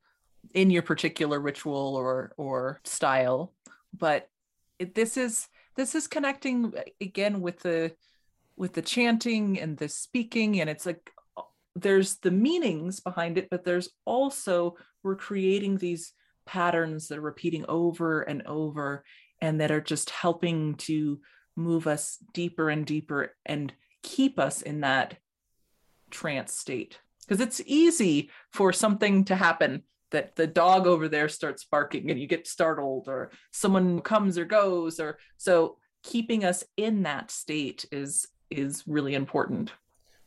in 0.56 0.71
your 0.71 0.82
particular 0.82 1.39
ritual 1.39 1.95
or 1.95 2.34
or 2.38 2.82
style. 2.86 3.53
But 3.97 4.29
it, 4.79 4.95
this 4.95 5.17
is 5.17 5.47
this 5.75 5.95
is 5.95 6.08
connecting 6.08 6.73
uh, 6.77 6.82
again 7.01 7.41
with 7.41 7.60
the 7.60 7.93
with 8.56 8.73
the 8.73 8.82
chanting 8.82 9.60
and 9.60 9.77
the 9.77 9.89
speaking, 9.89 10.62
and 10.62 10.69
it's 10.69 10.86
like 10.86 11.12
uh, 11.38 11.41
there's 11.75 12.17
the 12.17 12.32
meanings 12.32 12.99
behind 12.99 13.38
it, 13.38 13.49
but 13.49 13.63
there's 13.63 13.89
also 14.06 14.75
we're 15.03 15.15
creating 15.15 15.77
these 15.77 16.13
patterns 16.45 17.08
that 17.08 17.17
are 17.17 17.21
repeating 17.21 17.65
over 17.67 18.21
and 18.21 18.43
over 18.45 19.03
and 19.41 19.62
that 19.62 19.71
are 19.71 19.82
just 19.82 20.10
helping 20.10 20.75
to 20.75 21.19
move 21.56 21.88
us 21.88 22.17
deeper 22.34 22.69
and 22.69 22.86
deeper 22.86 23.36
and 23.45 23.73
keep 24.01 24.39
us 24.39 24.62
in 24.62 24.82
that 24.82 25.17
trance 26.10 26.53
state. 26.53 26.99
Because 27.21 27.39
it's 27.39 27.62
easy 27.65 28.29
for 28.51 28.73
something 28.73 29.25
to 29.25 29.36
happen 29.36 29.84
that 30.13 30.38
the 30.38 30.47
dog 30.47 30.88
over 30.88 31.08
there 31.10 31.28
starts 31.28 31.65
barking 31.65 32.10
and 32.10 32.19
you 32.19 32.28
get 32.28 32.47
startled 32.47 33.08
or 33.08 33.30
someone 33.52 33.99
comes 33.99 34.38
or 34.38 34.45
goes 34.45 34.99
or 34.99 35.17
so 35.38 35.78
keeping 36.02 36.45
us 36.45 36.63
in 36.78 37.04
that 37.04 37.30
state 37.30 37.86
is 37.91 38.28
is 38.49 38.84
really 38.88 39.13
important 39.13 39.73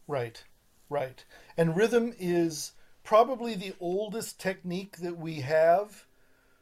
Right. 0.06 0.42
Right. 0.88 1.24
And 1.56 1.76
rhythm 1.76 2.14
is 2.18 2.72
probably 3.02 3.54
the 3.54 3.74
oldest 3.80 4.40
technique 4.40 4.98
that 4.98 5.18
we 5.18 5.40
have 5.40 6.06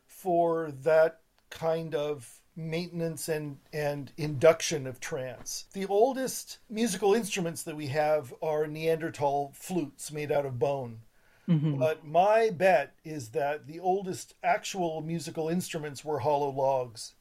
for 0.07 0.73
that 0.83 1.21
kind 1.51 1.95
of 1.95 2.41
maintenance 2.57 3.29
and, 3.29 3.59
and 3.73 4.13
induction 4.17 4.87
of 4.87 5.01
trance. 5.01 5.67
The 5.73 5.87
oldest 5.87 6.59
musical 6.71 7.15
instruments 7.15 7.65
that 7.65 7.77
we 7.77 7.89
have 7.89 8.33
are 8.41 8.67
Neanderthal 8.67 9.53
flutes 9.55 10.13
made 10.13 10.33
out 10.33 10.47
of 10.47 10.59
bone. 10.59 11.01
Mhm. 11.49 11.79
But 11.79 12.05
my 12.05 12.51
bet 12.51 12.95
is 13.05 13.31
that 13.31 13.67
the 13.67 13.81
oldest 13.81 14.35
actual 14.43 15.01
musical 15.03 15.49
instruments 15.49 16.05
were 16.05 16.21
hollow 16.21 16.51
logs 16.51 17.15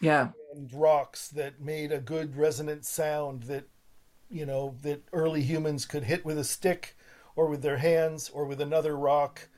yeah 0.00 0.30
and 0.52 0.72
rocks 0.74 1.28
that 1.28 1.60
made 1.60 1.90
a 1.90 1.98
good 2.00 2.36
resonant 2.36 2.84
sound 2.84 3.44
that 3.44 3.64
you 4.28 4.44
know 4.44 4.76
that 4.82 5.02
early 5.12 5.42
humans 5.42 5.86
could 5.86 6.04
hit 6.04 6.24
with 6.24 6.38
a 6.38 6.44
stick 6.44 6.96
or 7.34 7.46
with 7.48 7.62
their 7.62 7.78
hands 7.78 8.28
or 8.30 8.44
with 8.44 8.60
another 8.60 8.96
rock 8.96 9.48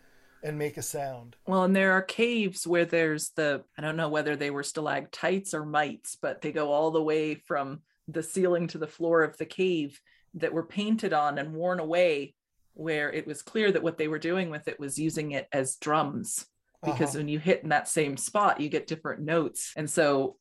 and 0.42 0.56
make 0.58 0.76
a 0.76 0.82
sound. 0.82 1.36
Well, 1.46 1.64
and 1.64 1.74
there 1.74 1.92
are 1.92 2.02
caves 2.02 2.66
where 2.66 2.84
there's 2.84 3.30
the, 3.30 3.64
I 3.76 3.82
don't 3.82 3.96
know 3.96 4.08
whether 4.08 4.36
they 4.36 4.50
were 4.50 4.62
stalactites 4.62 5.52
or 5.52 5.64
mites, 5.64 6.16
but 6.16 6.40
they 6.40 6.52
go 6.52 6.70
all 6.72 6.90
the 6.92 7.02
way 7.02 7.34
from 7.34 7.82
the 8.06 8.22
ceiling 8.22 8.68
to 8.68 8.78
the 8.78 8.86
floor 8.86 9.22
of 9.22 9.36
the 9.36 9.46
cave 9.46 10.00
that 10.34 10.52
were 10.52 10.64
painted 10.64 11.12
on 11.12 11.38
and 11.38 11.54
worn 11.54 11.80
away, 11.80 12.34
where 12.78 13.12
it 13.12 13.26
was 13.26 13.42
clear 13.42 13.72
that 13.72 13.82
what 13.82 13.98
they 13.98 14.06
were 14.06 14.20
doing 14.20 14.50
with 14.50 14.68
it 14.68 14.78
was 14.78 14.98
using 14.98 15.32
it 15.32 15.48
as 15.52 15.76
drums. 15.76 16.46
Because 16.84 17.10
Uh-huh. 17.10 17.18
when 17.18 17.28
you 17.28 17.40
hit 17.40 17.64
in 17.64 17.70
that 17.70 17.88
same 17.88 18.16
spot, 18.16 18.60
you 18.60 18.68
get 18.68 18.86
different 18.86 19.20
notes. 19.20 19.72
And 19.76 19.90
so, 19.90 20.36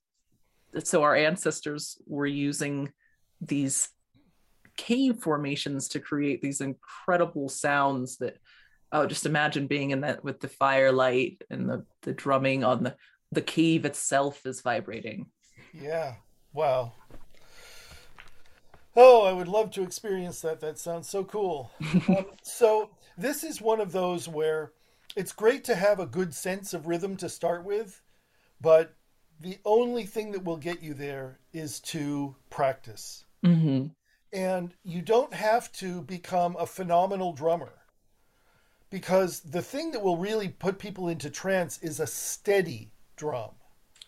so 0.83 1.01
our 1.01 1.15
ancestors 1.15 1.99
were 2.05 2.27
using 2.27 2.93
these 3.41 3.89
cave 4.77 5.17
formations 5.19 5.87
to 5.89 5.99
create 5.99 6.43
these 6.43 6.61
incredible 6.61 7.49
sounds 7.49 8.17
that 8.17 8.37
oh 8.91 9.07
just 9.07 9.25
imagine 9.25 9.65
being 9.65 9.89
in 9.89 10.01
that 10.01 10.23
with 10.23 10.39
the 10.39 10.47
firelight 10.47 11.41
and 11.49 11.67
the 11.67 11.83
the 12.03 12.13
drumming 12.13 12.63
on 12.63 12.83
the 12.83 12.95
the 13.31 13.41
cave 13.41 13.85
itself 13.85 14.45
is 14.45 14.61
vibrating 14.61 15.25
Yeah. 15.73 16.13
Wow. 16.53 16.93
Oh, 18.99 19.23
I 19.25 19.31
would 19.31 19.47
love 19.47 19.69
to 19.71 19.83
experience 19.83 20.41
that. 20.41 20.59
That 20.59 20.79
sounds 20.79 21.07
so 21.07 21.23
cool. 21.23 21.71
um, 22.09 22.25
so, 22.41 22.89
this 23.15 23.43
is 23.43 23.61
one 23.61 23.79
of 23.79 23.91
those 23.91 24.27
where 24.27 24.71
it's 25.15 25.31
great 25.31 25.63
to 25.65 25.75
have 25.75 25.99
a 25.99 26.07
good 26.07 26.33
sense 26.33 26.73
of 26.73 26.87
rhythm 26.87 27.15
to 27.17 27.29
start 27.29 27.63
with, 27.63 28.01
but 28.59 28.95
the 29.39 29.59
only 29.65 30.05
thing 30.05 30.31
that 30.31 30.43
will 30.43 30.57
get 30.57 30.81
you 30.81 30.95
there 30.95 31.39
is 31.53 31.79
to 31.79 32.35
practice. 32.49 33.23
mm-hmm. 33.45 33.87
And 34.33 34.73
you 34.83 35.01
don't 35.01 35.33
have 35.33 35.71
to 35.73 36.01
become 36.01 36.57
a 36.59 36.65
phenomenal 36.65 37.33
drummer 37.33 37.73
because 38.89 39.39
the 39.41 39.61
thing 39.61 39.91
that 39.91 40.03
will 40.03 40.17
really 40.17 40.49
put 40.49 40.79
people 40.79 41.07
into 41.07 41.29
trance 41.29 41.77
is 41.79 41.99
a 41.99 42.07
steady 42.07 42.91
drum. 43.15 43.51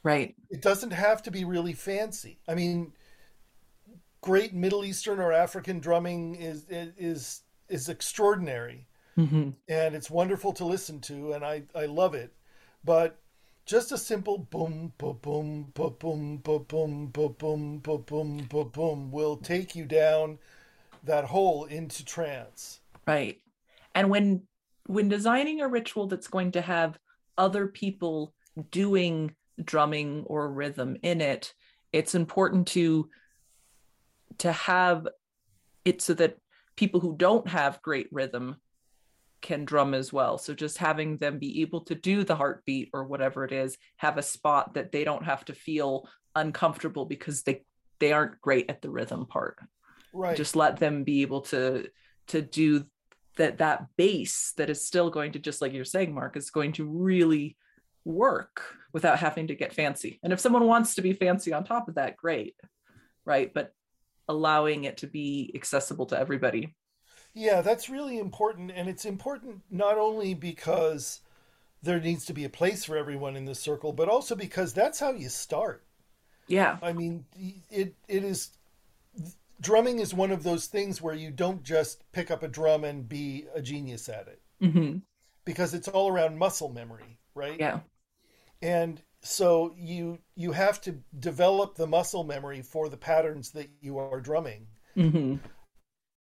right 0.03 0.35
It 0.49 0.61
doesn't 0.61 0.91
have 0.91 1.23
to 1.23 1.31
be 1.31 1.45
really 1.45 1.73
fancy. 1.73 2.39
I 2.47 2.55
mean, 2.55 2.91
great 4.21 4.53
Middle 4.53 4.83
Eastern 4.85 5.19
or 5.19 5.31
African 5.31 5.79
drumming 5.79 6.35
is 6.35 6.65
is 6.69 7.41
is 7.67 7.89
extraordinary 7.89 8.87
mm-hmm. 9.17 9.51
and 9.67 9.95
it's 9.95 10.09
wonderful 10.09 10.53
to 10.53 10.65
listen 10.65 10.99
to 11.01 11.33
and 11.33 11.45
I 11.45 11.63
I 11.75 11.85
love 11.85 12.15
it. 12.15 12.33
But 12.83 13.19
just 13.65 13.91
a 13.91 13.97
simple 13.97 14.37
boom 14.37 14.93
boom 14.97 15.71
ba 15.77 15.89
boom 15.91 16.37
ba 16.43 16.59
boom 16.59 17.07
ba 17.07 17.29
boom 17.29 17.79
ba 17.79 17.97
boom 17.97 18.47
ba 18.49 18.65
boom 18.65 19.11
will 19.11 19.37
take 19.37 19.75
you 19.75 19.85
down 19.85 20.39
that 21.03 21.25
hole 21.25 21.65
into 21.65 22.03
trance. 22.03 22.81
right 23.07 23.37
and 23.95 24.09
when 24.09 24.41
when 24.87 25.07
designing 25.07 25.61
a 25.61 25.67
ritual 25.67 26.07
that's 26.07 26.27
going 26.27 26.51
to 26.51 26.61
have 26.61 26.97
other 27.37 27.67
people 27.67 28.33
doing 28.71 29.33
drumming 29.63 30.23
or 30.25 30.51
rhythm 30.51 30.97
in 31.03 31.21
it 31.21 31.53
it's 31.93 32.15
important 32.15 32.67
to 32.67 33.07
to 34.39 34.51
have 34.51 35.07
it 35.85 36.01
so 36.01 36.13
that 36.15 36.37
people 36.75 36.99
who 36.99 37.15
don't 37.15 37.47
have 37.47 37.81
great 37.81 38.07
rhythm 38.11 38.57
can 39.41 39.63
drum 39.63 39.93
as 39.93 40.11
well. 40.11 40.37
So 40.37 40.53
just 40.53 40.77
having 40.77 41.17
them 41.17 41.39
be 41.39 41.61
able 41.61 41.81
to 41.81 41.95
do 41.95 42.23
the 42.23 42.35
heartbeat 42.35 42.89
or 42.93 43.05
whatever 43.05 43.45
it 43.45 43.51
is 43.51 43.77
have 43.97 44.17
a 44.17 44.23
spot 44.23 44.73
that 44.73 44.91
they 44.91 45.03
don't 45.03 45.23
have 45.23 45.45
to 45.45 45.53
feel 45.53 46.09
uncomfortable 46.35 47.05
because 47.05 47.43
they 47.43 47.63
they 47.99 48.11
aren't 48.13 48.39
great 48.39 48.69
at 48.69 48.81
the 48.81 48.89
rhythm 48.89 49.25
part. 49.25 49.57
Right. 50.11 50.35
just 50.35 50.55
let 50.55 50.77
them 50.77 51.03
be 51.03 51.21
able 51.21 51.41
to 51.41 51.87
to 52.27 52.41
do 52.41 52.85
that 53.37 53.59
that 53.59 53.85
base 53.95 54.53
that 54.57 54.69
is 54.69 54.85
still 54.85 55.11
going 55.11 55.33
to 55.33 55.39
just 55.39 55.61
like 55.61 55.71
you're 55.71 55.85
saying 55.85 56.13
mark 56.13 56.35
is 56.35 56.49
going 56.49 56.71
to 56.73 56.85
really 56.85 57.55
work 58.05 58.75
without 58.91 59.19
having 59.19 59.47
to 59.47 59.55
get 59.55 59.73
fancy. 59.73 60.19
And 60.23 60.33
if 60.33 60.39
someone 60.39 60.65
wants 60.65 60.95
to 60.95 61.01
be 61.01 61.13
fancy 61.13 61.53
on 61.53 61.63
top 61.63 61.87
of 61.87 61.95
that 61.95 62.17
great 62.17 62.55
right? 63.29 63.53
But 63.53 63.71
allowing 64.29 64.85
it 64.85 64.97
to 64.99 65.07
be 65.07 65.51
accessible 65.55 66.07
to 66.07 66.19
everybody 66.19 66.75
Yeah, 67.33 67.61
that's 67.61 67.89
really 67.89 68.17
important. 68.19 68.71
And 68.71 68.89
it's 68.89 69.05
important 69.05 69.61
not 69.69 69.97
only 69.97 70.33
because 70.33 71.21
there 71.83 71.99
needs 71.99 72.25
to 72.27 72.33
be 72.33 72.45
a 72.45 72.49
place 72.49 72.85
for 72.85 72.97
everyone 72.97 73.35
in 73.35 73.45
this 73.45 73.59
circle, 73.61 73.93
but 73.93 74.09
also 74.09 74.35
because 74.35 74.73
that's 74.73 74.99
how 74.99 75.11
you 75.11 75.29
start. 75.29 75.85
yeah 76.47 76.79
I 76.81 76.93
mean, 76.93 77.25
it 77.71 77.95
it 78.07 78.23
is 78.23 78.51
drumming 79.61 79.99
is 79.99 80.13
one 80.13 80.31
of 80.31 80.43
those 80.43 80.65
things 80.67 81.01
where 81.01 81.15
you 81.15 81.31
don't 81.31 81.63
just 81.63 82.09
pick 82.11 82.29
up 82.31 82.43
a 82.43 82.47
drum 82.49 82.83
and 82.83 83.07
be 83.07 83.45
a 83.53 83.61
genius 83.61 84.09
at 84.09 84.27
it 84.27 84.41
hmm 84.61 85.01
because 85.45 85.73
it's 85.73 85.87
all 85.87 86.09
around 86.09 86.37
muscle 86.37 86.69
memory, 86.69 87.17
right? 87.33 87.59
yeah 87.59 87.79
And 88.61 89.01
so 89.21 89.73
you 89.77 90.17
you 90.35 90.51
have 90.51 90.79
to 90.81 90.97
develop 91.19 91.75
the 91.75 91.87
muscle 91.87 92.23
memory 92.23 92.61
for 92.61 92.89
the 92.89 92.97
patterns 92.97 93.51
that 93.51 93.69
you 93.81 93.97
are 93.99 94.21
drumming. 94.21 94.67
hmm 94.95 95.35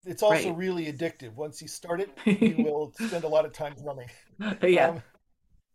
It's 0.05 0.21
also 0.23 0.49
Right. 0.49 0.57
really 0.57 0.85
addictive. 0.93 1.33
Once 1.33 1.61
you 1.61 1.67
start 1.67 1.99
it, 2.01 2.09
you 2.25 2.57
will 2.63 2.93
spend 2.93 3.23
a 3.23 3.27
lot 3.27 3.45
of 3.45 3.51
time 3.53 3.73
drumming. 3.81 4.09
yeah 4.61 4.99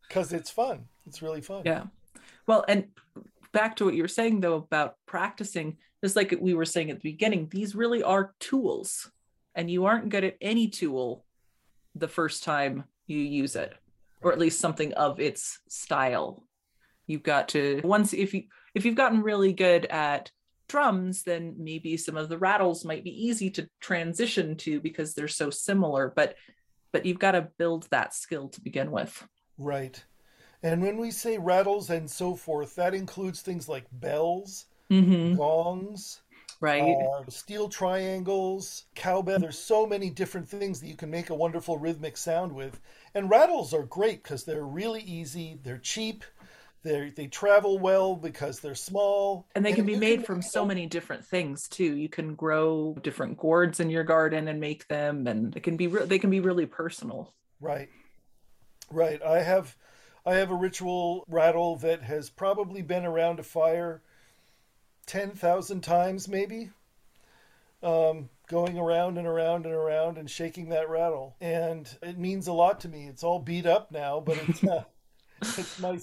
because 0.09 0.33
it's 0.33 0.51
fun. 0.51 0.87
It's 1.07 1.23
really 1.23 1.40
fun. 1.40 1.62
Yeah. 1.64 1.85
Well, 2.46 2.64
and 2.66 2.88
back 3.53 3.77
to 3.77 3.85
what 3.85 3.94
you 3.94 4.03
were 4.03 4.09
saying 4.09 4.40
though 4.40 4.57
about 4.57 4.96
practicing, 5.07 5.77
just 6.03 6.16
like 6.16 6.37
we 6.40 6.55
were 6.55 6.64
saying 6.64 6.90
at 6.90 6.96
the 7.01 7.11
beginning, 7.12 7.49
these 7.51 7.75
really 7.77 8.03
are 8.03 8.35
tools, 8.40 9.11
and 9.55 9.70
you 9.70 9.85
aren't 9.85 10.09
good 10.09 10.25
at 10.25 10.37
any 10.40 10.66
tool 10.68 11.25
the 11.94 12.09
first 12.09 12.42
time 12.44 12.85
you 13.07 13.18
use 13.18 13.55
it, 13.57 13.73
or 14.20 14.33
at 14.33 14.38
least 14.38 14.59
something 14.61 14.92
of 14.94 15.20
its 15.20 15.59
style. 15.68 16.42
You've 17.11 17.23
got 17.23 17.49
to 17.51 17.81
once 17.85 18.12
if 18.14 18.33
you 18.35 18.44
if 18.75 18.85
you've 18.85 18.94
gotten 18.94 19.23
really 19.23 19.53
good 19.53 19.87
at 19.87 20.31
drums, 20.68 21.25
then 21.25 21.57
maybe 21.59 21.96
some 21.96 22.16
of 22.16 22.29
the 22.29 22.38
rattles 22.38 22.85
might 22.85 23.03
be 23.03 23.27
easy 23.27 23.51
to 23.51 23.68
transition 23.81 24.57
to 24.59 24.81
because 24.81 25.14
they're 25.14 25.27
so 25.29 25.51
similar, 25.51 26.12
but 26.14 26.37
but 26.92 27.05
you've 27.05 27.18
got 27.18 27.33
to 27.33 27.49
build 27.59 27.88
that 27.90 28.14
skill 28.14 28.49
to 28.51 28.61
begin 28.61 28.90
with. 28.90 29.27
Right. 29.59 30.03
And 30.62 30.83
when 30.83 30.99
we 30.99 31.11
say 31.11 31.38
rattles 31.38 31.90
and 31.90 32.11
so 32.11 32.35
forth, 32.35 32.75
that 32.77 32.94
includes 32.94 33.40
things 33.42 33.68
like 33.68 33.87
bells, 33.92 34.66
Mm-hmm. 34.90 35.37
gongs, 35.37 36.20
right 36.61 36.83
uh, 36.83 37.23
steel 37.31 37.68
triangles, 37.68 38.87
cowbell. 38.94 39.38
There's 39.38 39.59
so 39.59 39.87
many 39.87 40.11
different 40.11 40.49
things 40.49 40.81
that 40.81 40.88
you 40.88 40.96
can 40.96 41.11
make 41.11 41.31
a 41.31 41.35
wonderful 41.35 41.79
rhythmic 41.79 42.16
sound 42.16 42.53
with. 42.53 42.81
And 43.14 43.31
rattles 43.31 43.73
are 43.73 43.85
great 43.85 44.23
because 44.23 44.44
they're 44.44 44.64
really 44.64 45.03
easy, 45.03 45.61
they're 45.62 45.79
cheap, 45.79 46.25
they 46.82 47.10
they 47.10 47.26
travel 47.26 47.78
well 47.78 48.16
because 48.16 48.60
they're 48.60 48.74
small, 48.74 49.46
and 49.54 49.64
they 49.64 49.72
can 49.72 49.84
be 49.84 49.92
you 49.92 49.98
made 49.98 50.24
from 50.24 50.40
so 50.40 50.64
many 50.64 50.86
different 50.86 51.24
things 51.24 51.68
too. 51.68 51.96
You 51.96 52.08
can 52.08 52.34
grow 52.34 52.96
different 53.02 53.36
gourds 53.36 53.80
in 53.80 53.90
your 53.90 54.04
garden 54.04 54.48
and 54.48 54.60
make 54.60 54.88
them, 54.88 55.26
and 55.26 55.54
it 55.54 55.62
can 55.62 55.76
be 55.76 55.86
re- 55.88 56.06
they 56.06 56.18
can 56.18 56.30
be 56.30 56.40
really 56.40 56.66
personal. 56.66 57.34
Right, 57.60 57.90
right. 58.90 59.22
I 59.22 59.42
have 59.42 59.76
I 60.24 60.34
have 60.34 60.50
a 60.50 60.54
ritual 60.54 61.24
rattle 61.28 61.76
that 61.76 62.02
has 62.02 62.30
probably 62.30 62.80
been 62.80 63.04
around 63.04 63.38
a 63.38 63.44
fire 63.44 64.02
ten 65.06 65.32
thousand 65.32 65.82
times, 65.82 66.28
maybe. 66.28 66.70
Um, 67.82 68.28
going 68.48 68.78
around 68.78 69.16
and 69.16 69.26
around 69.26 69.64
and 69.64 69.74
around 69.74 70.18
and 70.18 70.30
shaking 70.30 70.70
that 70.70 70.90
rattle, 70.90 71.36
and 71.40 71.94
it 72.02 72.18
means 72.18 72.46
a 72.46 72.52
lot 72.52 72.80
to 72.80 72.88
me. 72.88 73.06
It's 73.06 73.22
all 73.22 73.38
beat 73.38 73.66
up 73.66 73.90
now, 73.90 74.20
but 74.20 74.38
it's 74.38 74.64
uh, 74.64 74.84
it's 75.42 75.78
my 75.78 75.98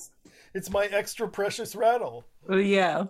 it's 0.53 0.69
my 0.69 0.85
extra 0.85 1.27
precious 1.27 1.75
rattle. 1.75 2.25
Oh 2.49 2.57
yeah. 2.57 3.05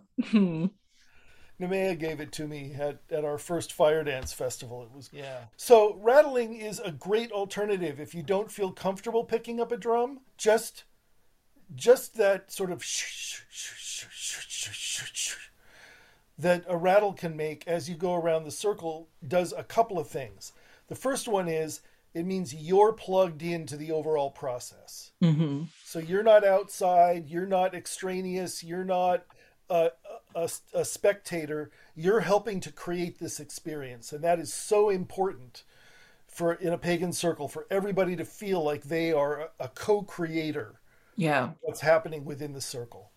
Nemea 1.59 1.97
gave 1.97 2.19
it 2.19 2.31
to 2.33 2.47
me 2.47 2.75
at, 2.79 2.99
at 3.09 3.25
our 3.25 3.37
first 3.37 3.73
fire 3.73 4.03
dance 4.03 4.31
festival. 4.31 4.83
It 4.83 4.91
was 4.95 5.09
yeah. 5.11 5.45
So 5.55 5.97
rattling 6.01 6.55
is 6.55 6.79
a 6.79 6.91
great 6.91 7.31
alternative 7.31 7.99
if 7.99 8.13
you 8.13 8.21
don't 8.21 8.51
feel 8.51 8.71
comfortable 8.71 9.23
picking 9.23 9.59
up 9.59 9.71
a 9.71 9.77
drum. 9.77 10.19
Just 10.37 10.83
just 11.75 12.15
that 12.15 12.51
sort 12.51 12.71
of 12.71 12.83
that 16.37 16.63
a 16.67 16.77
rattle 16.77 17.13
can 17.13 17.35
make 17.35 17.67
as 17.67 17.89
you 17.89 17.95
go 17.95 18.13
around 18.13 18.43
the 18.43 18.51
circle 18.51 19.09
does 19.27 19.53
a 19.57 19.63
couple 19.63 19.97
of 19.97 20.07
things. 20.07 20.53
The 20.87 20.95
first 20.95 21.27
one 21.27 21.47
is 21.47 21.81
it 22.13 22.25
means 22.25 22.53
you're 22.53 22.93
plugged 22.93 23.41
into 23.41 23.75
the 23.77 23.91
overall 23.91 24.31
process. 24.31 25.11
Mm-hmm. 25.23 25.63
So 25.87 25.99
you're 25.99 26.21
not 26.21 26.43
outside, 26.43 27.29
you're 27.29 27.45
not 27.45 27.73
extraneous, 27.73 28.61
you're 28.61 28.83
not 28.83 29.23
a, 29.69 29.91
a, 30.35 30.49
a, 30.73 30.83
spectator. 30.83 31.71
You're 31.95 32.19
helping 32.19 32.59
to 32.59 32.73
create 32.73 33.19
this 33.19 33.39
experience, 33.39 34.11
and 34.11 34.21
that 34.21 34.37
is 34.37 34.53
so 34.53 34.89
important 34.89 35.63
for 36.27 36.55
in 36.55 36.73
a 36.73 36.77
pagan 36.77 37.13
circle 37.13 37.47
for 37.47 37.67
everybody 37.71 38.17
to 38.17 38.25
feel 38.25 38.61
like 38.61 38.83
they 38.83 39.13
are 39.13 39.51
a, 39.61 39.69
co-creator. 39.69 40.81
Yeah, 41.15 41.51
what's 41.61 41.79
happening 41.79 42.25
within 42.25 42.51
the 42.51 42.59
circle. 42.59 43.11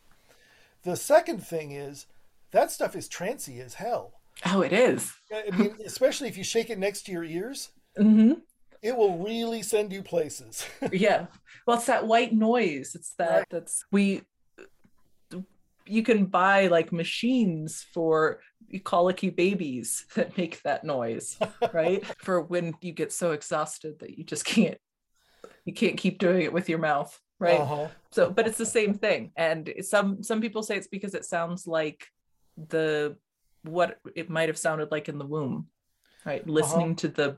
The 0.85 0.94
second 0.94 1.44
thing 1.44 1.72
is 1.72 2.06
that 2.52 2.70
stuff 2.70 2.94
is 2.94 3.09
trancy 3.09 3.59
as 3.59 3.74
hell. 3.74 4.20
Oh, 4.46 4.61
it 4.61 4.72
is. 4.72 5.12
I 5.35 5.50
mean, 5.56 5.74
especially 5.85 6.28
if 6.28 6.38
you 6.38 6.44
shake 6.44 6.70
it 6.70 6.78
next 6.78 7.02
to 7.06 7.12
your 7.12 7.24
ears. 7.24 7.70
Mm-hmm 7.98 8.35
it 8.83 8.97
will 8.97 9.19
really 9.19 9.62
send 9.62 9.93
you 9.93 10.03
places. 10.03 10.66
yeah. 10.93 11.27
Well, 11.66 11.77
it's 11.77 11.87
that 11.87 12.07
white 12.07 12.33
noise. 12.33 12.95
It's 12.95 13.14
that 13.19 13.31
right. 13.31 13.47
that's 13.51 13.85
we 13.93 14.23
you 15.87 16.03
can 16.03 16.27
buy 16.27 16.69
like 16.69 16.93
machines 16.93 17.85
for 17.93 18.40
colicky 18.85 19.31
babies 19.31 20.07
that 20.14 20.37
make 20.37 20.62
that 20.62 20.85
noise, 20.85 21.38
right? 21.73 22.05
for 22.19 22.43
when 22.43 22.75
you 22.81 22.93
get 22.93 23.12
so 23.12 23.33
exhausted 23.33 23.99
that 23.99 24.16
you 24.16 24.25
just 24.25 24.45
can't 24.45 24.79
you 25.64 25.75
can't 25.75 25.97
keep 25.97 26.19
doing 26.19 26.43
it 26.43 26.53
with 26.53 26.69
your 26.69 26.79
mouth, 26.79 27.19
right? 27.38 27.61
Uh-huh. 27.61 27.88
So, 28.12 28.31
but 28.31 28.47
it's 28.47 28.59
the 28.59 28.66
same 28.66 28.95
thing. 28.95 29.33
And 29.37 29.73
some 29.83 30.23
some 30.23 30.40
people 30.40 30.62
say 30.62 30.77
it's 30.77 30.88
because 30.88 31.14
it 31.14 31.25
sounds 31.25 31.66
like 31.66 32.07
the 32.69 33.16
what 33.62 33.99
it 34.14 34.31
might 34.31 34.49
have 34.49 34.59
sounded 34.59 34.90
like 34.90 35.09
in 35.09 35.19
the 35.19 35.27
womb, 35.27 35.66
right? 36.25 36.47
Listening 36.47 36.93
uh-huh. 36.93 36.97
to 36.97 37.09
the 37.09 37.37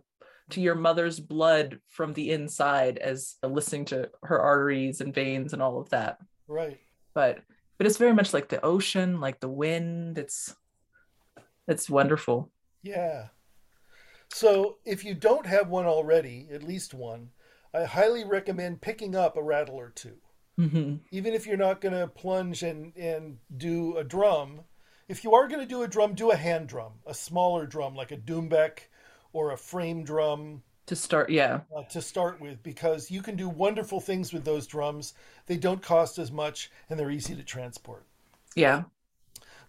to 0.53 0.61
your 0.61 0.75
mother's 0.75 1.21
blood 1.21 1.81
from 1.89 2.13
the 2.13 2.31
inside 2.31 2.99
as 2.99 3.37
listening 3.43 3.85
to 3.87 4.11
her 4.23 4.41
arteries 4.41 5.01
and 5.01 5.15
veins 5.15 5.53
and 5.53 5.63
all 5.63 5.79
of 5.81 5.91
that. 5.91 6.19
Right. 6.49 6.79
But 7.15 7.41
but 7.79 7.87
it's 7.87 7.99
very 7.99 8.15
much 8.15 8.33
like 8.33 8.49
the 8.49 8.65
ocean, 8.65 9.21
like 9.21 9.41
the 9.41 9.49
wind. 9.49 10.19
It's 10.19 10.55
it's 11.67 11.91
wonderful. 11.91 12.51
Yeah. 12.83 13.29
So 14.33 14.79
if 14.85 15.05
you 15.05 15.15
don't 15.15 15.47
have 15.47 15.69
one 15.69 15.87
already, 15.87 16.49
at 16.51 16.63
least 16.63 16.95
one, 16.95 17.31
I 17.75 17.85
highly 17.85 18.25
recommend 18.25 18.81
picking 18.81 19.15
up 19.15 19.37
a 19.37 19.43
rattle 19.43 19.77
or 19.77 19.91
2 19.91 20.13
mm-hmm. 20.59 20.95
Even 21.11 21.35
if 21.35 21.47
you're 21.47 21.57
not 21.57 21.81
going 21.81 21.95
to 21.95 22.07
plunge 22.07 22.63
and, 22.63 22.97
and 22.97 23.39
do 23.57 23.97
a 23.97 24.05
drum, 24.05 24.63
if 25.09 25.23
you 25.23 25.35
are 25.35 25.49
going 25.49 25.61
to 25.61 25.67
do 25.67 25.83
a 25.83 25.89
drum, 25.89 26.15
do 26.15 26.31
a 26.31 26.37
hand 26.37 26.69
drum, 26.69 26.93
a 27.07 27.15
smaller 27.15 27.67
drum 27.67 27.95
like 27.95 28.11
a 28.11 28.17
doumbek 28.17 28.89
or 29.33 29.53
a 29.53 29.57
frame 29.57 30.05
drum 30.05 30.63
to 30.87 30.97
start 30.97 31.31
yeah. 31.31 31.61
uh, 31.75 31.83
to 31.85 32.03
start 32.03 32.41
with 32.41 32.63
because 32.63 33.11
you 33.11 33.23
can 33.23 33.37
do 33.37 33.49
wonderful 33.49 34.01
things 34.01 34.33
with 34.33 34.45
those 34.45 34.67
drums. 34.67 35.15
They 35.47 35.57
don't 35.57 35.81
cost 35.81 36.19
as 36.19 36.33
much 36.33 36.71
and 36.91 36.99
they're 36.99 37.11
easy 37.11 37.35
to 37.35 37.43
transport. 37.43 38.05
Yeah. 38.55 38.85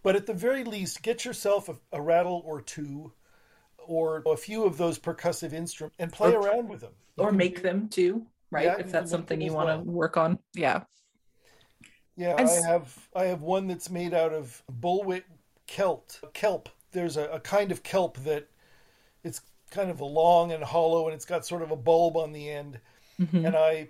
But 0.02 0.16
at 0.16 0.26
the 0.26 0.34
very 0.34 0.64
least 0.64 1.02
get 1.02 1.24
yourself 1.24 1.70
a, 1.70 1.76
a 1.92 2.02
rattle 2.02 2.42
or 2.46 2.62
two 2.62 3.14
or 3.78 4.24
a 4.26 4.38
few 4.38 4.66
of 4.66 4.78
those 4.78 4.98
percussive 4.98 5.54
instruments 5.54 5.96
and 6.00 6.12
play 6.12 6.34
or, 6.34 6.40
around 6.42 6.70
with 6.70 6.82
them. 6.82 6.94
You 7.18 7.26
or 7.26 7.32
make 7.32 7.58
do, 7.58 7.62
them 7.62 7.90
too 7.90 8.26
right? 8.54 8.66
Yeah, 8.66 8.76
if 8.80 8.92
that's 8.92 9.12
something 9.12 9.42
you 9.42 9.54
want 9.54 9.70
to 9.70 9.78
well. 9.78 9.96
work 9.96 10.18
on 10.18 10.40
yeah. 10.54 10.84
Yeah 12.16 12.36
i 12.38 12.68
have 12.68 13.10
i 13.16 13.24
have 13.24 13.42
one 13.42 13.68
that's 13.68 13.90
made 13.90 14.14
out 14.14 14.34
of 14.34 14.62
bullwhip 14.80 15.24
kelp 15.68 16.12
kelp. 16.34 16.70
There's 16.92 17.18
a, 17.18 17.26
a 17.26 17.40
kind 17.40 17.72
of 17.72 17.82
kelp 17.84 18.18
that 18.20 18.48
it's 19.24 19.42
kind 19.74 19.90
of 19.90 20.00
long 20.00 20.52
and 20.52 20.64
hollow 20.64 21.06
and 21.08 21.16
it's 21.16 21.26
got 21.26 21.46
sort 21.46 21.64
of 21.64 21.72
a 21.72 21.76
bulb 21.76 22.16
on 22.16 22.32
the 22.32 22.50
end. 22.50 22.80
Mm-hmm. 23.20 23.46
And 23.46 23.56
I 23.56 23.90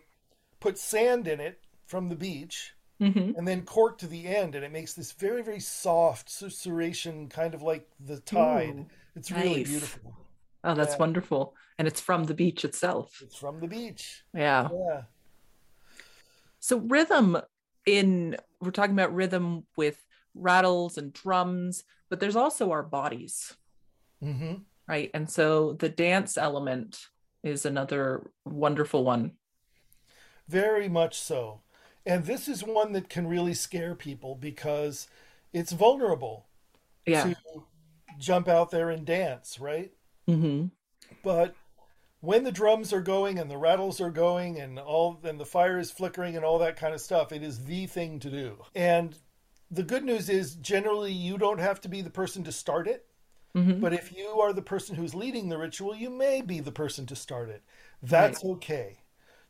put 0.60 0.78
sand 0.78 1.28
in 1.28 1.40
it 1.40 1.60
from 1.86 2.10
the 2.10 2.16
beach 2.16 2.74
mm-hmm. 3.00 3.38
and 3.38 3.48
then 3.48 3.64
cork 3.64 3.98
to 4.00 4.08
the 4.08 4.26
end 4.26 4.56
and 4.56 4.64
it 4.64 4.72
makes 4.72 4.94
this 4.94 5.12
very, 5.12 5.44
very 5.44 5.60
soft 5.60 6.30
susurration, 6.30 7.30
kind 7.30 7.54
of 7.54 7.62
like 7.62 7.88
the 8.00 8.20
tide. 8.22 8.76
Ooh, 8.80 8.86
it's 9.16 9.30
nice. 9.30 9.44
really 9.44 9.64
beautiful. 9.66 10.16
Oh, 10.64 10.74
that's 10.74 10.94
yeah. 10.94 11.00
wonderful. 11.00 11.56
And 11.78 11.88
it's 11.88 12.00
from 12.00 12.24
the 12.24 12.34
beach 12.34 12.64
itself. 12.64 13.22
It's 13.22 13.36
from 13.36 13.60
the 13.60 13.68
beach. 13.68 14.24
Yeah. 14.34 14.70
Yeah. 14.72 15.02
So 16.62 16.78
rhythm 16.78 17.38
in 17.86 18.38
we're 18.62 18.72
talking 18.72 18.94
about 18.94 19.14
rhythm 19.14 19.66
with 19.76 20.02
rattles 20.34 20.98
and 20.98 21.12
drums, 21.12 21.84
but 22.10 22.22
there's 22.22 22.38
also 22.38 22.72
our 22.72 22.84
bodies. 22.84 23.58
Mm-hmm 24.24 24.54
right 24.94 25.12
and 25.14 25.30
so 25.30 25.74
the 25.74 25.90
dance 25.90 26.38
element 26.38 27.08
is 27.44 27.66
another 27.66 28.30
wonderful 28.46 29.04
one. 29.04 29.32
Very 30.48 30.88
much 30.88 31.20
so. 31.20 31.62
And 32.06 32.26
this 32.26 32.48
is 32.48 32.64
one 32.64 32.94
that 32.94 33.10
can 33.10 33.28
really 33.28 33.54
scare 33.54 33.96
people 33.96 34.36
because 34.36 35.08
it's 35.52 35.72
vulnerable 35.72 36.48
yeah. 37.06 37.24
to 37.24 37.64
jump 38.20 38.48
out 38.48 38.72
there 38.72 38.90
and 38.90 39.06
dance 39.06 39.60
right? 39.60 39.92
Mm-hmm. 40.30 40.68
but 41.22 41.54
when 42.22 42.46
the 42.46 42.52
drums 42.52 42.94
are 42.94 43.02
going 43.02 43.38
and 43.40 43.52
the 43.52 43.58
rattles 43.58 44.00
are 44.00 44.10
going 44.10 44.58
and 44.58 44.80
all 44.80 45.20
and 45.26 45.38
the 45.38 45.46
fire 45.46 45.78
is 45.78 45.92
flickering 45.92 46.38
and 46.38 46.46
all 46.46 46.60
that 46.60 46.78
kind 46.78 46.94
of 46.94 47.02
stuff 47.02 47.34
it 47.34 47.44
is 47.44 47.66
the 47.66 47.88
thing 47.88 48.20
to 48.20 48.30
do. 48.30 48.58
And 48.74 49.18
the 49.70 49.84
good 49.84 50.06
news 50.06 50.30
is 50.30 50.56
generally 50.56 51.12
you 51.12 51.38
don't 51.38 51.60
have 51.60 51.82
to 51.82 51.90
be 51.90 52.02
the 52.02 52.10
person 52.10 52.46
to 52.46 52.54
start 52.54 52.88
it 52.88 53.06
Mm-hmm. 53.56 53.82
But 53.82 53.94
if 53.94 54.16
you 54.16 54.40
are 54.42 54.54
the 54.54 54.62
person 54.62 54.96
who's 54.96 55.14
leading 55.14 55.50
the 55.50 55.58
ritual, 55.58 55.96
you 55.96 56.10
may 56.10 56.42
be 56.42 56.60
the 56.60 56.72
person 56.72 57.06
to 57.08 57.16
start 57.16 57.50
it. 57.50 57.64
That's 58.02 58.44
right. 58.44 58.52
okay. 58.54 58.98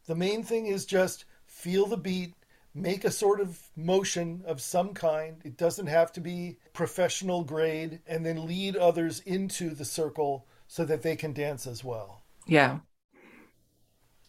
The 0.06 0.16
main 0.16 0.44
thing 0.44 0.68
is 0.68 0.86
just 0.86 1.26
feel 1.46 1.86
the 1.86 1.98
beat, 1.98 2.34
make 2.74 3.06
a 3.06 3.12
sort 3.12 3.40
of 3.40 3.62
motion 3.76 4.44
of 4.46 4.62
some 4.62 4.94
kind. 4.94 5.38
It 5.46 5.58
doesn't 5.58 5.88
have 5.88 6.12
to 6.14 6.22
be 6.22 6.58
professional 6.74 7.44
grade, 7.44 8.02
and 8.06 8.26
then 8.26 8.46
lead 8.46 8.76
others 8.76 9.22
into 9.22 9.70
the 9.70 9.86
circle 9.86 10.48
so 10.68 10.84
that 10.86 11.02
they 11.02 11.16
can 11.16 11.32
dance 11.32 11.66
as 11.66 11.84
well. 11.84 12.24
Yeah. 12.46 12.80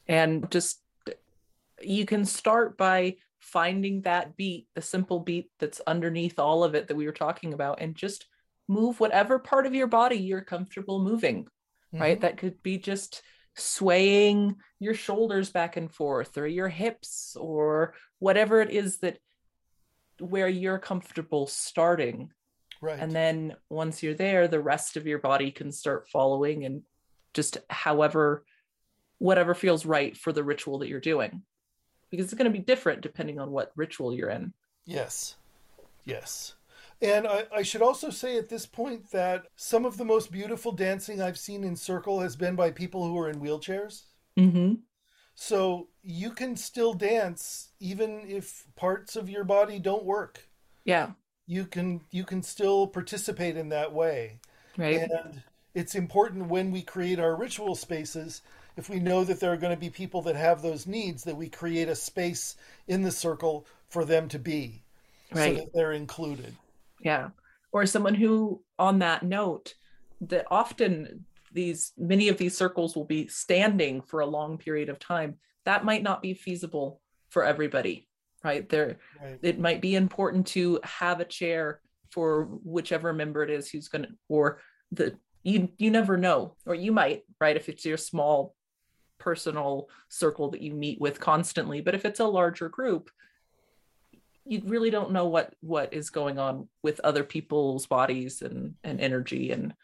And 0.06 0.48
just 0.50 0.80
you 1.82 2.06
can 2.06 2.24
start 2.24 2.76
by 2.76 3.16
finding 3.40 4.02
that 4.02 4.36
beat, 4.36 4.68
the 4.74 4.82
simple 4.82 5.20
beat 5.20 5.50
that's 5.58 5.80
underneath 5.86 6.38
all 6.38 6.62
of 6.62 6.74
it 6.74 6.86
that 6.88 6.94
we 6.94 7.06
were 7.06 7.12
talking 7.12 7.52
about, 7.52 7.80
and 7.80 7.94
just 7.96 8.26
move 8.68 9.00
whatever 9.00 9.38
part 9.38 9.66
of 9.66 9.74
your 9.74 9.86
body 9.86 10.16
you're 10.16 10.40
comfortable 10.40 11.02
moving, 11.02 11.44
mm-hmm. 11.44 12.00
right? 12.00 12.20
That 12.20 12.38
could 12.38 12.62
be 12.62 12.78
just 12.78 13.22
swaying 13.56 14.56
your 14.80 14.94
shoulders 14.94 15.50
back 15.50 15.76
and 15.76 15.92
forth 15.92 16.36
or 16.36 16.46
your 16.46 16.68
hips 16.68 17.36
or 17.38 17.94
whatever 18.18 18.60
it 18.60 18.70
is 18.70 18.98
that 18.98 19.18
where 20.18 20.48
you're 20.48 20.78
comfortable 20.78 21.46
starting. 21.46 22.30
Right. 22.80 22.98
And 22.98 23.12
then 23.12 23.56
once 23.70 24.02
you're 24.02 24.14
there, 24.14 24.48
the 24.48 24.60
rest 24.60 24.96
of 24.96 25.06
your 25.06 25.18
body 25.18 25.50
can 25.50 25.72
start 25.72 26.08
following 26.08 26.64
and 26.64 26.82
just 27.32 27.58
however, 27.70 28.44
whatever 29.18 29.54
feels 29.54 29.86
right 29.86 30.16
for 30.16 30.32
the 30.32 30.44
ritual 30.44 30.78
that 30.80 30.88
you're 30.88 31.00
doing. 31.00 31.42
Because 32.10 32.26
it's 32.26 32.34
going 32.34 32.50
to 32.52 32.58
be 32.58 32.64
different 32.64 33.00
depending 33.00 33.40
on 33.40 33.50
what 33.50 33.72
ritual 33.76 34.14
you're 34.14 34.30
in. 34.30 34.52
Yes. 34.84 35.36
Yes. 36.04 36.54
And 37.02 37.26
I, 37.26 37.44
I, 37.54 37.62
should 37.62 37.82
also 37.82 38.10
say 38.10 38.38
at 38.38 38.48
this 38.48 38.66
point 38.66 39.10
that 39.10 39.46
some 39.56 39.84
of 39.84 39.96
the 39.96 40.04
most 40.04 40.30
beautiful 40.30 40.72
dancing 40.72 41.20
I've 41.20 41.38
seen 41.38 41.64
in 41.64 41.76
circle 41.76 42.20
has 42.20 42.36
been 42.36 42.56
by 42.56 42.70
people 42.70 43.06
who 43.06 43.18
are 43.18 43.28
in 43.28 43.40
wheelchairs. 43.40 44.04
Mm-hmm. 44.38 44.74
So 45.34 45.88
you 46.02 46.30
can 46.30 46.56
still 46.56 46.94
dance 46.94 47.72
even 47.80 48.24
if 48.26 48.64
parts 48.76 49.16
of 49.16 49.28
your 49.28 49.44
body 49.44 49.78
don't 49.78 50.04
work. 50.04 50.48
Yeah. 50.84 51.10
You 51.46 51.66
can 51.66 52.00
you 52.10 52.24
can 52.24 52.42
still 52.42 52.86
participate 52.86 53.56
in 53.56 53.68
that 53.70 53.92
way. 53.92 54.38
Right. 54.78 55.08
And 55.10 55.42
it's 55.74 55.94
important 55.94 56.48
when 56.48 56.70
we 56.70 56.82
create 56.82 57.18
our 57.18 57.36
ritual 57.36 57.74
spaces 57.74 58.42
if 58.76 58.88
we 58.88 58.98
know 58.98 59.22
that 59.24 59.40
there 59.40 59.52
are 59.52 59.56
going 59.56 59.74
to 59.74 59.80
be 59.80 59.90
people 59.90 60.22
that 60.22 60.36
have 60.36 60.62
those 60.62 60.86
needs 60.86 61.24
that 61.24 61.36
we 61.36 61.48
create 61.48 61.88
a 61.88 61.94
space 61.94 62.56
in 62.88 63.02
the 63.02 63.10
circle 63.12 63.66
for 63.88 64.04
them 64.04 64.28
to 64.28 64.38
be 64.38 64.82
right. 65.32 65.56
so 65.56 65.60
that 65.60 65.72
they're 65.72 65.92
included 65.92 66.54
yeah. 67.04 67.28
Or 67.72 67.86
someone 67.86 68.14
who 68.14 68.62
on 68.78 69.00
that 69.00 69.22
note 69.22 69.74
that 70.22 70.46
often 70.50 71.24
these 71.52 71.92
many 71.96 72.28
of 72.28 72.38
these 72.38 72.56
circles 72.56 72.96
will 72.96 73.04
be 73.04 73.28
standing 73.28 74.02
for 74.02 74.20
a 74.20 74.26
long 74.26 74.58
period 74.58 74.88
of 74.88 74.98
time. 74.98 75.36
That 75.64 75.84
might 75.84 76.02
not 76.02 76.22
be 76.22 76.34
feasible 76.34 77.00
for 77.30 77.44
everybody 77.44 78.08
right? 78.44 78.68
There 78.68 78.98
right. 79.20 79.38
it 79.42 79.58
might 79.58 79.80
be 79.80 79.96
important 79.96 80.46
to 80.48 80.78
have 80.84 81.18
a 81.18 81.24
chair 81.24 81.80
for 82.10 82.44
whichever 82.62 83.12
member 83.12 83.42
it 83.42 83.50
is 83.50 83.68
who's 83.68 83.88
going 83.88 84.02
to 84.02 84.10
or 84.28 84.60
the 84.92 85.16
you 85.42 85.70
you 85.78 85.90
never 85.90 86.16
know. 86.16 86.54
Or 86.66 86.74
you 86.74 86.92
might 86.92 87.22
right? 87.40 87.56
If 87.56 87.68
it's 87.68 87.84
your 87.84 87.96
small 87.96 88.54
personal 89.18 89.88
circle 90.08 90.50
that 90.50 90.60
you 90.60 90.74
meet 90.74 91.00
with 91.00 91.18
constantly. 91.18 91.80
But 91.80 91.94
if 91.94 92.04
it's 92.04 92.20
a 92.20 92.26
larger 92.26 92.68
group 92.68 93.10
you 94.46 94.62
really 94.64 94.90
don't 94.90 95.12
know 95.12 95.26
what 95.26 95.54
what 95.60 95.92
is 95.92 96.10
going 96.10 96.38
on 96.38 96.68
with 96.82 97.00
other 97.00 97.24
people's 97.24 97.86
bodies 97.86 98.42
and 98.42 98.74
and 98.84 99.00
energy 99.00 99.52
and 99.52 99.74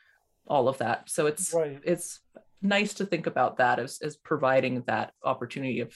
all 0.47 0.69
of 0.69 0.79
that. 0.79 1.09
So 1.09 1.27
it's 1.27 1.55
right. 1.55 1.81
it's 1.85 2.21
nice 2.63 2.95
to 2.95 3.07
think 3.07 3.27
about 3.27 3.57
that 3.59 3.79
as 3.79 4.01
as 4.03 4.17
providing 4.17 4.83
that 4.83 5.13
opportunity 5.25 5.81
of 5.81 5.95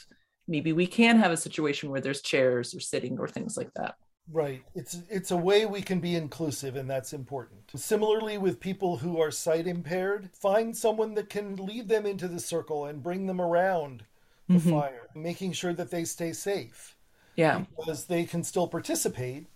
maybe 0.48 0.72
we 0.72 0.86
can 0.86 1.18
have 1.18 1.32
a 1.32 1.36
situation 1.36 1.90
where 1.90 2.00
there's 2.00 2.22
chairs 2.22 2.74
or 2.74 2.80
sitting 2.80 3.18
or 3.18 3.28
things 3.28 3.56
like 3.56 3.72
that. 3.74 3.96
Right. 4.32 4.62
It's 4.74 5.02
it's 5.10 5.30
a 5.32 5.36
way 5.36 5.66
we 5.66 5.82
can 5.82 6.00
be 6.00 6.14
inclusive 6.14 6.76
and 6.76 6.88
that's 6.88 7.12
important. 7.12 7.70
Similarly 7.76 8.38
with 8.38 8.60
people 8.60 8.96
who 8.96 9.20
are 9.20 9.30
sight 9.30 9.66
impaired 9.66 10.30
find 10.32 10.74
someone 10.74 11.14
that 11.14 11.28
can 11.28 11.56
lead 11.56 11.88
them 11.88 12.06
into 12.06 12.28
the 12.28 12.40
circle 12.40 12.86
and 12.86 13.02
bring 13.02 13.26
them 13.26 13.40
around 13.40 14.04
the 14.48 14.54
mm-hmm. 14.54 14.70
fire 14.70 15.08
making 15.14 15.52
sure 15.52 15.72
that 15.72 15.90
they 15.90 16.04
stay 16.04 16.30
safe 16.32 16.94
yeah. 17.36 17.64
Because 17.76 18.04
they 18.06 18.24
can 18.24 18.44
still 18.44 18.66
participate. 18.66 19.46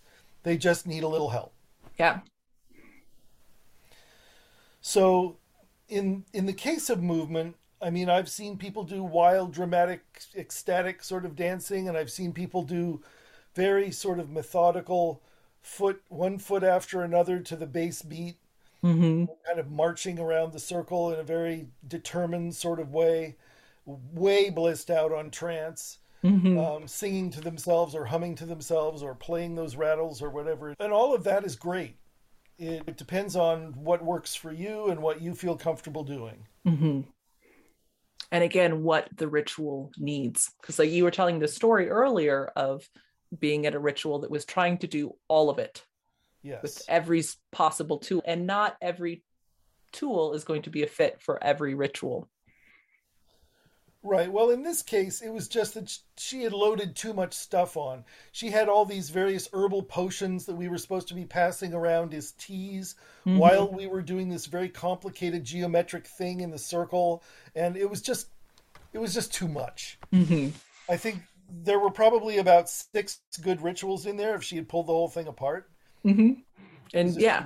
They 0.42 0.56
just 0.56 0.86
need 0.86 1.02
a 1.02 1.08
little 1.08 1.30
help. 1.30 1.52
Yeah. 1.98 2.20
So 4.80 5.36
in 5.88 6.24
in 6.32 6.46
the 6.46 6.52
case 6.52 6.90
of 6.90 7.02
movement, 7.02 7.56
I 7.80 7.90
mean, 7.90 8.08
I've 8.08 8.28
seen 8.28 8.56
people 8.56 8.84
do 8.84 9.02
wild, 9.02 9.52
dramatic, 9.52 10.02
ecstatic 10.36 11.02
sort 11.02 11.24
of 11.24 11.36
dancing, 11.36 11.88
and 11.88 11.96
I've 11.96 12.10
seen 12.10 12.32
people 12.32 12.62
do 12.62 13.02
very 13.54 13.90
sort 13.90 14.18
of 14.18 14.30
methodical 14.30 15.22
foot 15.60 16.02
one 16.08 16.38
foot 16.38 16.62
after 16.62 17.02
another 17.02 17.40
to 17.40 17.56
the 17.56 17.66
bass 17.66 18.02
beat, 18.02 18.36
mm-hmm. 18.82 19.26
kind 19.46 19.58
of 19.58 19.70
marching 19.70 20.18
around 20.18 20.52
the 20.52 20.58
circle 20.58 21.12
in 21.12 21.20
a 21.20 21.24
very 21.24 21.66
determined 21.86 22.54
sort 22.54 22.80
of 22.80 22.92
way, 22.92 23.36
way 23.86 24.50
blissed 24.50 24.90
out 24.90 25.12
on 25.12 25.30
trance 25.30 25.98
mm-hmm. 26.24 26.58
um, 26.58 26.88
singing 26.88 27.30
to 27.30 27.40
themselves 27.40 27.94
or 27.94 28.04
humming 28.04 28.34
to 28.36 28.46
themselves 28.46 29.02
or 29.02 29.14
playing 29.14 29.54
those 29.54 29.76
rattles 29.76 30.22
or 30.22 30.30
whatever. 30.30 30.74
And 30.78 30.92
all 30.92 31.14
of 31.14 31.24
that 31.24 31.44
is 31.44 31.56
great. 31.56 31.96
It, 32.58 32.82
it 32.86 32.96
depends 32.96 33.36
on 33.36 33.74
what 33.74 34.04
works 34.04 34.34
for 34.34 34.52
you 34.52 34.88
and 34.88 35.00
what 35.00 35.22
you 35.22 35.34
feel 35.34 35.56
comfortable 35.56 36.04
doing. 36.04 36.46
Mm-hmm. 36.66 37.00
And 38.30 38.44
again, 38.44 38.82
what 38.82 39.08
the 39.16 39.28
ritual 39.28 39.90
needs. 39.96 40.50
Because, 40.60 40.78
like 40.78 40.90
you 40.90 41.04
were 41.04 41.10
telling 41.10 41.38
the 41.38 41.48
story 41.48 41.88
earlier 41.88 42.50
of 42.56 42.88
being 43.38 43.66
at 43.66 43.74
a 43.74 43.78
ritual 43.78 44.20
that 44.20 44.30
was 44.30 44.44
trying 44.44 44.78
to 44.78 44.86
do 44.86 45.14
all 45.28 45.50
of 45.50 45.58
it 45.58 45.84
yes. 46.42 46.62
with 46.62 46.82
every 46.88 47.22
possible 47.52 47.98
tool, 47.98 48.22
and 48.26 48.46
not 48.46 48.76
every 48.82 49.22
tool 49.92 50.34
is 50.34 50.44
going 50.44 50.62
to 50.62 50.70
be 50.70 50.82
a 50.82 50.86
fit 50.86 51.20
for 51.22 51.42
every 51.42 51.74
ritual. 51.74 52.28
Right. 54.02 54.30
Well, 54.30 54.50
in 54.50 54.62
this 54.62 54.80
case, 54.82 55.22
it 55.22 55.30
was 55.30 55.48
just 55.48 55.74
that 55.74 55.98
she 56.16 56.42
had 56.42 56.52
loaded 56.52 56.94
too 56.94 57.12
much 57.12 57.34
stuff 57.34 57.76
on. 57.76 58.04
She 58.30 58.50
had 58.50 58.68
all 58.68 58.84
these 58.84 59.10
various 59.10 59.48
herbal 59.52 59.82
potions 59.82 60.46
that 60.46 60.54
we 60.54 60.68
were 60.68 60.78
supposed 60.78 61.08
to 61.08 61.14
be 61.14 61.24
passing 61.24 61.74
around 61.74 62.14
as 62.14 62.30
teas 62.32 62.94
mm-hmm. 63.26 63.38
while 63.38 63.68
we 63.70 63.88
were 63.88 64.02
doing 64.02 64.28
this 64.28 64.46
very 64.46 64.68
complicated 64.68 65.42
geometric 65.42 66.06
thing 66.06 66.40
in 66.40 66.50
the 66.50 66.58
circle, 66.58 67.24
and 67.56 67.76
it 67.76 67.90
was 67.90 68.00
just 68.00 68.28
it 68.92 68.98
was 68.98 69.12
just 69.12 69.34
too 69.34 69.48
much. 69.48 69.98
Mm-hmm. 70.12 70.50
I 70.88 70.96
think 70.96 71.20
there 71.50 71.80
were 71.80 71.90
probably 71.90 72.38
about 72.38 72.68
six 72.68 73.20
good 73.42 73.60
rituals 73.60 74.06
in 74.06 74.16
there 74.16 74.36
if 74.36 74.44
she 74.44 74.54
had 74.54 74.68
pulled 74.68 74.86
the 74.86 74.92
whole 74.92 75.08
thing 75.08 75.26
apart. 75.26 75.70
Mm-hmm. 76.04 76.40
And 76.94 77.20
yeah. 77.20 77.44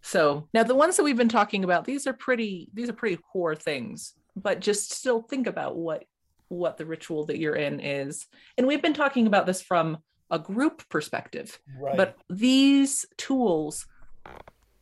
So 0.00 0.46
now 0.54 0.62
the 0.62 0.76
ones 0.76 0.96
that 0.96 1.02
we've 1.02 1.16
been 1.16 1.28
talking 1.28 1.64
about, 1.64 1.86
these 1.86 2.06
are 2.06 2.12
pretty 2.12 2.68
these 2.72 2.88
are 2.88 2.94
pretty 2.94 3.16
core 3.16 3.56
things 3.56 4.14
but 4.42 4.60
just 4.60 4.92
still 4.92 5.22
think 5.22 5.46
about 5.46 5.76
what 5.76 6.04
what 6.48 6.78
the 6.78 6.86
ritual 6.86 7.26
that 7.26 7.38
you're 7.38 7.56
in 7.56 7.80
is 7.80 8.26
and 8.56 8.66
we've 8.66 8.82
been 8.82 8.94
talking 8.94 9.26
about 9.26 9.46
this 9.46 9.60
from 9.60 9.98
a 10.30 10.38
group 10.38 10.86
perspective 10.88 11.58
right. 11.78 11.96
but 11.96 12.16
these 12.30 13.04
tools 13.16 13.86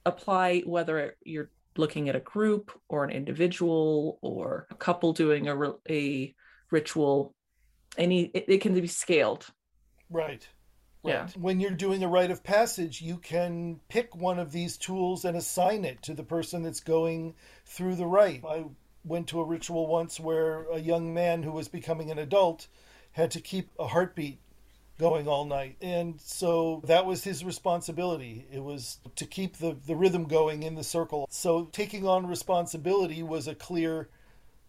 apply 0.04 0.60
whether 0.60 1.16
you're 1.24 1.50
looking 1.76 2.08
at 2.08 2.16
a 2.16 2.20
group 2.20 2.70
or 2.88 3.04
an 3.04 3.10
individual 3.10 4.18
or 4.22 4.66
a 4.70 4.74
couple 4.74 5.12
doing 5.12 5.48
a, 5.48 5.72
a 5.90 6.34
ritual 6.70 7.34
any 7.98 8.24
it, 8.26 8.44
it 8.48 8.58
can 8.58 8.74
be 8.74 8.86
scaled 8.86 9.46
right 10.08 10.48
Right. 11.06 11.14
Yeah. 11.14 11.40
When 11.40 11.60
you're 11.60 11.70
doing 11.70 12.02
a 12.02 12.08
rite 12.08 12.30
of 12.30 12.42
passage, 12.42 13.00
you 13.00 13.18
can 13.18 13.80
pick 13.88 14.16
one 14.16 14.38
of 14.38 14.50
these 14.50 14.76
tools 14.76 15.24
and 15.24 15.36
assign 15.36 15.84
it 15.84 16.02
to 16.02 16.14
the 16.14 16.24
person 16.24 16.62
that's 16.62 16.80
going 16.80 17.34
through 17.64 17.96
the 17.96 18.06
rite. 18.06 18.44
I 18.44 18.64
went 19.06 19.28
to 19.28 19.40
a 19.40 19.44
ritual 19.44 19.86
once 19.86 20.18
where 20.18 20.66
a 20.70 20.78
young 20.78 21.14
man 21.14 21.42
who 21.42 21.52
was 21.52 21.68
becoming 21.68 22.10
an 22.10 22.18
adult 22.18 22.66
had 23.12 23.30
to 23.30 23.40
keep 23.40 23.70
a 23.78 23.86
heartbeat 23.86 24.40
going 24.98 25.28
all 25.28 25.44
night. 25.44 25.76
And 25.80 26.20
so 26.20 26.82
that 26.86 27.06
was 27.06 27.24
his 27.24 27.44
responsibility. 27.44 28.46
It 28.50 28.62
was 28.62 28.98
to 29.16 29.26
keep 29.26 29.56
the, 29.56 29.76
the 29.86 29.94
rhythm 29.94 30.24
going 30.24 30.62
in 30.62 30.74
the 30.74 30.84
circle. 30.84 31.26
So 31.30 31.66
taking 31.66 32.06
on 32.06 32.26
responsibility 32.26 33.22
was 33.22 33.46
a 33.46 33.54
clear 33.54 34.08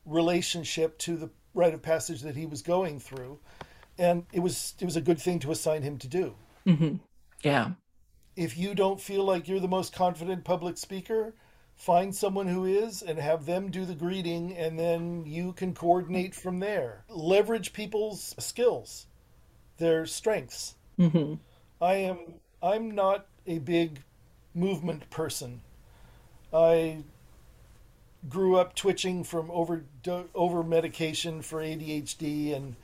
relationship 0.06 0.98
to 1.00 1.18
the 1.18 1.30
rite 1.54 1.74
of 1.74 1.82
passage 1.82 2.22
that 2.22 2.36
he 2.36 2.46
was 2.46 2.62
going 2.62 3.00
through. 3.00 3.40
And 3.98 4.26
it 4.32 4.42
was 4.42 4.76
it 4.80 4.86
was 4.86 4.96
a 4.96 5.02
good 5.02 5.20
thing 5.20 5.40
to 5.40 5.52
assign 5.52 5.82
him 5.82 5.98
to 6.00 6.08
do. 6.08 6.36
Mm-hmm. 6.68 6.98
Yeah. 7.44 7.72
If 8.36 8.58
you 8.58 8.76
don't 8.76 9.02
feel 9.02 9.24
like 9.24 9.48
you're 9.48 9.60
the 9.60 9.68
most 9.68 9.94
confident 9.94 10.44
public 10.44 10.78
speaker, 10.78 11.34
find 11.78 12.14
someone 12.14 12.48
who 12.48 12.66
is 12.66 13.02
and 13.04 13.20
have 13.20 13.46
them 13.46 13.70
do 13.70 13.86
the 13.86 13.96
greeting 13.96 14.56
and 14.58 14.78
then 14.78 15.24
you 15.26 15.54
can 15.54 15.74
coordinate 15.74 16.34
from 16.34 16.60
there. 16.60 17.06
Leverage 17.08 17.72
people's 17.72 18.36
skills 18.40 19.06
their 19.78 20.06
strengths. 20.08 20.74
Mm-hmm. 21.00 21.36
i 21.80 21.94
am 21.94 22.18
i'm 22.64 22.90
not 22.90 23.28
a 23.46 23.60
big 23.60 24.02
movement 24.56 25.08
person. 25.12 25.62
I 26.52 27.04
grew 28.28 28.58
up 28.58 28.76
twitching 28.76 29.24
from 29.24 29.52
over 29.52 29.84
over 30.34 30.64
medication 30.64 31.44
for 31.44 31.62
adhd 31.62 32.56
and 32.56 32.76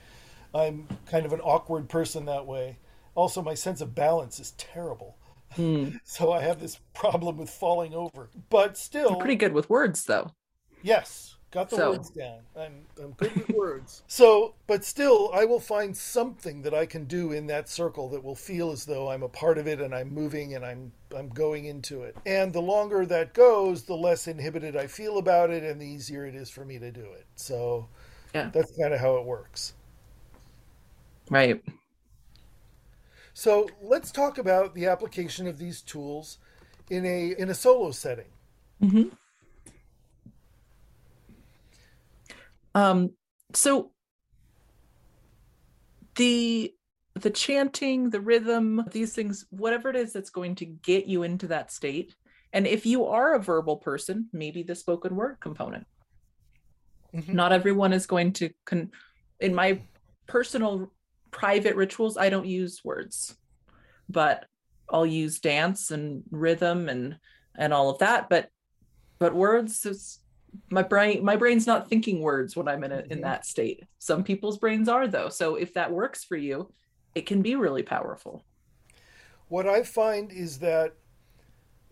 i'm 0.53 0.87
kind 1.07 1.25
of 1.25 1.33
an 1.33 1.41
awkward 1.41 1.89
person 1.89 2.25
that 2.25 2.45
way. 2.45 2.77
Also 3.15 3.41
my 3.41 3.55
sense 3.55 3.81
of 3.81 3.95
balance 3.95 4.39
is 4.39 4.51
terrible 4.51 5.17
Hmm. 5.55 5.89
So 6.03 6.31
I 6.31 6.41
have 6.41 6.59
this 6.59 6.79
problem 6.93 7.37
with 7.37 7.49
falling 7.49 7.93
over. 7.93 8.29
But 8.49 8.77
still 8.77 9.11
You're 9.11 9.19
pretty 9.19 9.35
good 9.35 9.53
with 9.53 9.69
words 9.69 10.05
though. 10.05 10.31
Yes. 10.81 11.35
Got 11.51 11.69
the 11.69 11.75
so. 11.75 11.91
words 11.91 12.09
down. 12.09 12.39
I'm 12.59 12.85
I'm 13.01 13.11
good 13.11 13.35
with 13.35 13.49
words. 13.55 14.01
So 14.07 14.55
but 14.65 14.83
still 14.83 15.29
I 15.33 15.45
will 15.45 15.59
find 15.59 15.95
something 15.95 16.63
that 16.63 16.73
I 16.73 16.87
can 16.87 17.05
do 17.05 17.31
in 17.31 17.45
that 17.47 17.69
circle 17.69 18.09
that 18.09 18.23
will 18.23 18.35
feel 18.35 18.71
as 18.71 18.85
though 18.85 19.11
I'm 19.11 19.21
a 19.21 19.29
part 19.29 19.59
of 19.59 19.67
it 19.67 19.79
and 19.79 19.93
I'm 19.93 20.11
moving 20.11 20.55
and 20.55 20.65
I'm 20.65 20.91
I'm 21.15 21.29
going 21.29 21.65
into 21.65 22.01
it. 22.01 22.17
And 22.25 22.51
the 22.51 22.61
longer 22.61 23.05
that 23.05 23.35
goes, 23.35 23.83
the 23.83 23.95
less 23.95 24.27
inhibited 24.27 24.75
I 24.75 24.87
feel 24.87 25.19
about 25.19 25.51
it 25.51 25.63
and 25.63 25.79
the 25.79 25.85
easier 25.85 26.25
it 26.25 26.33
is 26.33 26.49
for 26.49 26.65
me 26.65 26.79
to 26.79 26.91
do 26.91 27.01
it. 27.01 27.27
So 27.35 27.87
yeah. 28.33 28.49
that's 28.51 28.75
kind 28.75 28.93
of 28.93 28.99
how 28.99 29.17
it 29.17 29.25
works. 29.25 29.73
Right. 31.29 31.63
So 33.33 33.67
let's 33.81 34.11
talk 34.11 34.37
about 34.37 34.75
the 34.75 34.85
application 34.85 35.47
of 35.47 35.57
these 35.57 35.81
tools 35.81 36.37
in 36.89 37.05
a 37.05 37.35
in 37.37 37.49
a 37.49 37.53
solo 37.53 37.91
setting. 37.91 38.31
Mm-hmm. 38.81 39.09
Um, 42.75 43.11
so 43.53 43.91
the 46.15 46.73
the 47.15 47.29
chanting, 47.29 48.09
the 48.09 48.21
rhythm, 48.21 48.85
these 48.91 49.13
things, 49.13 49.45
whatever 49.49 49.89
it 49.89 49.95
is 49.95 50.13
that's 50.13 50.31
going 50.31 50.55
to 50.55 50.65
get 50.65 51.05
you 51.05 51.23
into 51.23 51.47
that 51.47 51.71
state. 51.71 52.15
And 52.51 52.67
if 52.67 52.85
you 52.85 53.05
are 53.05 53.33
a 53.33 53.39
verbal 53.39 53.77
person, 53.77 54.29
maybe 54.33 54.63
the 54.63 54.75
spoken 54.75 55.15
word 55.15 55.37
component. 55.39 55.87
Mm-hmm. 57.13 57.33
Not 57.33 57.51
everyone 57.51 57.93
is 57.93 58.05
going 58.05 58.33
to 58.33 58.49
con- 58.65 58.91
in 59.39 59.53
my 59.53 59.81
personal 60.27 60.91
private 61.33 61.75
rituals, 61.75 62.15
I 62.15 62.29
don't 62.29 62.45
use 62.45 62.85
words, 62.85 63.35
but 64.07 64.45
I'll 64.89 65.05
use 65.05 65.39
dance 65.39 65.91
and 65.91 66.23
rhythm 66.31 66.87
and 66.87 67.17
and 67.55 67.73
all 67.73 67.89
of 67.89 67.99
that. 67.99 68.29
But 68.29 68.49
but 69.19 69.33
words 69.33 69.85
is 69.85 70.19
my 70.69 70.83
brain 70.83 71.25
my 71.25 71.35
brain's 71.35 71.67
not 71.67 71.89
thinking 71.89 72.21
words 72.21 72.55
when 72.55 72.67
I'm 72.67 72.83
in 72.83 72.91
a, 72.91 72.99
in 72.99 73.03
mm-hmm. 73.03 73.21
that 73.21 73.45
state. 73.45 73.83
Some 73.99 74.23
people's 74.23 74.57
brains 74.57 74.87
are 74.87 75.07
though. 75.07 75.29
So 75.29 75.55
if 75.55 75.73
that 75.73 75.91
works 75.91 76.23
for 76.23 76.37
you, 76.37 76.71
it 77.15 77.25
can 77.25 77.41
be 77.41 77.55
really 77.55 77.83
powerful. 77.83 78.45
What 79.49 79.67
I 79.67 79.83
find 79.83 80.31
is 80.31 80.59
that 80.59 80.93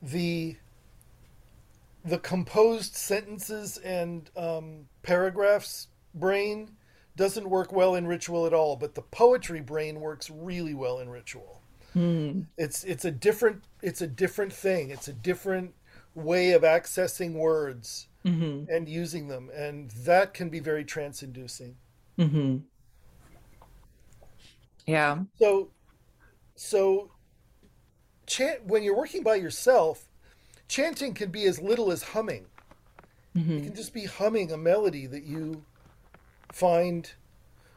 the 0.02 0.56
the 2.04 2.18
composed 2.20 2.96
sentences 2.96 3.78
and 3.78 4.30
um, 4.36 4.88
paragraphs 5.04 5.88
brain 6.16 6.72
doesn't 7.16 7.50
work 7.50 7.72
well 7.72 7.96
in 7.96 8.08
ritual 8.08 8.46
at 8.46 8.54
all, 8.54 8.76
but 8.76 8.96
the 8.96 9.02
poetry 9.02 9.62
brain 9.62 10.00
works 10.00 10.30
really 10.30 10.74
well 10.74 11.00
in 11.00 11.10
ritual. 11.10 11.62
Hmm. 11.94 12.42
It's 12.58 12.84
it's 12.84 13.06
a 13.06 13.12
different 13.12 13.64
it's 13.82 14.02
a 14.02 14.08
different 14.08 14.54
thing. 14.54 14.92
It's 14.92 15.08
a 15.08 15.14
different 15.14 15.74
way 16.16 16.52
of 16.52 16.62
accessing 16.64 17.34
words 17.34 18.08
mm-hmm. 18.26 18.72
and 18.72 18.88
using 18.88 19.28
them, 19.28 19.50
and 19.54 19.92
that 19.92 20.34
can 20.34 20.50
be 20.50 20.60
very 20.60 20.84
trance-inducing. 20.84 21.76
Mm-hmm. 22.18 22.58
Yeah. 24.86 25.20
So, 25.38 25.70
so 26.56 27.12
chant 28.26 28.66
when 28.66 28.84
you're 28.84 28.98
working 28.98 29.24
by 29.24 29.36
yourself, 29.36 30.08
chanting 30.68 31.14
can 31.14 31.32
be 31.32 31.46
as 31.46 31.62
little 31.62 31.92
as 31.92 32.04
humming. 32.04 32.46
Mm-hmm. 33.36 33.58
It 33.58 33.64
can 33.64 33.76
just 33.76 33.94
be 33.94 34.06
humming 34.06 34.52
a 34.52 34.58
melody 34.58 35.08
that 35.08 35.24
you 35.24 35.64
find 36.52 37.12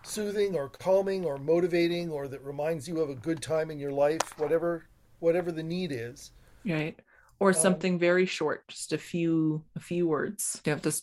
soothing 0.03 0.55
or 0.55 0.69
calming 0.69 1.25
or 1.25 1.39
motivating 1.39 2.11
or 2.11 2.29
that 2.29 2.45
reminds 2.45 2.87
you 2.87 3.01
of 3.01 3.11
a 3.11 3.15
good 3.15 3.41
time 3.41 3.71
in 3.71 3.79
your 3.79 3.93
life, 3.93 4.39
whatever 4.39 4.87
whatever 5.21 5.51
the 5.51 5.63
need 5.63 5.93
is. 5.93 6.33
Right. 6.67 6.99
Or 7.41 7.49
um, 7.49 7.55
something 7.55 7.99
very 7.99 8.27
short, 8.27 8.69
just 8.69 8.93
a 8.93 8.99
few 8.99 9.65
a 9.77 9.81
few 9.81 10.07
words. 10.07 10.61
You 10.65 10.73
have 10.73 10.83
this 10.83 11.03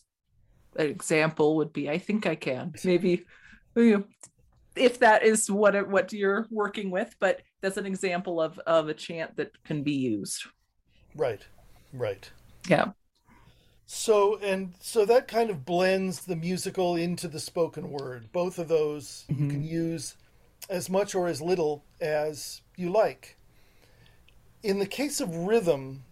example 0.76 1.58
would 1.58 1.74
be 1.74 1.90
I 1.90 1.98
think 1.98 2.26
I 2.26 2.36
can. 2.36 2.74
Maybe 2.84 3.26
you 3.76 3.98
know, 3.98 4.04
if 4.76 5.00
that 5.00 5.24
is 5.24 5.50
what 5.50 5.76
it, 5.76 5.88
what 5.88 6.14
you're 6.14 6.48
working 6.50 6.92
with, 6.92 7.16
but 7.20 7.42
that's 7.62 7.78
an 7.78 7.86
example 7.86 8.42
of 8.42 8.60
of 8.60 8.90
a 8.90 8.94
chant 8.94 9.36
that 9.38 9.52
can 9.64 9.84
be 9.84 9.94
used. 9.94 10.46
Right. 11.16 11.46
Right. 11.94 12.30
Yeah. 12.68 12.92
So 13.94 14.38
and 14.38 14.74
so 14.80 15.04
that 15.04 15.28
kind 15.28 15.50
of 15.50 15.66
blends 15.66 16.22
the 16.22 16.38
musical 16.38 16.96
into 16.96 17.28
the 17.28 17.42
spoken 17.42 17.92
word. 17.92 18.32
Both 18.32 18.58
of 18.58 18.70
those 18.70 19.26
mm-hmm. 19.30 19.44
you 19.44 19.50
can 19.50 19.64
use 19.66 20.16
as 20.70 20.90
much 20.90 21.14
or 21.14 21.28
as 21.28 21.42
little 21.42 21.84
as 22.00 22.62
you 22.78 22.90
like. 22.90 23.36
In 24.64 24.80
the 24.80 24.86
case 24.86 25.20
of 25.20 25.36
rhythm, 25.36 26.06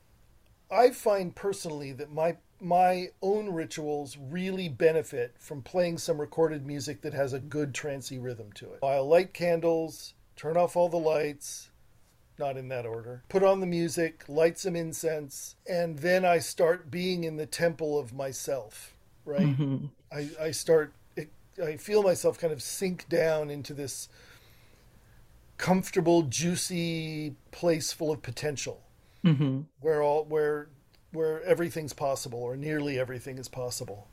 I 0.69 0.91
find 0.91 1.33
personally 1.33 1.93
that 1.93 2.11
my 2.11 2.35
my 2.59 3.11
own 3.21 3.49
rituals 3.49 4.17
really 4.17 4.67
benefit 4.67 5.35
from 5.39 5.61
playing 5.61 5.99
some 5.99 6.19
recorded 6.19 6.67
music 6.67 7.01
that 7.03 7.13
has 7.13 7.31
a 7.31 7.39
good 7.39 7.73
trancy 7.73 8.19
rhythm 8.19 8.51
to 8.55 8.73
it. 8.73 8.79
I'll 8.83 9.07
light 9.07 9.33
candles, 9.33 10.15
turn 10.35 10.57
off 10.57 10.75
all 10.75 10.89
the 10.89 10.97
lights, 10.97 11.69
not 12.39 12.57
in 12.57 12.69
that 12.69 12.85
order. 12.85 13.23
Put 13.29 13.43
on 13.43 13.59
the 13.59 13.67
music, 13.67 14.23
light 14.27 14.57
some 14.57 14.75
incense, 14.75 15.55
and 15.67 15.99
then 15.99 16.25
I 16.25 16.39
start 16.39 16.89
being 16.89 17.23
in 17.23 17.35
the 17.35 17.45
temple 17.45 17.99
of 17.99 18.13
myself, 18.13 18.95
right? 19.25 19.41
Mm-hmm. 19.41 19.85
I, 20.11 20.29
I 20.41 20.51
start, 20.51 20.93
I 21.63 21.77
feel 21.77 22.01
myself 22.01 22.39
kind 22.39 22.53
of 22.53 22.61
sink 22.61 23.09
down 23.09 23.49
into 23.49 23.73
this 23.73 24.09
comfortable, 25.57 26.23
juicy 26.23 27.35
place 27.51 27.91
full 27.91 28.11
of 28.11 28.21
potential, 28.21 28.81
mm-hmm. 29.25 29.61
where 29.81 30.01
all, 30.01 30.23
where, 30.23 30.69
where 31.11 31.43
everything's 31.43 31.93
possible, 31.93 32.39
or 32.39 32.55
nearly 32.55 32.97
everything 32.97 33.37
is 33.37 33.49
possible. 33.49 34.07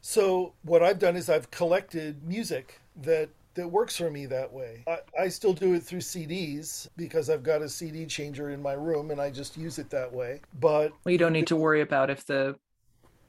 So 0.00 0.54
what 0.62 0.82
I've 0.82 0.98
done 0.98 1.14
is 1.14 1.30
I've 1.30 1.52
collected 1.52 2.24
music 2.26 2.80
that 2.96 3.28
that 3.54 3.68
works 3.68 3.96
for 3.96 4.10
me 4.10 4.26
that 4.26 4.52
way. 4.52 4.84
I, 4.86 4.98
I, 5.24 5.28
still 5.28 5.52
do 5.52 5.74
it 5.74 5.82
through 5.82 6.00
CDs 6.00 6.88
because 6.96 7.28
I've 7.28 7.42
got 7.42 7.62
a 7.62 7.68
CD 7.68 8.06
changer 8.06 8.50
in 8.50 8.62
my 8.62 8.72
room 8.72 9.10
and 9.10 9.20
I 9.20 9.30
just 9.30 9.56
use 9.56 9.78
it 9.78 9.90
that 9.90 10.12
way. 10.12 10.40
But 10.58 10.92
well, 11.04 11.12
you 11.12 11.18
don't 11.18 11.32
need 11.32 11.48
to 11.48 11.56
worry 11.56 11.80
about 11.80 12.10
if 12.10 12.24
the 12.26 12.56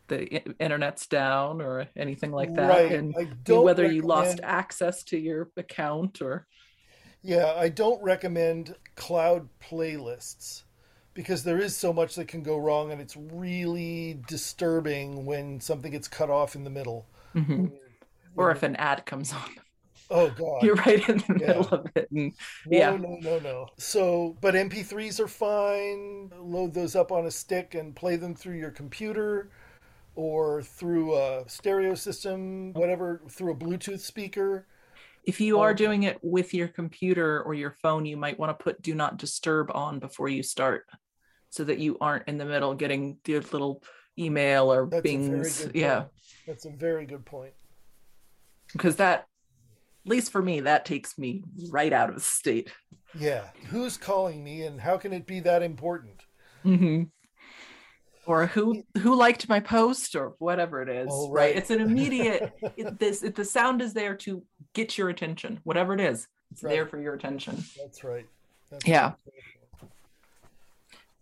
the 0.08 0.44
internet's 0.60 1.08
down 1.08 1.62
or 1.62 1.88
anything 1.96 2.32
like 2.32 2.54
that, 2.56 2.70
right. 2.70 2.92
and 2.92 3.14
whether 3.16 3.84
recommend... 3.84 3.96
you 3.96 4.02
lost 4.02 4.40
access 4.44 5.04
to 5.06 5.18
your 5.18 5.50
account 5.58 6.22
or. 6.22 6.48
Yeah, 7.22 7.54
I 7.56 7.70
don't 7.70 8.04
recommend 8.04 8.76
cloud 8.96 9.48
playlists 9.62 10.64
because 11.14 11.42
there 11.42 11.58
is 11.58 11.76
so 11.76 11.94
much 11.94 12.16
that 12.16 12.28
can 12.28 12.44
go 12.44 12.58
wrong, 12.58 12.92
and 12.92 13.00
it's 13.00 13.16
really 13.16 14.20
disturbing 14.28 15.26
when 15.26 15.62
something 15.62 15.92
gets 15.92 16.10
cut 16.10 16.30
off 16.30 16.56
in 16.56 16.66
the 16.66 16.70
middle. 16.70 17.08
Mm-hmm. 17.34 17.68
or 18.36 18.52
if 18.52 18.62
an 18.62 18.76
ad 18.76 19.06
comes 19.06 19.34
on. 19.34 19.50
Oh 20.10 20.30
god. 20.38 20.64
You're 20.64 20.76
right 20.76 21.08
in 21.08 21.18
the 21.18 21.38
yeah. 21.40 21.48
middle 21.48 21.68
of 21.68 21.88
it. 21.96 22.12
And, 22.12 22.34
no, 22.66 22.78
yeah. 22.78 22.96
no, 22.96 23.18
no, 23.22 23.40
no. 23.40 23.68
So, 23.78 24.38
but 24.42 24.54
MP3s 24.54 25.20
are 25.20 25.28
fine. 25.28 26.32
Load 26.40 26.74
those 26.74 26.96
up 26.96 27.12
on 27.12 27.26
a 27.26 27.32
stick 27.32 27.76
and 27.76 27.96
play 27.96 28.16
them 28.16 28.36
through 28.36 28.58
your 28.58 28.72
computer 28.72 29.50
or 30.16 30.62
through 30.62 31.18
a 31.18 31.44
stereo 31.48 31.96
system, 31.96 32.74
whatever, 32.74 33.22
through 33.30 33.54
a 33.54 33.56
Bluetooth 33.56 34.00
speaker. 34.00 34.68
If 35.24 35.40
you 35.40 35.60
are 35.60 35.72
um, 35.72 35.76
doing 35.76 36.04
it 36.04 36.20
with 36.22 36.54
your 36.54 36.68
computer 36.68 37.42
or 37.44 37.54
your 37.54 37.72
phone, 37.72 38.06
you 38.06 38.18
might 38.18 38.38
want 38.38 38.58
to 38.58 38.64
put 38.64 38.82
do 38.82 38.94
not 38.94 39.18
disturb 39.18 39.72
on 39.74 40.00
before 40.00 40.28
you 40.28 40.44
start 40.44 40.86
so 41.50 41.64
that 41.64 41.80
you 41.80 41.98
aren't 42.02 42.28
in 42.28 42.38
the 42.38 42.46
middle 42.46 42.74
getting 42.74 43.18
the 43.24 43.40
little 43.40 43.82
email 44.18 44.72
or 44.72 44.86
bings. 44.86 45.68
Yeah. 45.74 46.06
That's 46.46 46.66
a 46.66 46.72
very 46.72 47.06
good 47.06 47.26
point. 47.26 47.54
Because 48.74 48.96
that 48.98 49.28
at 50.06 50.10
least 50.10 50.32
for 50.32 50.42
me, 50.42 50.62
that 50.62 50.86
takes 50.86 51.18
me 51.18 51.44
right 51.70 51.94
out 51.94 52.10
of 52.10 52.16
the 52.16 52.22
state. 52.22 52.72
Yeah. 53.18 53.44
Who's 53.70 53.98
calling 53.98 54.44
me 54.44 54.64
and 54.64 54.80
how 54.80 54.98
can 54.98 55.14
it 55.14 55.26
be 55.26 55.40
that 55.42 55.64
important? 55.64 56.22
Mm-hmm. 56.66 57.04
Or 58.26 58.48
who 58.48 58.84
who 59.00 59.16
liked 59.16 59.50
my 59.50 59.60
post 59.60 60.16
or 60.16 60.36
whatever 60.40 60.82
it 60.82 60.88
is, 60.88 61.10
oh, 61.12 61.30
right. 61.30 61.48
right. 61.48 61.56
It's 61.58 61.72
an 61.72 61.82
immediate. 61.82 62.54
it, 62.78 62.98
this 62.98 63.22
it, 63.22 63.36
the 63.36 63.44
sound 63.44 63.82
is 63.82 63.94
there 63.94 64.16
to 64.18 64.44
get 64.74 64.98
your 64.98 65.10
attention, 65.10 65.60
whatever 65.64 65.94
it 65.94 66.00
is. 66.00 66.28
It's 66.52 66.64
right. 66.64 66.72
there 66.72 66.86
for 66.86 67.02
your 67.02 67.16
attention. 67.16 67.62
That's 67.78 68.04
right. 68.04 68.26
That's 68.72 68.88
yeah. 68.88 69.04
Right. 69.04 69.90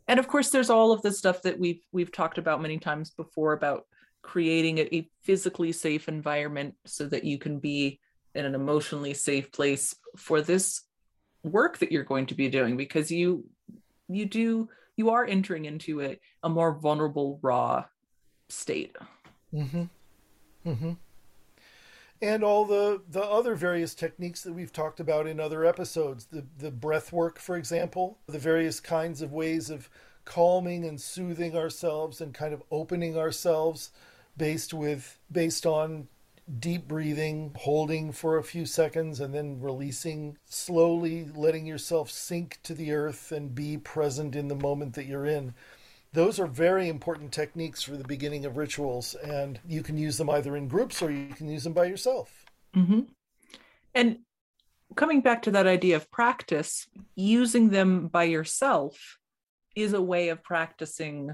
And 0.07 0.19
of 0.19 0.27
course, 0.27 0.51
there's 0.51 0.69
all 0.69 0.91
of 0.91 1.01
the 1.01 1.11
stuff 1.11 1.41
that 1.41 1.57
we've 1.57 1.82
we've 1.91 2.11
talked 2.11 2.38
about 2.38 2.61
many 2.61 2.77
times 2.77 3.09
before 3.09 3.53
about 3.53 3.86
creating 4.21 4.77
a, 4.77 4.95
a 4.95 5.09
physically 5.23 5.71
safe 5.71 6.07
environment 6.07 6.75
so 6.86 7.07
that 7.07 7.23
you 7.23 7.39
can 7.39 7.57
be 7.57 7.99
in 8.36 8.45
an 8.45 8.55
emotionally 8.55 9.13
safe 9.13 9.51
place 9.51 9.95
for 10.15 10.41
this 10.41 10.84
work 11.43 11.79
that 11.79 11.91
you're 11.91 12.03
going 12.03 12.25
to 12.27 12.36
be 12.36 12.49
doing 12.49 12.77
because 12.77 13.11
you 13.11 13.45
you 14.07 14.25
do 14.25 14.69
you 14.95 15.09
are 15.09 15.25
entering 15.25 15.65
into 15.65 16.01
a, 16.01 16.19
a 16.43 16.49
more 16.49 16.73
vulnerable 16.73 17.39
raw 17.41 17.84
state 18.49 18.95
mm-hmm. 19.53 19.84
Mm-hmm. 20.65 20.91
and 22.21 22.43
all 22.43 22.65
the 22.65 23.01
the 23.09 23.23
other 23.23 23.55
various 23.55 23.95
techniques 23.95 24.43
that 24.43 24.53
we've 24.53 24.73
talked 24.73 24.99
about 24.99 25.25
in 25.25 25.39
other 25.39 25.65
episodes 25.65 26.25
the 26.25 26.45
the 26.59 26.71
breath 26.71 27.11
work 27.11 27.39
for 27.39 27.57
example 27.57 28.19
the 28.27 28.39
various 28.39 28.79
kinds 28.79 29.21
of 29.21 29.32
ways 29.32 29.69
of 29.69 29.89
calming 30.25 30.86
and 30.86 31.01
soothing 31.01 31.55
ourselves 31.57 32.21
and 32.21 32.34
kind 32.34 32.53
of 32.53 32.61
opening 32.69 33.17
ourselves 33.17 33.89
based 34.38 34.73
with 34.73 35.17
based 35.32 35.65
on 35.65 36.07
deep 36.60 36.88
breathing, 36.88 37.52
holding 37.56 38.12
for 38.12 38.38
a 38.38 38.43
few 38.43 38.66
seconds, 38.66 39.20
and 39.20 39.34
then 39.34 39.60
releasing, 39.62 40.38
slowly 40.45 41.30
letting 41.36 41.66
yourself 41.66 42.10
sink 42.12 42.60
to 42.64 42.74
the 42.74 42.91
earth 42.91 43.32
and 43.32 43.56
be 43.56 43.78
present 43.78 44.36
in 44.36 44.47
the 44.47 44.56
moment 44.56 44.93
that 44.95 45.06
you're 45.06 45.26
in. 45.26 45.54
Those 46.14 46.39
are 46.39 46.47
very 46.47 46.89
important 46.89 47.32
techniques 47.32 47.82
for 47.82 47.95
the 47.95 48.04
beginning 48.04 48.45
of 48.45 48.58
rituals, 48.58 49.16
and 49.16 49.60
you 49.68 49.82
can 49.82 49.97
use 49.97 50.18
them 50.18 50.30
either 50.30 50.58
in 50.58 50.68
groups 50.68 51.02
or 51.02 51.10
you 51.10 51.34
can 51.34 51.47
use 51.47 51.64
them 51.64 51.74
by 51.74 51.86
yourself. 51.86 52.45
Mm-hmm. 52.76 53.02
And 53.95 54.20
coming 54.95 55.22
back 55.22 55.43
to 55.43 55.52
that 55.52 55.68
idea 55.68 55.95
of 55.95 56.12
practice, 56.12 56.88
using 57.16 57.70
them 57.70 58.08
by 58.08 58.24
yourself 58.24 59.18
is 59.76 59.93
a 59.93 60.02
way 60.02 60.30
of 60.30 60.43
practicing 60.43 61.34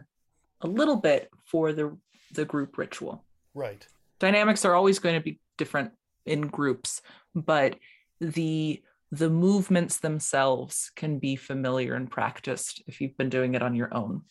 a 0.62 0.68
little 0.68 0.98
bit 0.98 1.30
for 1.46 1.74
the 1.74 1.98
the 2.34 2.46
group 2.46 2.78
ritual. 2.78 3.24
Right 3.56 3.88
dynamics 4.20 4.66
are 4.66 4.76
always 4.76 5.00
going 5.00 5.16
to 5.16 5.22
be 5.22 5.40
different 5.58 5.92
in 6.26 6.42
groups 6.42 7.02
but 7.36 7.78
the 8.20 8.82
the 9.12 9.30
movements 9.30 9.98
themselves 9.98 10.92
can 10.96 11.18
be 11.20 11.36
familiar 11.36 11.96
and 11.96 12.12
practiced 12.12 12.84
if 12.88 13.00
you've 13.00 13.18
been 13.18 13.30
doing 13.30 13.56
it 13.56 13.62
on 13.62 13.74
your 13.74 13.94
own. 13.94 14.22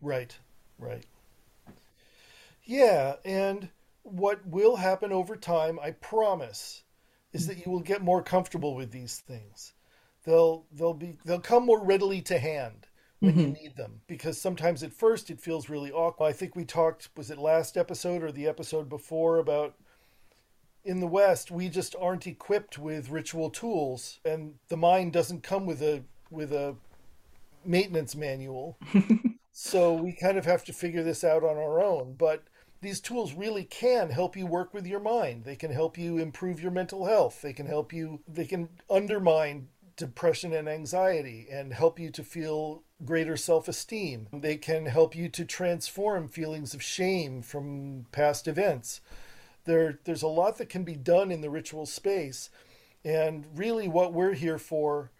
Right, 0.00 0.36
right. 0.78 1.04
Yeah, 2.64 3.16
and 3.24 3.68
what 4.02 4.46
will 4.46 4.76
happen 4.76 5.12
over 5.12 5.36
time, 5.36 5.78
I 5.80 5.90
promise, 5.92 6.84
is 7.32 7.46
that 7.46 7.64
you 7.64 7.72
will 7.72 7.80
get 7.80 8.02
more 8.02 8.22
comfortable 8.22 8.74
with 8.74 8.90
these 8.90 9.18
things. 9.18 9.74
They'll 10.24 10.66
they'll 10.72 10.94
be 10.94 11.18
they'll 11.24 11.40
come 11.40 11.66
more 11.66 11.82
readily 11.82 12.20
to 12.22 12.38
hand 12.38 12.86
when 13.20 13.32
mm-hmm. 13.32 13.40
you 13.40 13.46
need 13.48 13.76
them 13.76 14.00
because 14.06 14.40
sometimes 14.40 14.82
at 14.82 14.92
first 14.92 15.30
it 15.30 15.40
feels 15.40 15.68
really 15.68 15.90
awkward. 15.90 16.26
I 16.26 16.32
think 16.32 16.54
we 16.54 16.64
talked 16.64 17.08
was 17.16 17.30
it 17.30 17.38
last 17.38 17.76
episode 17.76 18.22
or 18.22 18.30
the 18.30 18.46
episode 18.46 18.88
before 18.88 19.38
about 19.38 19.74
in 20.84 21.00
the 21.00 21.06
West 21.06 21.50
we 21.50 21.68
just 21.68 21.96
aren't 22.00 22.26
equipped 22.26 22.78
with 22.78 23.10
ritual 23.10 23.50
tools 23.50 24.20
and 24.24 24.54
the 24.68 24.76
mind 24.76 25.12
doesn't 25.12 25.42
come 25.42 25.66
with 25.66 25.82
a 25.82 26.02
with 26.30 26.52
a 26.52 26.76
maintenance 27.64 28.14
manual. 28.14 28.78
so 29.52 29.92
we 29.92 30.12
kind 30.12 30.38
of 30.38 30.44
have 30.44 30.64
to 30.64 30.72
figure 30.72 31.02
this 31.02 31.24
out 31.24 31.42
on 31.42 31.56
our 31.56 31.82
own, 31.82 32.14
but 32.16 32.44
these 32.80 33.00
tools 33.00 33.34
really 33.34 33.64
can 33.64 34.10
help 34.10 34.36
you 34.36 34.46
work 34.46 34.72
with 34.72 34.86
your 34.86 35.00
mind. 35.00 35.44
They 35.44 35.56
can 35.56 35.72
help 35.72 35.98
you 35.98 36.18
improve 36.18 36.62
your 36.62 36.70
mental 36.70 37.06
health. 37.06 37.42
They 37.42 37.52
can 37.52 37.66
help 37.66 37.92
you 37.92 38.20
they 38.28 38.46
can 38.46 38.68
undermine 38.88 39.68
depression 39.96 40.52
and 40.52 40.68
anxiety 40.68 41.48
and 41.50 41.72
help 41.72 41.98
you 41.98 42.10
to 42.12 42.22
feel 42.22 42.84
greater 43.04 43.36
self 43.36 43.68
esteem. 43.68 44.28
They 44.32 44.56
can 44.56 44.86
help 44.86 45.14
you 45.14 45.28
to 45.30 45.44
transform 45.44 46.28
feelings 46.28 46.74
of 46.74 46.82
shame 46.82 47.42
from 47.42 48.06
past 48.12 48.48
events. 48.48 49.00
There, 49.64 49.98
there's 50.04 50.22
a 50.22 50.28
lot 50.28 50.58
that 50.58 50.68
can 50.68 50.84
be 50.84 50.96
done 50.96 51.30
in 51.30 51.40
the 51.40 51.50
ritual 51.50 51.86
space. 51.86 52.50
And 53.04 53.46
really, 53.54 53.88
what 53.88 54.12
we're 54.12 54.34
here 54.34 54.58
for 54.58 55.10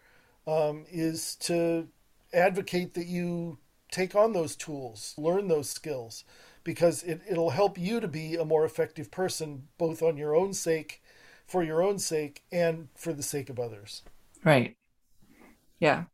um, 0.47 0.85
is 0.91 1.35
to 1.41 1.87
advocate 2.33 2.93
that 2.95 3.07
you 3.07 3.57
take 3.91 4.15
on 4.15 4.33
those 4.33 4.55
tools, 4.55 5.13
learn 5.17 5.47
those 5.47 5.69
skills, 5.69 6.23
because 6.63 7.03
it, 7.03 7.21
it'll 7.29 7.51
help 7.51 7.77
you 7.77 7.99
to 7.99 8.07
be 8.07 8.35
a 8.35 8.45
more 8.45 8.65
effective 8.65 9.09
person, 9.09 9.67
both 9.77 10.01
on 10.01 10.17
your 10.17 10.35
own 10.35 10.53
sake, 10.53 11.01
for 11.47 11.63
your 11.63 11.81
own 11.81 11.97
sake, 11.97 12.43
and 12.51 12.89
for 12.95 13.13
the 13.13 13.23
sake 13.23 13.49
of 13.49 13.59
others. 13.59 14.03
Right. 14.43 14.75
Yeah 15.79 16.05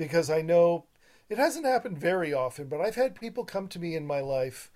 because 0.00 0.30
I 0.30 0.40
know 0.40 0.86
it 1.28 1.36
hasn't 1.36 1.66
happened 1.66 1.98
very 1.98 2.32
often, 2.32 2.68
but 2.68 2.80
I've 2.80 2.94
had 2.94 3.14
people 3.14 3.44
come 3.44 3.68
to 3.68 3.78
me 3.78 3.94
in 3.94 4.06
my 4.06 4.20
life 4.20 4.70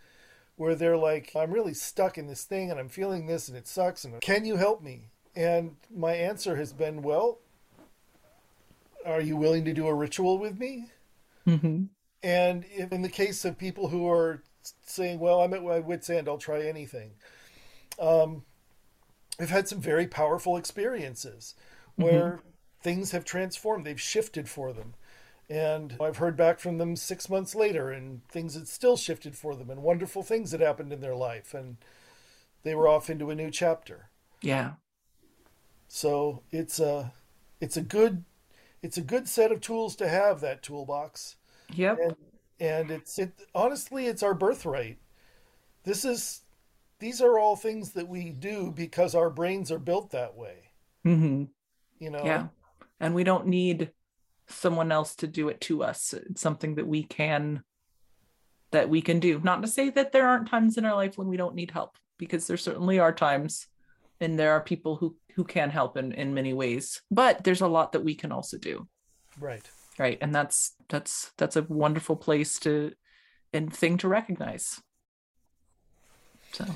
where 0.56 0.74
they're 0.74 0.98
like, 0.98 1.32
I'm 1.34 1.50
really 1.50 1.72
stuck 1.72 2.18
in 2.18 2.26
this 2.26 2.44
thing 2.44 2.70
and 2.70 2.78
I'm 2.78 2.90
feeling 2.90 3.26
this 3.26 3.48
and 3.48 3.56
it 3.56 3.66
sucks 3.66 4.04
and 4.04 4.20
can 4.20 4.44
you 4.44 4.56
help 4.56 4.82
me? 4.82 5.08
And 5.34 5.76
my 5.90 6.12
answer 6.12 6.56
has 6.56 6.74
been, 6.74 7.00
well, 7.00 7.38
are 9.06 9.22
you 9.22 9.34
willing 9.38 9.64
to 9.64 9.72
do 9.72 9.86
a 9.86 9.94
ritual 9.94 10.38
with 10.38 10.58
me? 10.58 10.90
Mm-hmm. 11.46 11.84
And 12.22 12.64
in 12.64 13.00
the 13.00 13.08
case 13.08 13.46
of 13.46 13.56
people 13.56 13.88
who 13.88 14.06
are 14.06 14.42
saying, 14.82 15.20
well, 15.20 15.40
I'm 15.40 15.54
at 15.54 15.64
my 15.64 15.80
wit's 15.80 16.10
end, 16.10 16.28
I'll 16.28 16.36
try 16.36 16.60
anything. 16.60 17.12
Um, 17.98 18.44
I've 19.40 19.50
had 19.50 19.68
some 19.68 19.80
very 19.80 20.06
powerful 20.06 20.58
experiences 20.58 21.54
where 21.96 22.24
mm-hmm. 22.24 22.48
things 22.82 23.12
have 23.12 23.24
transformed, 23.24 23.86
they've 23.86 23.98
shifted 23.98 24.50
for 24.50 24.74
them. 24.74 24.94
And 25.50 25.96
I've 26.00 26.16
heard 26.16 26.36
back 26.36 26.58
from 26.58 26.78
them 26.78 26.96
six 26.96 27.28
months 27.28 27.54
later, 27.54 27.90
and 27.90 28.26
things 28.28 28.54
had 28.54 28.66
still 28.66 28.96
shifted 28.96 29.36
for 29.36 29.54
them, 29.54 29.68
and 29.68 29.82
wonderful 29.82 30.22
things 30.22 30.52
had 30.52 30.60
happened 30.60 30.92
in 30.92 31.00
their 31.00 31.14
life, 31.14 31.52
and 31.52 31.76
they 32.62 32.74
were 32.74 32.88
off 32.88 33.10
into 33.10 33.30
a 33.30 33.34
new 33.34 33.50
chapter. 33.50 34.08
Yeah. 34.40 34.72
So 35.86 36.42
it's 36.50 36.80
a 36.80 37.12
it's 37.60 37.76
a 37.76 37.82
good 37.82 38.24
it's 38.82 38.96
a 38.96 39.02
good 39.02 39.28
set 39.28 39.52
of 39.52 39.60
tools 39.60 39.96
to 39.96 40.08
have 40.08 40.40
that 40.40 40.62
toolbox. 40.62 41.36
Yep. 41.74 41.98
And, 42.02 42.16
and 42.60 42.90
it's 42.90 43.18
it 43.18 43.32
honestly 43.54 44.06
it's 44.06 44.22
our 44.22 44.34
birthright. 44.34 44.98
This 45.84 46.04
is 46.04 46.40
these 46.98 47.20
are 47.20 47.38
all 47.38 47.54
things 47.56 47.92
that 47.92 48.08
we 48.08 48.30
do 48.30 48.72
because 48.74 49.14
our 49.14 49.30
brains 49.30 49.70
are 49.70 49.78
built 49.78 50.10
that 50.10 50.36
way. 50.36 50.70
Mm-hmm. 51.04 51.44
You 51.98 52.10
know. 52.10 52.24
Yeah. 52.24 52.46
And 52.98 53.14
we 53.14 53.24
don't 53.24 53.46
need 53.46 53.90
someone 54.48 54.92
else 54.92 55.14
to 55.16 55.26
do 55.26 55.48
it 55.48 55.60
to 55.62 55.82
us. 55.82 56.12
It's 56.12 56.40
something 56.40 56.74
that 56.76 56.86
we 56.86 57.02
can 57.02 57.62
that 58.70 58.88
we 58.88 59.00
can 59.00 59.20
do. 59.20 59.40
Not 59.42 59.62
to 59.62 59.68
say 59.68 59.90
that 59.90 60.12
there 60.12 60.26
aren't 60.26 60.48
times 60.48 60.76
in 60.76 60.84
our 60.84 60.96
life 60.96 61.16
when 61.16 61.28
we 61.28 61.36
don't 61.36 61.54
need 61.54 61.70
help, 61.70 61.96
because 62.18 62.46
there 62.46 62.56
certainly 62.56 62.98
are 62.98 63.12
times 63.12 63.68
and 64.20 64.38
there 64.38 64.52
are 64.52 64.60
people 64.60 64.96
who 64.96 65.16
who 65.34 65.44
can 65.44 65.70
help 65.70 65.96
in 65.96 66.12
in 66.12 66.34
many 66.34 66.52
ways. 66.52 67.02
But 67.10 67.44
there's 67.44 67.60
a 67.60 67.68
lot 67.68 67.92
that 67.92 68.04
we 68.04 68.14
can 68.14 68.32
also 68.32 68.58
do. 68.58 68.86
Right. 69.38 69.68
Right. 69.98 70.18
And 70.20 70.34
that's 70.34 70.74
that's 70.88 71.32
that's 71.36 71.56
a 71.56 71.62
wonderful 71.62 72.16
place 72.16 72.58
to 72.60 72.92
and 73.52 73.72
thing 73.72 73.98
to 73.98 74.08
recognize. 74.08 74.80
So 76.52 76.66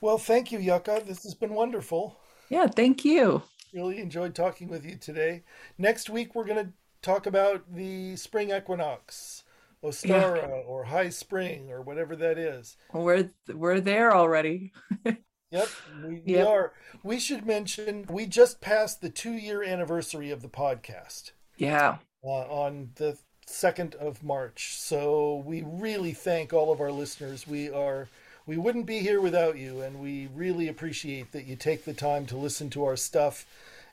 well, 0.00 0.18
thank 0.18 0.50
you, 0.50 0.58
Yucca. 0.58 1.02
This 1.06 1.22
has 1.22 1.34
been 1.34 1.54
wonderful. 1.54 2.16
Yeah, 2.48 2.66
thank 2.66 3.04
you. 3.04 3.42
Really 3.72 3.98
enjoyed 3.98 4.34
talking 4.34 4.68
with 4.68 4.84
you 4.84 4.96
today. 4.96 5.44
Next 5.78 6.10
week, 6.10 6.34
we're 6.34 6.44
going 6.44 6.66
to 6.66 6.72
talk 7.00 7.26
about 7.26 7.74
the 7.74 8.16
spring 8.16 8.50
equinox, 8.50 9.44
Ostara 9.82 10.36
yeah. 10.36 10.62
or 10.66 10.84
High 10.84 11.08
Spring 11.08 11.70
or 11.70 11.80
whatever 11.80 12.14
that 12.16 12.38
is. 12.38 12.76
We're 12.92 13.30
we're 13.48 13.80
there 13.80 14.14
already. 14.14 14.72
yep, 15.50 15.68
we, 16.04 16.14
yep. 16.16 16.26
we 16.26 16.40
are. 16.40 16.72
We 17.02 17.18
should 17.18 17.46
mention 17.46 18.06
we 18.10 18.26
just 18.26 18.60
passed 18.60 19.00
the 19.00 19.10
two 19.10 19.32
year 19.32 19.62
anniversary 19.62 20.30
of 20.30 20.42
the 20.42 20.48
podcast. 20.48 21.32
Yeah. 21.56 21.98
Uh, 22.24 22.28
on 22.28 22.90
the 22.96 23.18
second 23.46 23.94
of 23.96 24.22
March. 24.22 24.76
So 24.76 25.42
we 25.44 25.62
really 25.66 26.12
thank 26.12 26.52
all 26.52 26.72
of 26.72 26.80
our 26.80 26.92
listeners. 26.92 27.46
We 27.46 27.70
are 27.70 28.08
we 28.46 28.56
wouldn't 28.56 28.86
be 28.86 29.00
here 29.00 29.20
without 29.20 29.56
you, 29.56 29.80
and 29.80 30.00
we 30.00 30.28
really 30.34 30.68
appreciate 30.68 31.32
that 31.32 31.46
you 31.46 31.56
take 31.56 31.84
the 31.84 31.94
time 31.94 32.26
to 32.26 32.36
listen 32.36 32.70
to 32.70 32.84
our 32.84 32.96
stuff 32.96 33.46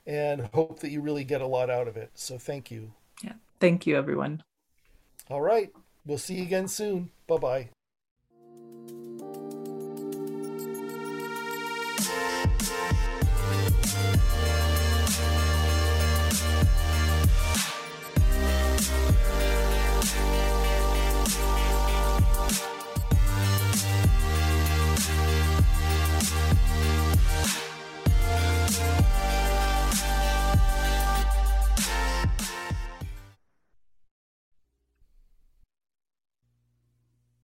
and 0.06 0.50
hope 0.54 0.80
that 0.80 0.90
you 0.90 1.02
really 1.02 1.24
get 1.24 1.42
a 1.42 1.48
lot 1.48 1.70
out 1.70 1.88
of 1.88 1.96
it. 1.96 2.12
So 2.16 2.38
thank 2.38 2.72
you. 2.72 2.92
Yeah. 3.24 3.34
Thank 3.60 3.86
you, 3.86 3.96
everyone. 3.96 4.44
All 5.30 5.42
right. 5.42 5.72
We'll 6.06 6.18
see 6.18 6.36
you 6.36 6.44
again 6.44 6.68
soon. 6.68 7.12
Bye 7.28 7.38
bye. 7.38 7.70